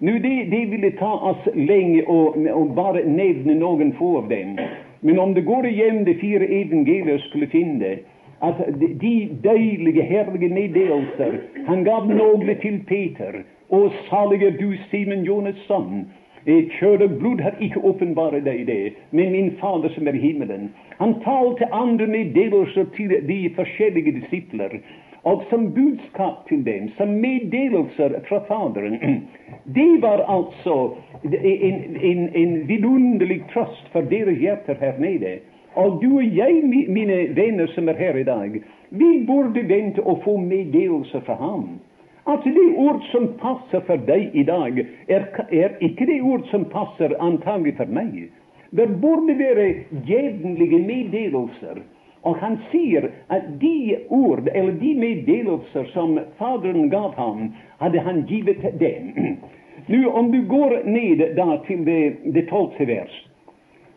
Nå, 0.00 0.18
det, 0.18 0.34
det 0.50 0.64
ville 0.70 0.90
ta 0.98 1.12
oss 1.30 1.46
lenge 1.54 2.02
å, 2.10 2.64
bare 2.74 3.04
nevne 3.06 3.54
noen 3.60 3.94
få 3.98 4.16
av 4.24 4.28
dem. 4.28 4.58
Men 5.00 5.18
om 5.18 5.34
det 5.36 5.46
går 5.46 5.68
igjen 5.70 6.02
de 6.04 6.16
fire 6.18 6.48
evangelier 6.48 7.22
skulle 7.28 7.48
finne 7.52 7.98
at 8.44 8.58
de 9.00 9.14
deilige, 9.44 10.02
herlige 10.02 10.50
meddelelser 10.52 11.38
Han 11.68 11.84
gav 11.86 12.08
noen 12.10 12.50
til 12.60 12.80
Peter. 12.88 13.44
Og 13.70 13.92
salig 14.10 14.42
er 14.44 14.58
du, 14.58 14.74
Simen 14.90 15.24
Jonas' 15.24 15.62
sønn 15.68 16.04
Kjød 16.46 17.02
og 17.02 17.10
blod 17.18 17.40
har 17.40 17.54
ikke 17.60 17.80
åpenbart 17.80 18.44
deg 18.44 18.66
det, 18.68 18.92
men 19.10 19.32
min 19.32 19.52
Fader 19.60 19.88
som 19.94 20.08
er 20.08 20.16
i 20.18 20.20
himmelen. 20.20 20.68
Han 20.98 21.14
talte 21.24 21.70
andre 21.72 22.06
meddelelser 22.06 22.84
til 22.96 23.14
de 23.28 23.38
forskjellige 23.56 24.12
disipler, 24.20 24.76
og 25.24 25.44
som 25.50 25.70
budskap 25.72 26.44
til 26.48 26.66
dem, 26.66 26.90
som 26.98 27.08
meddelelser 27.08 28.18
fra 28.28 28.42
Faderen. 28.48 29.24
Det 29.64 30.02
var 30.02 30.24
altså 30.28 30.94
en, 31.24 31.96
en, 31.96 32.28
en 32.36 32.68
vidunderlig 32.68 33.40
trøst 33.54 33.88
for 33.92 34.00
deres 34.00 34.38
hjerter 34.38 34.76
her 34.80 35.00
nede. 35.00 35.38
Og 35.74 36.02
du 36.02 36.16
og 36.16 36.36
jeg, 36.36 36.60
mine 36.88 37.36
venner 37.36 37.66
som 37.66 37.88
er 37.88 37.96
her 37.98 38.16
i 38.16 38.24
dag, 38.24 38.60
vi 38.90 39.10
burde 39.26 39.64
vente 39.68 40.04
å 40.04 40.18
få 40.24 40.36
meddelelser 40.38 41.24
fra 41.26 41.40
ham. 41.40 41.80
Altså, 42.26 42.50
det 42.50 42.76
ord 42.76 43.02
som 43.12 43.26
passer 43.40 43.82
for 43.84 44.00
deg 44.08 44.32
i 44.32 44.44
dag, 44.48 44.78
er, 45.08 45.26
er 45.52 45.74
ikke 45.84 46.06
det 46.08 46.22
ord 46.22 46.46
som 46.48 46.64
passer 46.72 47.12
antagelig 47.20 47.76
for 47.76 47.90
meg. 47.92 48.30
Det 48.74 48.88
burde 49.02 49.36
være 49.38 49.66
jevnlige 50.08 50.80
meddelelser. 50.86 51.82
Og 52.24 52.38
han 52.40 52.56
sier 52.70 53.10
at 53.28 53.44
de 53.60 53.98
ord, 54.08 54.48
eller 54.54 54.72
de 54.80 54.94
meddelelser 54.96 55.90
som 55.92 56.16
Faderen 56.38 56.88
gav 56.90 57.12
ham, 57.20 57.52
hadde 57.78 58.00
han 58.00 58.24
givet 58.28 58.64
dem. 58.80 59.12
Nå, 59.92 60.08
om 60.08 60.32
du 60.32 60.40
går 60.48 60.80
ned 60.88 61.20
da 61.36 61.58
til 61.66 61.84
det 61.84 62.46
tolvte 62.48 62.86
vers, 62.88 63.14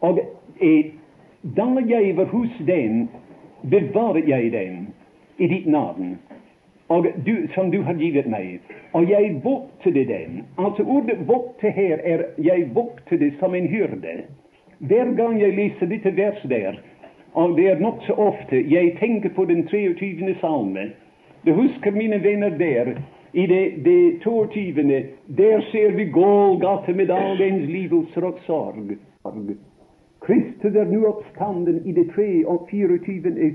og 0.03 0.19
eh, 0.59 0.91
da 1.55 1.67
jeg 1.87 2.17
var 2.17 2.27
hos 2.33 2.59
den, 2.67 3.07
bevarer 3.63 4.27
jeg 4.27 4.51
den 4.51 4.87
i 5.37 5.47
ditt 5.47 5.67
navn, 5.71 6.17
og 6.89 7.07
du, 7.25 7.47
som 7.55 7.71
du 7.71 7.81
har 7.81 7.93
givet 7.93 8.27
meg, 8.31 8.59
og 8.93 9.09
jeg 9.09 9.41
voktet 9.43 9.95
den. 9.95 10.43
Altså 10.57 10.83
ordet 10.83 11.17
'vokte' 11.27 11.69
her 11.69 11.97
er 12.03 12.23
'jeg 12.37 12.75
voktet 12.75 13.19
det 13.19 13.33
som 13.39 13.55
en 13.55 13.67
hyrde'. 13.67 14.23
Hver 14.79 15.15
gang 15.15 15.41
jeg 15.41 15.53
leser 15.53 15.85
dette 15.85 16.17
verset 16.17 16.49
der, 16.49 16.73
og 17.33 17.57
det 17.57 17.67
er 17.67 17.79
nokså 17.79 18.13
ofte, 18.13 18.71
jeg 18.71 18.97
tenker 18.99 19.29
på 19.29 19.45
den 19.45 19.67
23. 19.67 20.35
salme. 20.41 20.91
Du 21.45 21.53
husker, 21.53 21.91
mine 21.91 22.23
venner, 22.23 22.49
der 22.49 22.85
i 23.33 23.45
det, 23.45 23.85
det 23.85 24.21
22. 24.23 24.73
Der 25.37 25.61
ser 25.71 25.91
vi 25.91 26.05
Golgata 26.05 26.93
med 26.93 27.09
all 27.09 27.37
dens 27.37 27.69
lidelser 27.69 28.21
og 28.21 28.39
sorg. 28.45 28.97
Kristus 30.21 30.75
er 30.75 30.85
nå 30.85 31.05
oppstanden 31.05 31.81
i 31.85 31.91
det 31.91 32.09
24. 32.15 32.99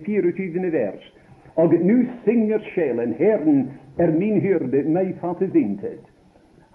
24. 0.04 0.72
vers. 0.72 1.12
Og 1.56 1.74
nå 1.74 1.98
synger 2.24 2.58
sjelen, 2.72 3.14
Herren 3.18 3.70
er 3.98 4.10
min 4.16 4.40
hyrde, 4.40 4.82
meg 4.88 5.14
fattes 5.20 5.54
intet. 5.54 6.00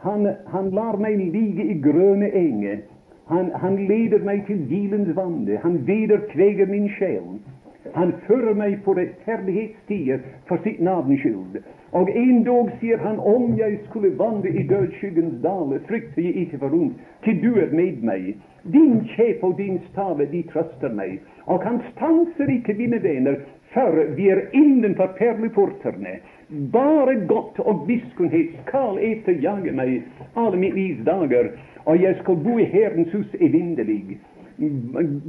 Han, 0.05 0.27
han 0.53 0.69
lar 0.69 0.99
meg 1.01 1.17
ligge 1.17 1.65
i 1.65 1.79
grønne 1.81 2.29
enge. 2.29 2.77
Han, 3.27 3.49
han 3.55 3.79
leder 3.89 4.21
meg 4.23 4.45
til 4.47 4.61
hvilens 4.69 5.15
vande. 5.15 5.57
Han 5.63 5.81
vederkveger 5.87 6.69
min 6.69 6.89
sjel. 6.99 7.39
Han 7.95 8.13
fører 8.27 8.53
meg 8.53 8.77
på 8.85 8.93
rettferdighetsstier 8.97 10.21
for 10.47 10.61
sitt 10.63 10.79
navns 10.83 11.19
skyld. 11.23 11.57
Og 11.97 12.09
en 12.11 12.43
dag 12.43 12.71
sier 12.81 12.99
han, 13.01 13.19
om 13.19 13.53
jeg 13.57 13.79
skulle 13.87 14.11
vandre 14.19 14.51
i 14.51 14.65
dødsskyggens 14.67 15.39
dale, 15.43 15.79
frykter 15.87 16.21
jeg 16.21 16.35
ikke 16.43 16.59
for 16.63 16.75
ondt, 16.75 16.99
til 17.23 17.39
du 17.43 17.55
er 17.63 17.71
med 17.71 18.03
meg. 18.03 18.33
Din 18.73 18.99
kjep 19.15 19.43
og 19.47 19.55
din 19.57 19.79
stave, 19.91 20.27
de 20.31 20.43
trøster 20.51 20.93
meg. 20.93 21.21
Og 21.45 21.63
han 21.63 21.79
stanser 21.93 22.51
ikke, 22.57 22.75
mine 22.75 22.99
venner, 23.03 23.39
før 23.73 24.13
vi 24.15 24.29
er 24.31 24.47
innenfor 24.55 25.15
perleportene. 25.17 26.19
Bare 26.71 27.15
godt 27.27 27.59
og 27.59 27.87
miskunnhet 27.87 28.55
skal 28.65 28.99
etterjage 29.03 29.73
meg 29.75 30.01
alle 30.35 30.59
mitt 30.61 30.75
livs 30.77 31.09
og 31.87 32.01
jeg 32.01 32.15
skal 32.21 32.35
bo 32.43 32.57
i 32.59 32.67
Herrens 32.67 33.11
hus 33.15 33.35
evinnelig. 33.39 34.17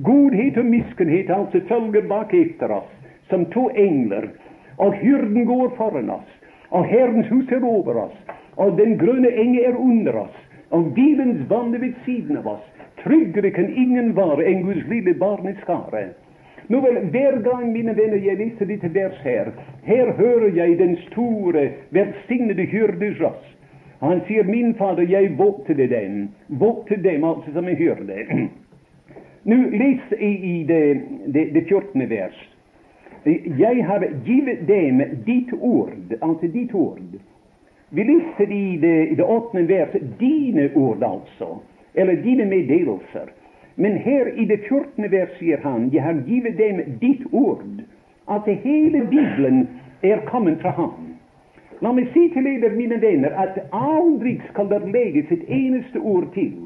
Godhet 0.04 0.58
og 0.58 0.66
miskunnhet 0.66 1.30
altså 1.30 1.60
følger 1.68 2.06
bak 2.08 2.34
etter 2.34 2.72
oss 2.80 2.94
som 3.28 3.44
to 3.52 3.68
engler, 3.76 4.30
og 4.76 4.94
hyrden 5.02 5.44
går 5.44 5.74
foran 5.76 6.10
oss, 6.10 6.28
og 6.70 6.86
Herrens 6.88 7.28
hus 7.28 7.50
er 7.52 7.64
over 7.64 8.04
oss, 8.06 8.16
og 8.56 8.78
den 8.78 8.96
grønne 8.98 9.28
enge 9.28 9.64
er 9.68 9.76
under 9.76 10.22
oss, 10.24 10.38
og 10.70 10.94
bilens 10.96 11.44
vann 11.50 11.76
ved 11.80 11.92
siden 12.06 12.40
av 12.40 12.48
oss. 12.56 12.64
Tryggere 13.02 13.50
kan 13.54 13.68
ingen 13.70 14.14
være 14.16 14.48
enn 14.48 14.64
Guds 14.66 14.86
lille 14.90 15.14
barneskare. 15.20 16.08
Nå 16.68 16.80
vel, 16.84 16.98
hver 17.12 17.38
gang, 17.44 17.72
mine 17.72 17.94
venner, 17.96 18.18
jeg 18.20 18.36
leser 18.36 18.68
dette 18.68 18.90
vers 18.92 19.16
her, 19.24 19.52
her 19.88 20.12
hører 20.18 20.50
jeg 20.56 20.78
den 20.78 20.96
store, 21.06 21.70
velsignede 21.96 22.66
hyrdes 22.68 23.20
røst. 23.20 23.54
Han 24.00 24.20
sier, 24.26 24.44
'Min 24.44 24.74
Fader, 24.74 25.02
jeg 25.02 25.38
voktet 25.38 25.76
dem'. 25.90 26.28
Voktet 26.48 27.04
dem 27.04 27.24
altså 27.24 27.52
som 27.52 27.68
en 27.68 27.76
hyrde. 27.76 28.18
Nå 29.48 29.56
les 29.56 30.12
i, 30.20 30.64
det, 30.68 31.00
det, 31.34 31.54
det 31.54 31.64
14. 31.68 32.10
vers. 32.10 32.38
Jeg 33.58 33.84
har 33.86 34.04
givet 34.24 34.68
dem 34.68 35.02
ditt 35.26 35.52
ord, 35.60 36.14
altså 36.22 36.46
ditt 36.52 36.74
ord. 36.74 37.00
Vi 37.90 38.02
leser 38.04 38.52
i 38.52 38.76
det, 38.76 39.08
i 39.10 39.14
det 39.14 39.24
8. 39.24 39.68
vers 39.68 39.96
dine 40.20 40.70
ord, 40.74 41.02
altså. 41.02 41.58
Eller 41.94 42.22
dine 42.22 42.44
meddelelser. 42.44 43.32
Men 43.78 43.96
her 44.02 44.26
i 44.34 44.44
det 44.50 44.60
14. 44.68 45.06
vers 45.10 45.34
sier 45.38 45.60
han, 45.62 45.90
jeg 45.94 46.02
har 46.02 46.24
givet 46.26 46.58
dem 46.58 46.80
ditt 47.00 47.22
ord. 47.32 47.62
At 48.28 48.48
hele 48.64 49.04
Bibelen 49.06 49.68
er 50.02 50.24
kommet 50.26 50.58
fra 50.62 50.74
ham. 50.74 51.14
La 51.80 51.92
meg 51.94 52.10
si 52.10 52.24
til 52.34 52.42
dere, 52.42 52.74
mine 52.74 52.98
venner, 53.00 53.36
at 53.38 53.60
aldri 53.70 54.34
skal 54.50 54.66
det 54.72 54.82
legge 54.90 55.22
sitt 55.30 55.46
eneste 55.46 56.02
ord 56.02 56.26
til 56.34 56.56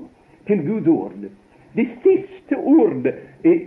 til 0.49 0.65
Guds 0.67 0.89
ord. 0.89 1.19
Det 1.77 1.89
siste 2.05 2.57
ord 2.57 3.07
eh, 3.45 3.61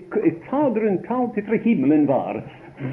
Faderen 0.50 0.98
talte 1.08 1.44
fra 1.46 1.58
himmelen, 1.64 2.08
var 2.08 2.42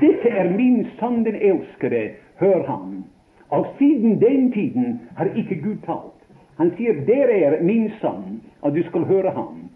dette 0.01 0.29
er 0.29 0.53
min 0.57 0.87
sann 0.99 1.25
den 1.25 1.35
elskede, 1.35 2.11
hør 2.39 2.67
ham. 2.67 3.05
Og 3.49 3.67
siden 3.79 4.21
den 4.21 4.53
tiden 4.53 5.01
har 5.17 5.29
ikke 5.37 5.61
Gud 5.65 5.81
talt. 5.87 6.19
Han 6.57 6.71
sier, 6.77 6.95
dere 7.07 7.41
er 7.41 7.63
min 7.63 7.91
sann', 8.01 8.41
og 8.61 8.77
du 8.77 8.83
skal 8.83 9.05
høre 9.05 9.31
ham. 9.31 9.72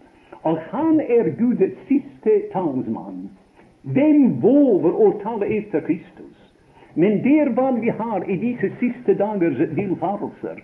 Og 0.47 0.59
han 0.71 0.99
er 1.03 1.33
Guds 1.39 1.75
siste 1.89 2.37
talsmann. 2.53 3.27
Hvem 3.83 4.37
våger 4.43 4.95
å 4.95 5.11
tale 5.23 5.49
etter 5.59 5.83
Kristus? 5.87 6.35
Men 6.95 7.19
der 7.25 7.51
hva 7.55 7.71
vi 7.77 7.91
har 7.93 8.23
i 8.25 8.37
disse 8.41 8.71
siste 8.79 9.13
dagers 9.19 9.59
villfarelser, 9.77 10.63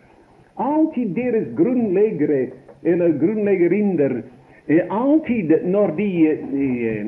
alltid 0.55 1.13
deres 1.17 1.51
grunnleggere 1.57 2.47
eller 2.83 3.13
grunnleggerinder 3.21 4.23
Eh, 4.67 4.83
alltid 4.89 5.65
når 5.65 5.87
de 5.87 6.27
eh, 6.27 7.05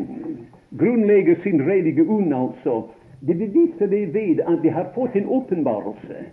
grunnlegger 0.72 1.36
sin 1.44 1.70
redige 1.70 2.04
unn, 2.04 2.34
altså, 2.34 2.90
det 3.20 3.36
beviser 3.36 3.88
det 3.88 4.14
ved 4.14 4.42
at 4.48 4.60
de 4.64 4.70
har 4.70 4.90
fått 4.96 5.16
en 5.16 5.28
åpenbarelse, 5.28 6.26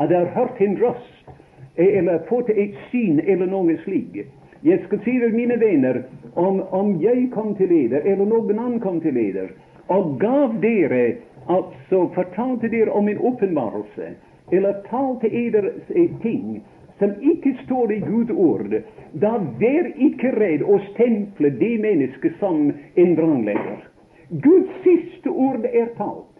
at 0.00 0.08
de 0.08 0.14
har 0.14 0.30
hørt 0.32 0.60
en 0.60 0.78
røst, 0.80 1.28
eh, 1.76 1.98
eller 1.98 2.24
fått 2.28 2.48
et 2.48 2.72
syn, 2.90 3.20
eller 3.20 3.46
noe 3.46 3.76
slikt. 3.84 4.24
Jeg 4.64 4.80
skal 4.86 5.00
si 5.04 5.18
til 5.20 5.34
mine 5.34 5.60
venner, 5.60 6.02
om, 6.34 6.62
om 6.72 6.94
jeg 7.02 7.28
kom 7.32 7.54
til 7.56 7.68
leder, 7.68 8.00
eller 8.00 8.24
noen 8.24 8.58
annen 8.58 8.80
kom 8.80 9.00
til 9.04 9.12
leder, 9.14 9.50
og 9.92 10.14
gav 10.20 10.54
dere, 10.62 11.18
altså 11.48 12.06
fortalte 12.14 12.70
dere 12.72 12.92
om 12.96 13.08
en 13.08 13.20
åpenbarelse, 13.20 14.14
eller 14.52 14.80
talte 14.88 15.28
dere 15.28 15.74
ting 16.22 16.62
som 16.98 17.12
ikke 17.20 17.56
står 17.64 17.92
i 17.92 18.00
Guds 18.06 18.30
ord, 18.30 18.72
da 19.12 19.34
vær 19.60 19.90
ikke 20.08 20.32
redd 20.38 20.62
å 20.62 20.78
stemple 20.92 21.50
det 21.60 21.74
mennesket 21.82 22.38
som 22.40 22.70
en 22.70 23.16
brannlegger. 23.18 23.82
Guds 24.30 24.78
siste 24.86 25.28
ord 25.28 25.66
er 25.68 25.90
talt. 25.98 26.30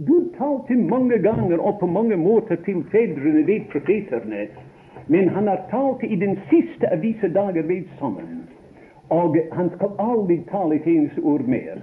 Gud 0.00 0.32
talte 0.38 0.74
mange 0.74 1.18
ganger 1.22 1.60
og 1.60 1.78
på 1.80 1.86
mange 1.86 2.16
måter 2.16 2.58
til 2.64 2.82
fedrene 2.90 3.44
ved 3.46 3.68
profeterne, 3.72 4.48
men 5.10 5.28
han 5.28 5.48
har 5.48 5.64
talt 5.70 6.04
i 6.04 6.16
den 6.16 6.36
siste 6.50 6.86
av 6.92 7.00
disse 7.02 7.28
dager 7.34 7.62
ved 7.66 7.88
sammen. 7.98 8.44
Og 9.10 9.36
han 9.52 9.70
skal 9.74 9.96
aldri 9.98 10.36
tale 10.50 10.76
et 10.78 10.86
eneste 10.86 11.24
ord 11.26 11.42
mer. 11.50 11.80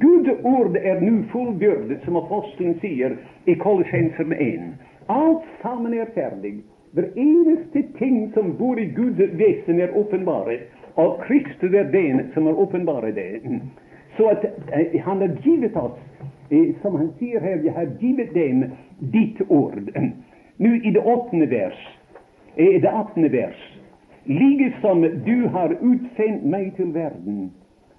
Guds 0.00 0.42
ord 0.42 0.76
er 0.80 0.98
nå 1.00 1.20
fullbyrdet, 1.30 2.00
som 2.02 2.18
apostelen 2.18 2.74
sier 2.82 3.14
i 3.46 3.54
Kolossenser 3.62 4.26
1. 4.26 4.66
Alt 5.06 5.46
sammen 5.62 5.94
er 5.94 6.10
ferdig. 6.18 6.56
Hver 6.98 7.12
eneste 7.14 7.84
ting 7.98 8.32
som 8.34 8.56
bor 8.58 8.78
i 8.82 8.90
Guds 8.96 9.22
vesen, 9.38 9.80
er 9.80 9.94
åpenbare. 9.94 10.58
Og 10.98 11.20
Kristus 11.28 11.74
er 11.74 11.90
den 11.94 12.30
som 12.34 12.50
er 12.50 12.58
åpenbare 12.58 13.14
det. 13.14 13.42
Så 14.16 14.34
at 14.34 14.44
eh, 14.44 15.00
han 15.02 15.22
har 15.22 15.36
givet 15.46 15.76
oss, 15.76 15.98
eh, 16.50 16.74
som 16.82 16.96
han 16.98 17.12
sier 17.18 17.40
her, 17.40 17.62
jeg 17.62 17.74
har 17.78 17.94
givet 18.00 18.34
dem 18.34 18.64
ditt 19.14 19.46
ord. 19.48 19.78
Nå 20.58 20.74
i 20.74 20.90
det 20.90 21.02
åttende 21.02 21.50
vers, 21.50 21.78
eh, 21.86 22.03
det 22.56 22.90
attende 22.92 23.32
vers, 23.32 23.78
like 24.26 24.72
som 24.80 25.02
du 25.02 25.48
har 25.48 25.74
utsendt 25.80 26.44
meg 26.44 26.72
til 26.76 26.94
verden, 26.94 27.52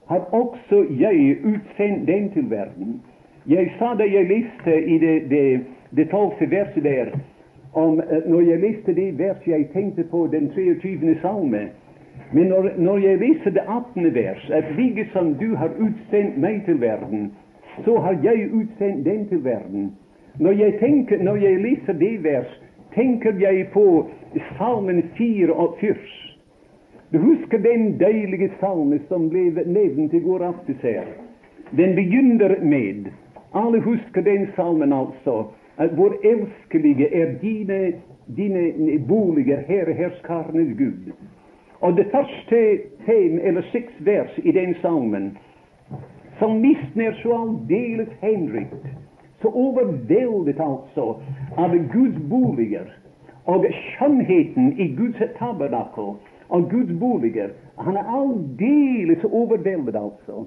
har 0.07 0.19
også 0.33 0.85
jeg 0.99 1.37
utsendt 1.43 2.07
den 2.07 2.31
til 2.31 2.49
verden. 2.49 3.01
Jeg 3.47 3.71
sa 3.79 3.93
da 3.93 4.03
jeg 4.03 4.27
leste 4.27 4.85
i 4.85 4.97
det, 4.97 6.09
tolvte 6.09 6.51
verset 6.51 6.83
der 6.83 7.05
om, 7.73 7.99
eh, 7.99 8.29
når 8.29 8.41
jeg 8.41 8.59
leste 8.59 8.95
det 8.95 9.17
verset 9.19 9.47
jeg 9.47 9.67
tenkte 9.73 10.03
på 10.03 10.27
den 10.31 10.51
23. 10.55 11.17
salme. 11.21 11.69
Men 12.33 12.45
når, 12.45 12.69
når 12.77 12.97
jeg 12.97 13.17
leser 13.17 13.49
det 13.49 13.61
18. 13.67 14.15
vers, 14.15 14.49
at 14.53 14.63
like 14.77 15.07
som 15.13 15.33
du 15.33 15.55
har 15.55 15.69
utsendt 15.79 16.37
meg 16.37 16.61
til 16.65 16.81
verden, 16.81 17.31
så 17.85 17.99
har 17.99 18.17
jeg 18.23 18.49
utsendt 18.53 19.05
den 19.05 19.27
til 19.27 19.43
verden. 19.43 19.91
Når 20.39 20.51
jeg, 20.51 20.73
tenker, 20.79 21.23
når 21.23 21.35
jeg 21.35 21.61
leser 21.61 21.93
det 21.93 22.23
vers, 22.23 22.61
tenker 22.95 23.33
jeg 23.39 23.67
på 23.73 24.07
salmen 24.57 25.03
44. 25.17 25.95
Du 27.11 27.17
husker 27.19 27.57
den 27.57 27.99
deilige 27.99 28.51
salme 28.59 28.99
som 29.07 29.29
ble 29.29 29.63
nevnt 29.65 30.13
i 30.13 30.19
går 30.19 30.43
aftes 30.43 30.81
her? 30.81 31.05
Den 31.71 31.95
begynner 31.95 32.57
med 32.61 33.11
Alle 33.53 33.81
husker 33.81 34.21
den 34.21 34.47
salmen, 34.55 34.93
altså 34.93 35.45
At 35.77 35.89
hvor 35.89 36.13
elskelige 36.23 37.15
er 37.15 37.39
dine, 37.41 37.93
dine 38.37 38.99
boliger, 39.07 39.59
Herre 39.67 39.93
herskarenes 39.93 40.77
Gud. 40.77 41.11
Og 41.81 41.97
det 41.97 42.05
første 42.11 42.79
fem 43.05 43.39
eller 43.43 43.61
seks 43.71 43.93
vers 43.99 44.37
i 44.37 44.51
den 44.51 44.75
salmen 44.81 45.37
som 46.39 46.59
Misner 46.59 47.11
så 47.23 47.33
aldeles 47.37 48.09
henrykt, 48.21 48.87
så 49.41 49.47
overveldet 49.47 50.59
altså 50.59 51.19
av 51.57 51.75
Guds 51.93 52.19
boliger. 52.29 52.87
Og 53.45 53.65
skjønnheten 53.71 54.73
i 54.79 54.87
Guds 54.97 55.21
tabernakel 55.39 56.15
og 56.49 56.69
Guds 56.69 56.93
boliger. 56.99 57.49
Han 57.77 57.97
er 57.97 58.11
aldeles 58.19 59.23
overveldet, 59.23 59.95
altså. 59.95 60.45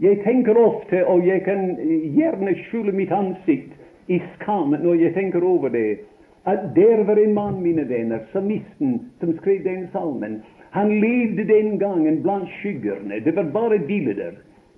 Jeg 0.00 0.20
tenker 0.24 0.54
ofte, 0.56 1.06
og 1.06 1.26
jeg 1.26 1.42
kan 1.42 1.74
gjerne 2.14 2.54
skjule 2.64 2.92
mitt 2.94 3.12
ansikt 3.12 3.74
i 4.08 4.20
skam 4.36 4.76
når 4.78 4.94
jeg 4.94 5.14
tenker 5.14 5.44
over 5.44 5.68
det, 5.74 5.98
at 6.46 6.70
der 6.76 7.02
var 7.04 7.18
en 7.18 7.34
mann, 7.34 7.60
mine 7.62 7.88
venner, 7.88 8.18
salmisten 8.32 9.00
som 9.20 9.34
skrev 9.36 9.64
den 9.64 9.88
salmen. 9.92 10.42
Han 10.70 11.00
levde 11.00 11.44
den 11.48 11.78
gangen 11.78 12.22
blant 12.22 12.48
skyggerne. 12.60 13.20
Det 13.24 13.36
var 13.36 13.50
bare 13.52 13.78
bilder. 13.78 14.32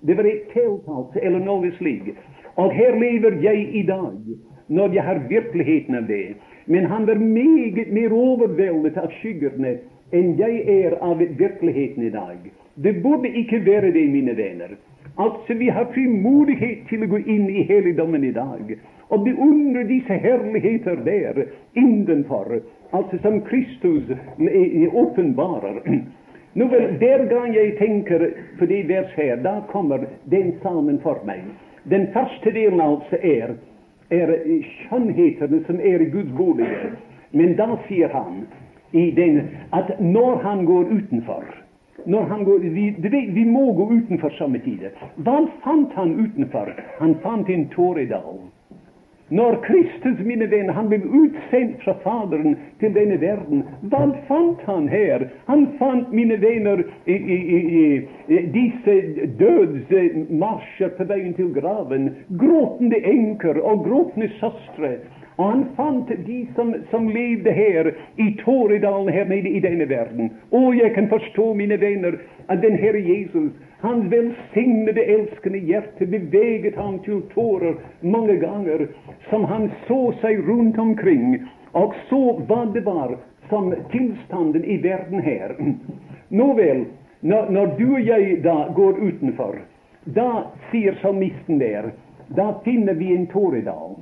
Det 0.07 0.17
var 0.17 0.23
et 0.23 0.49
telt, 0.53 0.87
altså, 0.87 1.19
eller 1.21 1.39
noe 1.39 1.71
slikt. 1.77 2.17
Og 2.55 2.71
her 2.73 2.97
lever 2.99 3.37
jeg 3.41 3.75
i 3.75 3.85
dag, 3.87 4.17
når 4.67 4.93
jeg 4.93 5.03
har 5.03 5.21
virkeligheten 5.29 5.95
av 5.95 6.07
det. 6.07 6.35
Men 6.71 6.85
han 6.85 7.05
var 7.05 7.15
meget 7.15 7.89
mer 7.91 8.13
overveldet 8.15 8.97
av 8.97 9.11
skyggene 9.19 9.73
enn 10.15 10.37
jeg 10.39 10.61
er 10.71 10.93
av 11.03 11.19
virkeligheten 11.19 12.05
i 12.07 12.11
dag. 12.13 12.45
Det 12.75 12.93
burde 13.03 13.27
ikke 13.41 13.59
være 13.65 13.89
det, 13.91 14.05
mine 14.11 14.35
venner. 14.37 14.77
Altså, 15.19 15.53
vi 15.59 15.67
har 15.67 15.89
frimodighet 15.91 16.85
til 16.89 17.03
å 17.03 17.09
gå 17.11 17.19
inn 17.27 17.49
i 17.51 17.65
helligdommen 17.67 18.23
i 18.23 18.31
dag 18.35 18.71
og 19.11 19.25
beundre 19.25 19.83
disse 19.89 20.15
herligheter 20.23 21.01
der 21.03 21.41
innenfor, 21.75 22.61
altså 22.95 23.19
som 23.25 23.41
Kristus 23.49 24.07
åpenbarer. 25.03 25.81
Nå 26.55 26.67
vel, 26.71 26.87
Der 26.99 27.25
gang 27.27 27.51
jeg 27.55 27.75
tenker 27.79 28.29
på 28.59 28.65
det 28.71 28.87
vers 28.87 29.11
her, 29.15 29.35
da 29.43 29.59
kommer 29.71 30.07
den 30.31 30.53
salmen 30.63 30.99
for 31.03 31.19
meg. 31.27 31.43
Den 31.83 32.07
første 32.15 32.51
delen 32.55 32.79
altså 32.79 33.19
er, 33.19 33.55
er 34.11 34.35
skjønnhetene 34.67 35.63
som 35.67 35.79
er 35.79 36.03
i 36.03 36.11
Guds 36.11 36.31
bolig. 36.37 36.69
Men 37.31 37.55
da 37.55 37.75
sier 37.87 38.11
han 38.11 38.45
den, 38.91 39.41
at 39.71 39.99
når 39.99 40.41
han 40.43 40.65
går 40.67 40.91
utenfor 40.91 41.45
når 42.05 42.23
han 42.25 42.43
går, 42.43 42.57
vi, 42.57 43.19
vi 43.33 43.43
må 43.45 43.73
gå 43.73 43.85
utenfor 43.91 44.33
samme 44.37 44.59
tid. 44.65 44.87
Hva 45.21 45.35
fant 45.61 45.93
han 45.93 46.15
utenfor? 46.17 46.71
Han 46.99 47.15
fant 47.21 47.49
en 47.49 47.67
tåredal. 47.75 48.39
Når 49.31 49.55
Kristus, 49.63 50.19
mine 50.25 50.47
venner, 50.51 50.73
han 50.73 50.89
ble 50.91 50.97
utsendt 51.07 51.79
fra 51.85 51.93
Faderen 52.03 52.57
til 52.81 52.91
denne 52.95 53.15
verden, 53.21 53.63
hva 53.87 54.01
fant 54.27 54.59
han 54.67 54.89
her? 54.91 55.23
Han 55.47 55.69
fant, 55.79 56.11
mine 56.11 56.35
venner, 56.41 56.83
i, 57.07 57.15
i, 57.15 57.39
i, 57.55 58.41
disse 58.51 58.97
dødsmarsjer 59.39 60.91
på 60.97 61.07
veien 61.07 61.31
til 61.39 61.53
graven. 61.55 62.11
Gråtende 62.43 62.99
enker 63.07 63.61
og 63.63 63.85
gråtende 63.87 64.27
søstre. 64.41 64.97
Og 65.39 65.47
han 65.47 65.65
fant 65.79 66.11
de 66.27 66.41
som, 66.55 66.75
som 66.91 67.07
levde 67.09 67.55
her 67.55 67.93
i 68.19 68.33
Tåredalen 68.43 69.09
her 69.15 69.31
nede 69.31 69.49
i 69.49 69.63
denne 69.63 69.87
verden. 69.89 70.31
Og 70.51 70.75
jeg 70.77 70.91
kan 70.93 71.07
forstå, 71.09 71.53
mine 71.53 71.79
venner, 71.81 72.19
at 72.49 72.59
den 72.61 72.75
Herre 72.77 72.99
Jesus, 72.99 73.51
hans 73.81 74.11
velsignede, 74.11 75.01
elskende 75.01 75.57
hjerte, 75.57 76.05
beveget 76.05 76.75
ham 76.75 76.99
til 77.05 77.21
tårer 77.33 77.75
mange 78.01 78.37
ganger, 78.41 78.87
som 79.29 79.45
han 79.49 79.69
så 79.87 79.99
seg 80.21 80.43
rundt 80.47 80.79
omkring 80.79 81.41
og 81.73 81.95
så 82.09 82.21
hva 82.47 82.65
det 82.73 82.83
var 82.85 83.15
som 83.49 83.71
tilstanden 83.91 84.63
i 84.65 84.77
verden 84.83 85.21
her. 85.23 85.55
Nå 86.29 86.53
vel, 86.59 86.85
når, 87.21 87.49
når 87.51 87.75
du 87.79 87.87
og 87.93 88.05
jeg 88.05 88.39
da 88.43 88.55
går 88.75 88.99
utenfor, 89.01 89.59
da 90.05 90.29
sier 90.71 90.97
salmisten 91.01 91.59
der, 91.61 91.91
da 92.35 92.53
finner 92.65 92.97
vi 92.97 93.11
en 93.15 93.27
tåredal. 93.31 93.99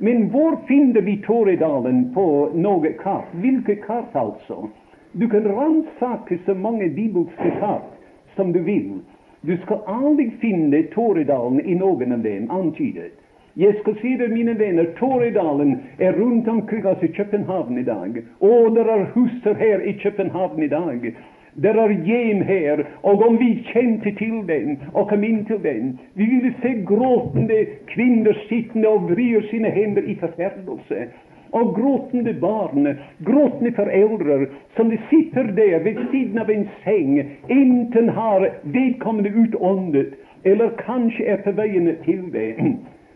Men 0.00 0.30
hvor 0.32 0.56
finner 0.66 1.02
vi 1.04 1.18
Tåredalen 1.26 2.14
på 2.14 2.24
noe 2.54 2.92
kart? 3.02 3.28
Hvilke 3.42 3.76
kart, 3.84 4.14
altså? 4.16 4.70
Du 5.12 5.28
kan 5.28 5.44
ransake 5.44 6.38
så 6.46 6.54
mange 6.56 6.88
bibelske 6.96 7.50
kart 7.60 7.90
som 8.36 8.54
du 8.54 8.62
vil. 8.64 9.02
Du 9.42 9.56
skal 9.64 9.82
aldri 9.86 10.30
finne 10.40 10.82
Tåredalen 10.94 11.60
i 11.60 11.74
noen 11.74 12.12
av 12.14 12.22
dem 12.22 12.50
antydet. 12.50 13.10
Jeg 13.58 13.74
skal 13.80 13.96
si 14.00 14.14
det, 14.16 14.30
mine 14.32 14.54
venner, 14.56 14.86
Tåredalen 14.96 15.74
er 15.98 16.14
rundt 16.16 16.48
omkring 16.48 16.86
oss 16.86 17.02
i 17.02 17.10
København 17.12 17.78
i 17.78 17.84
dag. 17.84 18.22
Og 18.40 18.74
det 18.76 18.86
er 18.88 19.10
huser 19.14 19.58
her 19.58 19.82
i 19.84 19.92
København 20.00 20.62
i 20.62 20.70
dag 20.72 21.12
det 21.54 21.70
er 21.76 21.90
hjem 22.04 22.42
her, 22.42 22.84
og 23.02 23.22
om 23.28 23.38
vi 23.40 23.64
kjente 23.72 24.12
til 24.16 24.38
den 24.48 24.78
og 24.94 25.08
kom 25.08 25.24
inn 25.24 25.44
til 25.44 25.60
den, 25.64 25.98
vi 26.14 26.24
ville 26.24 26.54
se 26.62 26.72
gråtende 26.88 27.58
kvinner 27.92 28.38
sittende 28.48 28.88
og 28.88 29.10
vrir 29.10 29.44
sine 29.50 29.70
hender 29.70 30.02
i 30.02 30.16
forferdelse. 30.20 31.08
Og 31.52 31.74
gråtende 31.76 32.32
barn, 32.40 32.88
gråtende 33.24 33.72
foreldre, 33.76 34.46
som 34.76 34.88
de 34.88 34.98
sitter 35.10 35.52
der 35.52 35.82
ved 35.84 36.00
siden 36.10 36.38
av 36.40 36.50
en 36.50 36.68
seng. 36.84 37.18
Enten 37.48 38.08
har 38.08 38.48
vedkommende 38.62 39.30
utåndet, 39.30 40.14
eller 40.44 40.72
kanskje 40.80 41.26
er 41.34 41.42
på 41.44 41.52
veien 41.58 41.90
til 42.06 42.24
det. 42.32 42.54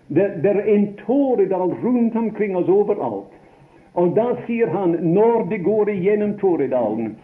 Det, 0.09 0.27
det 0.43 0.53
er 0.53 0.69
en 0.75 0.91
tåredal 1.01 1.73
rundt 1.83 2.17
omkring 2.17 2.57
oss 2.57 2.69
overalt. 2.69 3.33
Og 3.97 4.13
da 4.17 4.35
sier 4.47 4.69
han, 4.69 4.99
når 5.17 5.49
det 5.51 5.65
går 5.65 5.91
igjennom 5.91 6.37
Tåredalen 6.39 7.15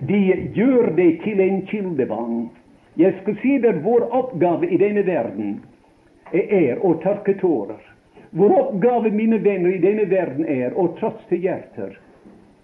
de 0.00 0.50
gjør 0.54 0.90
det 0.96 1.20
til 1.24 1.40
en 1.40 1.66
kildevann. 1.66 2.48
Jeg 2.96 3.14
skal 3.20 3.36
si 3.42 3.58
dere 3.60 3.82
vår 3.84 4.06
oppgave 4.16 4.68
i 4.72 4.78
denne 4.80 5.04
verden 5.06 5.58
er 6.32 6.80
å 6.80 6.94
tørke 7.02 7.34
tårer. 7.40 7.80
Vår 8.32 8.60
oppgave, 8.60 9.10
mine 9.10 9.38
venner, 9.38 9.74
i 9.74 9.78
denne 9.82 10.04
verden 10.06 10.44
er 10.46 10.76
å 10.78 10.84
trøste 11.00 11.34
hjerter. 11.36 11.96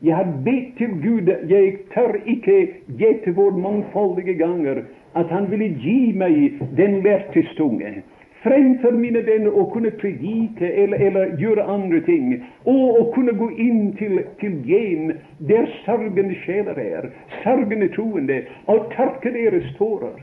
Jeg 0.05 0.15
har 0.15 0.29
bedt 0.47 0.77
til 0.79 0.93
Gud, 1.03 1.31
jeg 1.51 1.73
tør 1.95 2.21
ikke 2.29 2.59
gjette 3.01 3.33
hvor 3.35 3.57
mangfoldige 3.57 4.37
ganger, 4.39 4.85
at 5.17 5.33
Han 5.33 5.51
ville 5.51 5.73
gi 5.83 6.13
meg 6.13 6.61
den 6.77 7.01
lærtestunge. 7.03 8.03
fremfor 8.47 8.95
mine 8.95 9.25
venner 9.27 9.57
å 9.59 9.65
kunne 9.73 9.91
predike 9.99 10.69
eller, 10.83 11.01
eller, 11.03 11.33
gjøre 11.41 11.65
andre 11.73 12.01
ting, 12.07 12.29
og 12.65 13.01
å 13.01 13.05
kunne 13.15 13.35
gå 13.35 13.49
inn 13.59 13.89
til, 13.99 14.21
til 14.41 14.61
hjem 14.69 15.11
der 15.49 15.67
sørgende 15.83 16.37
sjeler 16.45 16.79
er, 16.79 17.11
sørgende 17.43 17.89
troende, 17.97 18.43
og 18.71 18.87
tørke 18.95 19.33
deres 19.35 19.67
tårer. 19.81 20.21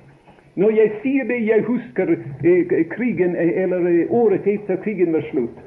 Når 0.55 0.69
jeg 0.69 0.89
sier 1.01 1.25
det, 1.25 1.39
jeg 1.47 1.63
husker 1.65 2.11
eh, 2.13 2.73
krigen, 2.91 3.35
eh, 3.35 3.63
eller 3.63 3.87
eh, 3.89 4.11
året 4.13 4.45
etter 4.47 4.77
krigen 4.83 5.13
var 5.13 5.25
slutt. 5.31 5.57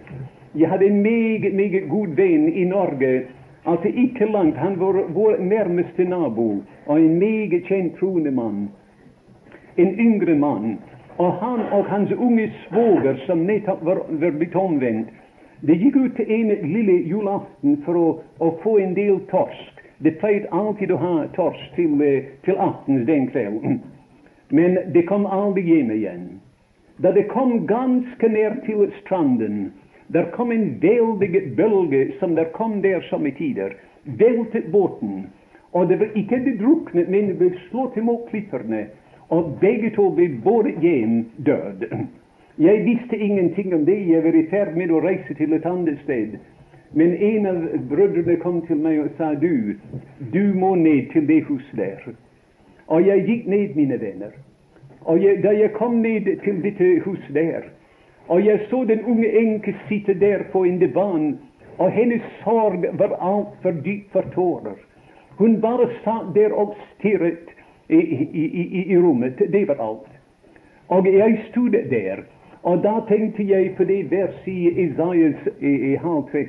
Jeg 0.55 0.71
hadde 0.71 0.87
en 0.87 1.01
meget, 1.03 1.55
meget 1.55 1.89
god 1.89 2.15
venn 2.17 2.49
i 2.49 2.65
Norge. 2.65 3.23
Altså 3.67 3.89
ikke 3.89 4.29
langt. 4.31 4.57
Han 4.57 4.79
var 4.81 5.01
vår 5.15 5.37
nærmeste 5.43 6.05
nabo, 6.05 6.63
og 6.87 7.01
en 7.01 7.19
meget 7.19 7.65
kjent 7.67 7.99
troende 7.99 8.31
mann. 8.31 8.69
En 9.77 9.99
yngre 9.99 10.35
mann. 10.39 10.79
Og 11.19 11.33
han 11.33 11.61
og 11.73 11.85
hans 11.85 12.13
unge 12.13 12.53
svoger, 12.69 13.17
som 13.27 13.39
nettopp 13.39 13.85
var, 13.85 14.05
var 14.09 14.31
blitt 14.31 14.55
omvendt, 14.55 15.09
de 15.67 15.75
gikk 15.75 15.97
ut 15.97 16.21
en 16.21 16.49
lille 16.63 17.01
julaften 17.09 17.81
for 17.85 17.99
å, 17.99 18.07
å 18.39 18.53
få 18.63 18.79
en 18.79 18.95
del 18.95 19.19
torsk. 19.33 19.83
De 19.99 20.13
pleide 20.21 20.47
alltid 20.53 20.93
å 20.93 21.01
ha 21.01 21.15
torsk 21.35 21.75
til, 21.75 21.99
eh, 22.05 22.33
til 22.45 22.61
aftens 22.61 23.07
den 23.09 23.31
kvelden. 23.33 23.81
Men 24.49 24.79
det 24.93 25.03
kom 25.07 25.27
aldri 25.27 25.63
hjem 25.63 25.91
igjen. 25.91 26.27
Da 27.03 27.13
det 27.13 27.27
kom 27.29 27.67
ganske 27.67 28.29
nær 28.29 28.61
til 28.67 28.87
stranden, 29.01 29.73
der 30.09 30.31
kom 30.33 30.53
en 30.53 30.79
veldig 30.81 31.57
bølge 31.57 32.13
som 32.21 32.37
der 32.37 32.53
kom 32.55 32.81
der 32.83 33.03
som 33.11 33.27
i 33.27 33.35
tider, 33.37 33.75
veltet 34.05 34.71
båten. 34.73 35.27
Og 35.73 35.89
det 35.89 35.99
var 36.01 36.15
ikke 36.15 36.39
de 36.45 36.55
druknet, 36.59 37.09
men 37.09 37.33
det 37.33 37.39
ble 37.41 37.51
slått 37.69 37.97
imot 37.97 38.31
klipperne. 38.31 38.87
Og 39.29 39.57
begge 39.61 39.91
to 39.97 40.09
ble 40.15 40.29
både 40.45 40.73
hjem 40.81 41.25
død. 41.37 41.89
Jeg 42.59 42.85
visste 42.87 43.19
ingenting 43.19 43.75
om 43.75 43.85
det. 43.85 43.99
Jeg 44.09 44.25
var 44.25 44.37
i 44.39 44.47
ferd 44.51 44.77
med 44.77 44.95
å 44.95 45.03
reise 45.05 45.35
til 45.37 45.53
et 45.53 45.67
annet 45.67 45.99
sted. 46.05 46.39
Men 46.97 47.13
en 47.13 47.47
av 47.51 47.59
brødrene 47.91 48.39
kom 48.41 48.63
til 48.69 48.79
meg 48.81 49.03
og 49.03 49.11
sa 49.19 49.35
du, 49.35 49.75
du 50.33 50.55
må 50.55 50.75
ned 50.81 51.11
til 51.13 51.27
det 51.29 51.43
huset 51.51 51.77
der. 51.77 52.07
Og 52.87 53.07
jeg 53.07 53.25
gikk 53.27 53.47
ned, 53.47 53.75
mine 53.75 54.01
venner. 54.01 54.35
Og 55.01 55.23
jeg, 55.23 55.43
da 55.43 55.53
jeg 55.55 55.73
kom 55.73 56.01
ned 56.03 56.27
til 56.45 56.63
dette 56.63 57.01
huset 57.05 57.35
der, 57.35 57.61
og 58.29 58.47
jeg 58.47 58.61
så 58.71 58.85
den 58.85 59.05
unge 59.05 59.29
enke 59.39 59.75
sitte 59.89 60.15
der 60.21 60.43
på 60.53 60.65
en 60.65 60.79
divan, 60.79 61.39
og 61.79 61.91
hennes 61.93 62.23
sorg 62.43 62.87
var 62.99 63.15
altfor 63.21 63.71
dyp 63.85 64.13
for 64.13 64.25
tårer. 64.35 64.79
Hun 65.39 65.61
bare 65.61 65.89
satt 66.05 66.35
der 66.35 66.53
og 66.53 66.77
stirret 66.95 67.53
i, 67.89 68.01
i, 68.01 68.93
i, 68.93 68.99
rommet. 68.99 69.39
Det 69.39 69.69
var 69.69 69.75
alt. 69.81 70.11
Og 70.89 71.07
jeg 71.07 71.39
stod 71.51 71.71
der, 71.71 72.23
og 72.63 72.83
da 72.83 73.01
tenkte 73.09 73.45
jeg 73.49 73.75
på 73.77 73.85
det 73.85 74.11
verset 74.11 74.47
i 74.47 74.69
Isaias 74.87 75.49
i, 75.61 76.49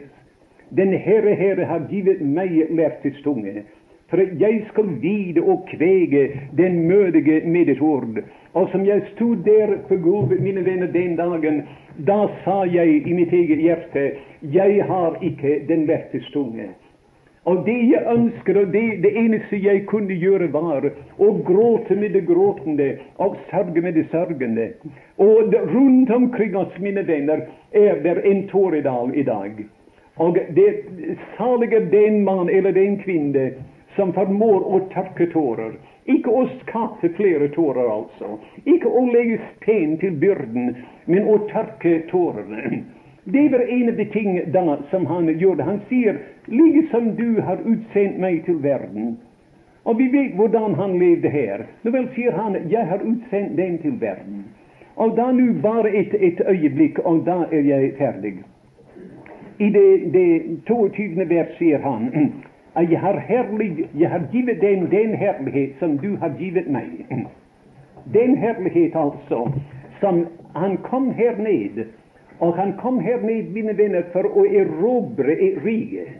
Den 0.78 0.94
Herre 0.94 1.36
Herre 1.36 1.66
har 1.66 1.88
givet 1.90 2.22
meg 2.22 2.68
lærtestunge, 2.70 3.64
for 4.10 4.24
jeg 4.40 4.66
skal 4.72 4.90
vide 5.02 5.42
og 5.42 5.68
kvege 5.72 6.30
den 6.58 6.88
mødige 6.88 7.42
med 7.46 7.66
ditt 7.66 7.82
ord. 7.82 8.24
Og 8.54 8.70
som 8.72 8.86
jeg 8.86 9.02
stod 9.16 9.44
der 9.46 9.78
på 9.88 9.96
gulvet, 9.96 10.42
mine 10.42 10.66
venner, 10.66 10.88
den 10.88 11.16
dagen, 11.16 11.64
da 12.08 12.26
sa 12.44 12.64
jeg 12.64 13.08
i 13.08 13.14
mitt 13.14 13.34
eget 13.34 13.60
hjerte, 13.60 14.12
jeg 14.42 14.84
har 14.88 15.18
ikke 15.22 15.60
den 15.68 15.86
lærtestunge. 15.86 16.70
Og 17.48 17.66
det 17.66 17.78
jeg 17.92 18.04
ønsker, 18.12 18.60
og 18.60 18.74
det, 18.74 19.04
det 19.04 19.12
eneste 19.18 19.60
jeg 19.64 19.86
kunne 19.88 20.16
gjøre, 20.20 20.50
var 20.52 20.84
å 21.20 21.30
gråte 21.48 21.96
med 21.96 22.12
det 22.16 22.26
gråtende 22.28 22.90
og 23.24 23.38
sørge 23.52 23.82
med 23.82 23.96
det 23.96 24.08
sørgende. 24.12 24.74
Og 25.18 25.56
rundt 25.72 26.12
omkring 26.12 26.58
oss, 26.60 26.76
mine 26.80 27.08
venner, 27.08 27.46
er 27.72 28.04
det 28.04 28.18
en 28.28 28.44
tåredal 28.52 29.16
i 29.16 29.24
dag. 29.24 29.64
Og 30.18 30.38
det 30.56 30.68
salige 31.38 31.80
den 31.92 32.24
mann 32.26 32.50
eller 32.50 32.76
den 32.76 33.00
kvinne 33.00 33.52
som 33.98 34.14
formår 34.16 34.64
å 34.64 34.80
tørke 34.94 35.28
tårer. 35.34 35.76
Ikke 36.08 36.32
å 36.32 36.46
skape 36.62 37.10
flere 37.18 37.50
tårer, 37.52 37.90
altså. 37.92 38.38
Ikke 38.64 38.88
å 38.88 39.04
legge 39.12 39.42
sten 39.58 39.98
til 40.00 40.16
byrden, 40.22 40.76
men 41.12 41.28
å 41.28 41.42
tørke 41.52 42.00
tårene. 42.12 42.84
Det 43.28 43.50
var 43.52 43.60
en 43.60 43.90
av 43.90 43.96
de 44.00 44.06
ting 44.14 44.38
da 44.56 44.78
som 44.90 45.06
han 45.06 45.28
gjorde. 45.40 45.64
Han 45.68 45.82
sier 45.90 46.22
liksom 46.48 47.16
du 47.18 47.42
har 47.42 47.60
utsendt 47.60 48.22
meg 48.24 48.46
til 48.46 48.62
verden. 48.64 49.18
Og 49.84 50.00
vi 50.00 50.08
vet 50.12 50.36
hvordan 50.36 50.76
han 50.80 50.96
levde 51.00 51.30
her. 51.32 51.66
Nå 51.84 51.92
vel 51.92 52.08
sier 52.16 52.36
han 52.40 52.56
jeg 52.72 52.88
har 52.88 53.04
utsendt 53.04 53.58
den 53.60 53.76
til 53.84 54.00
verden. 54.00 54.46
Og 54.96 55.18
da 55.20 55.28
nå 55.36 55.50
bare 55.62 55.92
et, 55.92 56.16
et 56.16 56.40
øyeblikk, 56.48 57.00
og 57.04 57.26
da 57.28 57.44
er 57.52 57.68
jeg 57.68 57.92
ferdig. 58.00 58.38
I 59.60 59.70
det, 59.76 59.90
det 60.14 60.30
22. 60.68 61.28
vers 61.30 61.52
sier 61.60 61.84
han 61.84 62.10
jeg 62.82 63.00
har, 63.00 63.18
herlig, 63.20 63.90
jeg 63.98 64.10
har 64.10 64.28
givet 64.32 64.62
dem 64.62 64.90
den 64.90 65.16
herlighet 65.16 65.80
som 65.80 65.98
du 65.98 66.16
har 66.22 66.36
givet 66.38 66.68
meg. 66.70 67.08
Den 68.14 68.38
herlighet, 68.38 68.96
altså, 68.96 69.48
som 70.00 70.28
han 70.56 70.78
kom 70.86 71.12
her 71.12 71.38
ned 71.42 71.88
og 72.40 72.56
han 72.56 72.74
kom 72.78 73.00
her 73.00 73.22
ned, 73.22 73.50
mine 73.54 73.74
venner, 73.78 74.06
for 74.14 74.28
å 74.30 74.46
erobre 74.46 75.36
riket. 75.66 76.18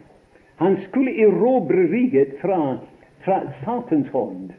Han 0.58 0.76
skulle 0.88 1.14
erobre 1.22 1.86
riket 1.92 2.34
fra, 2.40 2.78
fra 3.22 3.42
Satans 3.62 4.08
hånd. 4.10 4.50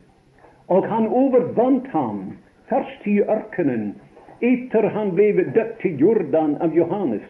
Og 0.72 0.88
han 0.88 1.10
overvant 1.12 1.90
ham 1.92 2.22
først 2.70 3.08
i 3.10 3.20
ørkenen, 3.26 3.92
etter 4.40 4.88
han 4.96 5.12
ble 5.18 5.50
døpt 5.52 5.82
til 5.84 6.00
Jordan 6.00 6.56
av 6.64 6.76
Johannes. 6.78 7.26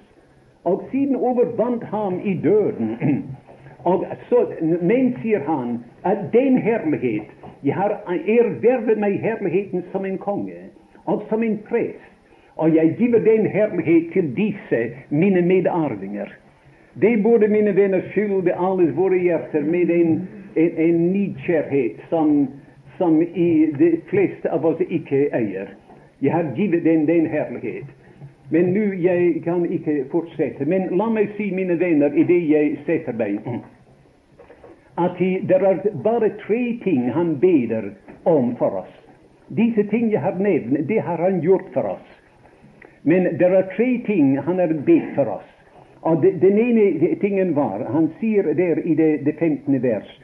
Og 0.70 0.84
siden 0.92 1.16
overvant 1.18 1.84
ham 1.90 2.20
i 2.22 2.36
døden. 2.44 2.98
Og 3.84 4.06
så, 4.30 4.46
men 4.82 5.14
sier 5.22 5.44
han 5.48 5.80
at 6.04 6.30
den 6.34 6.58
herlighet 6.58 7.36
Jeg 7.64 7.76
har 7.76 7.98
ervervet 8.08 9.00
meg 9.00 9.20
herligheten 9.20 9.84
som 9.92 10.06
en 10.06 10.18
konge 10.18 10.70
og 11.06 11.26
som 11.30 11.44
en 11.44 11.58
prest 11.68 12.10
og 12.60 12.76
jeg 12.76 12.96
giver 12.98 13.20
den 13.20 13.46
herlighet 13.46 14.14
til 14.14 14.36
disse 14.36 14.92
mine 15.10 15.42
medarvinger. 15.42 16.28
Det 17.02 17.24
burde, 17.24 17.48
mine 17.48 17.76
venner, 17.76 18.02
fylde 18.14 18.54
alles 18.60 18.96
våre 18.98 19.18
hjerter 19.18 19.62
med 19.62 19.90
en, 19.90 20.30
en, 20.56 20.72
en 20.78 21.12
nidkjærhet 21.12 22.02
som, 22.10 22.48
som 22.98 23.22
i 23.22 23.66
de 23.80 23.92
fleste 24.10 24.52
av 24.52 24.66
oss 24.66 24.82
ikke 24.90 25.30
eier. 25.36 25.72
Jeg 26.22 26.34
har 26.34 26.52
givet 26.56 26.84
den 26.84 27.08
den 27.08 27.28
herlighet. 27.32 27.88
Men 28.50 28.72
nå 28.74 28.86
jeg 28.98 29.42
kan 29.44 29.66
ikke 29.66 30.06
fortsette. 30.12 30.66
Men 30.66 30.90
la 30.98 31.10
meg 31.14 31.36
si, 31.38 31.52
mine 31.54 31.78
venner, 31.80 32.14
i 32.14 32.26
det 32.26 32.40
jeg 32.50 32.80
setter 32.88 33.14
meg, 33.14 33.44
at 34.98 35.20
det 35.20 35.60
er 35.60 35.84
bare 36.04 36.32
tre 36.46 36.64
ting 36.84 37.12
han 37.14 37.36
beder 37.40 37.92
om 38.28 38.56
for 38.58 38.82
oss. 38.82 38.96
Disse 39.56 39.86
ting 39.90 40.10
jeg 40.12 40.22
har 40.22 40.38
nevnt, 40.38 40.88
det 40.90 41.00
har 41.06 41.22
han 41.22 41.40
gjort 41.42 41.70
for 41.74 41.94
oss. 41.96 42.10
Men 43.04 43.30
det 43.40 43.48
er 43.48 43.70
tre 43.76 43.90
ting 44.06 44.36
han 44.38 44.60
har 44.60 44.74
bedt 44.86 45.14
for 45.16 45.38
oss. 45.38 45.48
Og 46.02 46.22
Den 46.22 46.58
ene 46.58 47.16
tingen 47.20 47.56
var 47.56 47.84
Han 47.92 48.08
sier 48.20 48.54
der 48.54 48.80
i 48.88 48.96
det, 48.96 49.26
det 49.26 49.36
15. 49.40 49.84
vers 49.84 50.20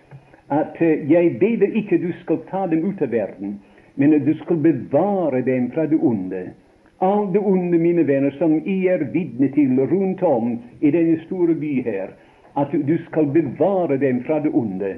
at 0.49 0.77
uh, 0.81 1.11
jeg 1.11 1.37
beder 1.39 1.67
ikke 1.73 1.97
du 1.97 2.11
skal 2.21 2.37
ta 2.49 2.67
dem 2.67 2.85
ut 2.85 3.01
av 3.01 3.11
verden, 3.11 3.59
men 3.95 4.13
at 4.13 4.25
du 4.25 4.33
skal 4.43 4.57
bevare 4.61 5.41
dem 5.41 5.71
fra 5.71 5.87
det 5.89 5.97
onde. 6.01 6.51
All 6.99 7.33
det 7.33 7.39
onde, 7.39 7.77
mine 7.77 8.07
venner, 8.07 8.31
som 8.39 8.55
I 8.65 8.87
er 8.87 9.03
vitne 9.11 9.49
til 9.51 9.79
rundt 9.91 10.23
om 10.23 10.59
i 10.81 10.91
denne 10.91 11.19
store 11.25 11.55
by 11.55 11.73
her, 11.83 12.13
at 12.57 12.71
du 12.71 12.97
skal 13.09 13.25
bevare 13.25 13.97
dem 13.97 14.23
fra 14.23 14.39
det 14.39 14.53
onde. 14.53 14.95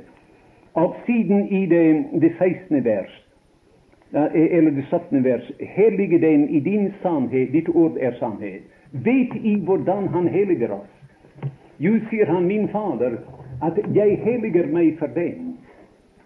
Og 0.74 0.96
siden 1.06 1.48
i 1.50 1.66
det, 1.66 2.06
det 2.22 2.32
16. 2.38 2.86
vers 2.86 3.24
eller 4.34 4.72
det 4.72 4.86
17. 4.90 5.24
vers. 5.24 5.52
Hellige 5.60 6.20
den 6.20 6.50
i 6.50 6.60
din 6.60 6.94
sannhet, 7.02 7.52
ditt 7.52 7.70
ord 7.70 7.98
er 8.00 8.12
sannhet. 8.20 8.62
Vet 8.92 9.36
I 9.44 9.60
hvordan 9.60 10.08
Han 10.08 10.28
helliger 10.28 10.72
oss? 10.72 10.94
Jo, 11.80 12.00
sier 12.10 12.26
han, 12.26 12.46
min 12.46 12.70
Fader, 12.70 13.18
at 13.62 13.80
jeg 13.94 14.20
helliger 14.24 14.68
meg 14.68 14.96
for 15.00 15.08
dem. 15.08 15.58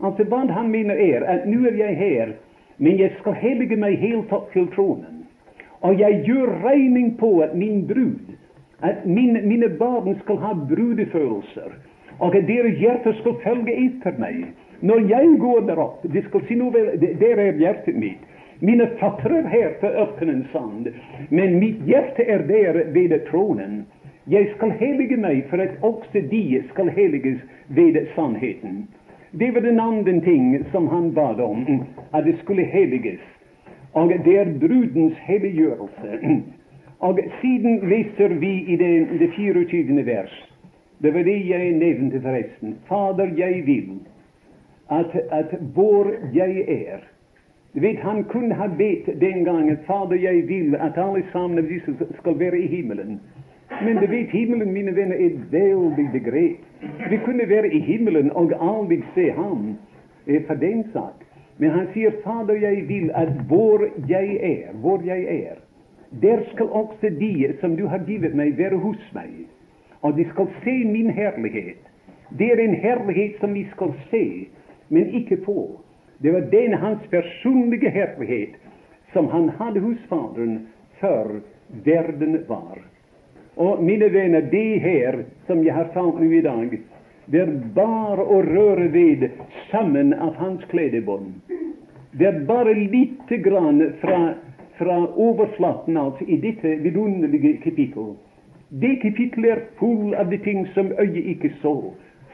Altså, 0.04 0.24
hva 0.24 0.46
han 0.48 0.70
mener 0.72 0.96
er 0.96 1.26
at 1.28 1.48
nå 1.48 1.66
er 1.68 1.76
jeg 1.78 1.98
her, 1.98 2.30
men 2.78 3.00
jeg 3.00 3.12
skal 3.20 3.34
hellige 3.34 3.76
meg 3.76 3.98
helt 4.00 4.32
opp 4.32 4.54
til 4.54 4.70
tronen. 4.76 5.11
Og 5.82 6.00
jeg 6.00 6.22
gjør 6.26 6.60
regning 6.64 7.18
på 7.18 7.40
at 7.40 7.56
min 7.56 7.88
brud, 7.88 8.36
at 8.82 9.06
mine, 9.06 9.42
mine 9.42 9.70
barn 9.80 10.20
skal 10.24 10.38
ha 10.38 10.54
brudefølelser, 10.54 11.72
og 12.20 12.36
at 12.36 12.48
deres 12.48 12.78
hjerter 12.78 13.14
skal 13.22 13.40
følge 13.44 13.78
etter 13.86 14.18
meg. 14.22 14.44
Når 14.82 15.08
jeg 15.10 15.38
går 15.40 15.60
der 15.70 15.80
opp 15.82 16.06
De 16.14 16.22
skal 16.26 16.46
si 16.48 16.56
noe 16.58 16.74
vel, 16.74 16.94
Der 17.20 17.40
er 17.40 17.58
hjertet 17.58 17.98
mitt. 17.98 18.22
Mine 18.62 18.88
fattere 19.00 19.42
er 19.42 19.48
her 19.50 19.70
på 19.82 19.90
ørkenens 20.04 20.50
sand, 20.54 20.88
men 21.30 21.60
mitt 21.60 21.82
hjerte 21.86 22.24
er 22.30 22.46
der 22.46 22.84
ved 22.94 23.16
tronen. 23.30 23.86
Jeg 24.30 24.52
skal 24.56 24.72
hellige 24.78 25.18
meg 25.18 25.48
for 25.50 25.58
at 25.58 25.82
også 25.82 26.22
de 26.30 26.62
skal 26.70 26.90
helliges 26.94 27.42
ved 27.70 27.98
sannheten. 28.16 28.88
Det 29.40 29.54
var 29.54 29.66
den 29.66 29.80
andre 29.80 30.20
ting 30.22 30.66
som 30.72 30.88
han 30.88 31.14
bad 31.14 31.40
om, 31.42 31.66
at 32.14 32.26
det 32.26 32.36
skulle 32.44 32.66
helliges. 32.66 33.22
Og 33.94 34.14
det 34.26 34.38
er 34.40 34.54
brudens 34.60 35.18
helliggjørelse. 35.28 36.20
Og 37.08 37.20
siden 37.42 37.90
leser 37.90 38.28
vi 38.28 38.52
i 38.74 38.76
det, 38.76 39.08
det 39.20 39.30
24. 39.36 40.06
vers. 40.06 40.52
Det 41.02 41.14
var 41.14 41.24
det 41.24 41.50
jeg 41.50 41.72
nevnte 41.72 42.22
forresten. 42.22 42.76
Fader, 42.88 43.32
jeg 43.38 43.64
vil 43.66 44.00
at, 44.92 45.22
at 45.32 45.60
hvor 45.74 46.12
jeg 46.34 46.66
er 46.68 46.98
vet, 47.74 48.00
Han 48.00 48.24
kunne 48.24 48.54
ha 48.54 48.68
bedt 48.68 49.22
den 49.22 49.46
gangen 49.46 49.78
Fader, 49.88 50.16
jeg 50.16 50.48
vil 50.48 50.76
at 50.76 50.98
alle 50.98 51.24
sammen 51.32 51.58
av 51.58 51.64
disse 51.64 51.96
skal 52.20 52.40
være 52.40 52.60
i 52.60 52.68
himmelen. 52.68 53.22
Men 53.84 53.96
du 53.96 54.06
vet, 54.08 54.30
himmelen, 54.30 54.74
mine 54.74 54.96
venner, 54.96 55.16
er 55.16 55.30
veldig 55.52 56.10
begrep. 56.12 56.58
Vi 57.10 57.18
kunne 57.26 57.50
være 57.50 57.74
i 57.74 57.80
himmelen 57.80 58.32
og 58.32 58.52
aldri 58.60 59.04
se 59.16 59.32
ham 59.32 59.78
for 60.48 60.54
den 60.54 60.84
sak. 60.94 61.31
Men 61.62 61.76
han 61.76 61.88
sier, 61.94 62.16
Fader, 62.24 62.58
jeg 62.58 62.88
vil 62.90 63.12
at 63.16 63.36
hvor 63.48 63.84
jeg 64.10 64.38
er, 64.42 64.72
hvor 64.82 65.04
jeg 65.06 65.28
er, 65.30 65.60
der 66.22 66.42
skal 66.54 66.74
også 66.74 67.12
de 67.20 67.54
som 67.62 67.78
du 67.78 67.86
har 67.88 68.02
givet 68.08 68.34
meg, 68.36 68.58
være 68.58 68.80
hos 68.82 69.04
meg. 69.14 69.46
Og 70.02 70.18
de 70.18 70.26
skal 70.34 70.50
se 70.64 70.74
min 70.90 71.12
herlighet. 71.14 71.80
Det 72.40 72.50
er 72.50 72.64
en 72.64 72.76
herlighet 72.76 73.38
som 73.40 73.54
vi 73.54 73.68
skal 73.76 73.94
se 74.10 74.26
men 74.92 75.14
ikke 75.16 75.38
få. 75.46 75.80
Det 76.22 76.34
var 76.34 76.40
den 76.40 76.74
hans 76.74 77.08
personlige 77.10 77.90
herlighet 77.90 78.56
som 79.14 79.28
han 79.28 79.50
hadde 79.50 79.80
hos 79.80 79.98
Faderen 80.10 80.68
før 81.00 81.40
verden 81.86 82.44
var. 82.48 82.78
Og 83.56 83.84
mine 83.84 84.14
venner, 84.14 84.42
det 84.42 84.82
her 84.82 85.24
som 85.48 85.64
jeg 85.66 85.74
har 85.74 85.90
sagt 85.94 86.20
nå 86.20 86.28
i 86.32 86.42
dag, 86.42 86.78
det 87.26 87.42
er 87.42 87.52
bare 87.76 88.24
å 88.24 88.42
røre 88.42 88.88
ved 88.94 89.28
sammen 89.72 90.14
av 90.14 90.36
hans 90.36 90.64
kledebånd. 90.72 91.34
Det 92.12 92.28
er 92.28 92.40
bare 92.48 92.74
lite 92.74 93.38
grann 93.38 93.82
fra, 94.02 94.34
fra 94.78 94.98
overflaten 95.08 95.98
altså, 95.98 96.26
i 96.26 96.38
dette 96.42 96.76
vidunderlige 96.84 97.58
kapittel. 97.64 98.16
Det 98.70 98.98
kapittelet 99.04 99.52
er 99.52 99.62
full 99.80 100.16
av 100.16 100.32
de 100.32 100.40
ting 100.44 100.66
som 100.74 100.92
øyet 101.00 101.30
ikke 101.36 101.54
så, 101.62 101.76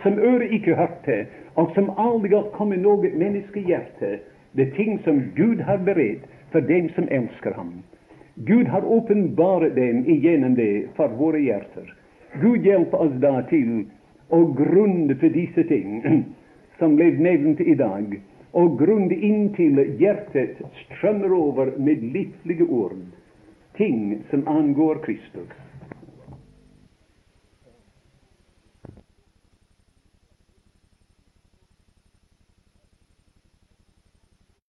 som 0.03 0.17
øret 0.17 0.53
ikke 0.53 0.75
hørte, 0.77 1.25
og 1.55 1.71
som 1.75 1.91
aldri 1.97 2.35
har 2.35 2.49
kommet 2.53 2.81
noe 2.81 3.11
menneskehjerte. 3.13 4.19
Det 4.53 4.67
er 4.67 4.75
ting 4.77 4.99
som 5.05 5.21
Gud 5.35 5.61
har 5.65 5.81
beredt 5.85 6.25
for 6.51 6.65
dem 6.65 6.89
som 6.95 7.09
elsker 7.11 7.53
ham. 7.53 7.79
Gud 8.45 8.67
har 8.67 8.85
åpenbart 8.85 9.75
dem 9.75 10.05
igjennom 10.05 10.55
det 10.55 10.87
for 10.95 11.13
våre 11.17 11.41
hjerter. 11.41 11.89
Gud 12.41 12.65
hjelper 12.65 13.01
oss 13.01 13.15
da 13.21 13.41
til 13.49 13.87
å 14.29 14.41
grunde 14.57 15.15
til 15.21 15.33
disse 15.33 15.63
ting 15.69 16.01
som 16.79 16.97
ble 16.97 17.11
nevnt 17.17 17.61
i 17.61 17.75
dag, 17.79 18.17
og 18.57 18.77
grunde 18.79 19.15
inntil 19.15 19.79
hjertet 19.99 20.59
strømmer 20.83 21.33
over 21.35 21.71
med 21.77 22.03
livlige 22.15 22.65
ord, 22.65 22.99
ting 23.77 24.23
som 24.31 24.47
angår 24.49 25.03
Kristus. 25.05 25.66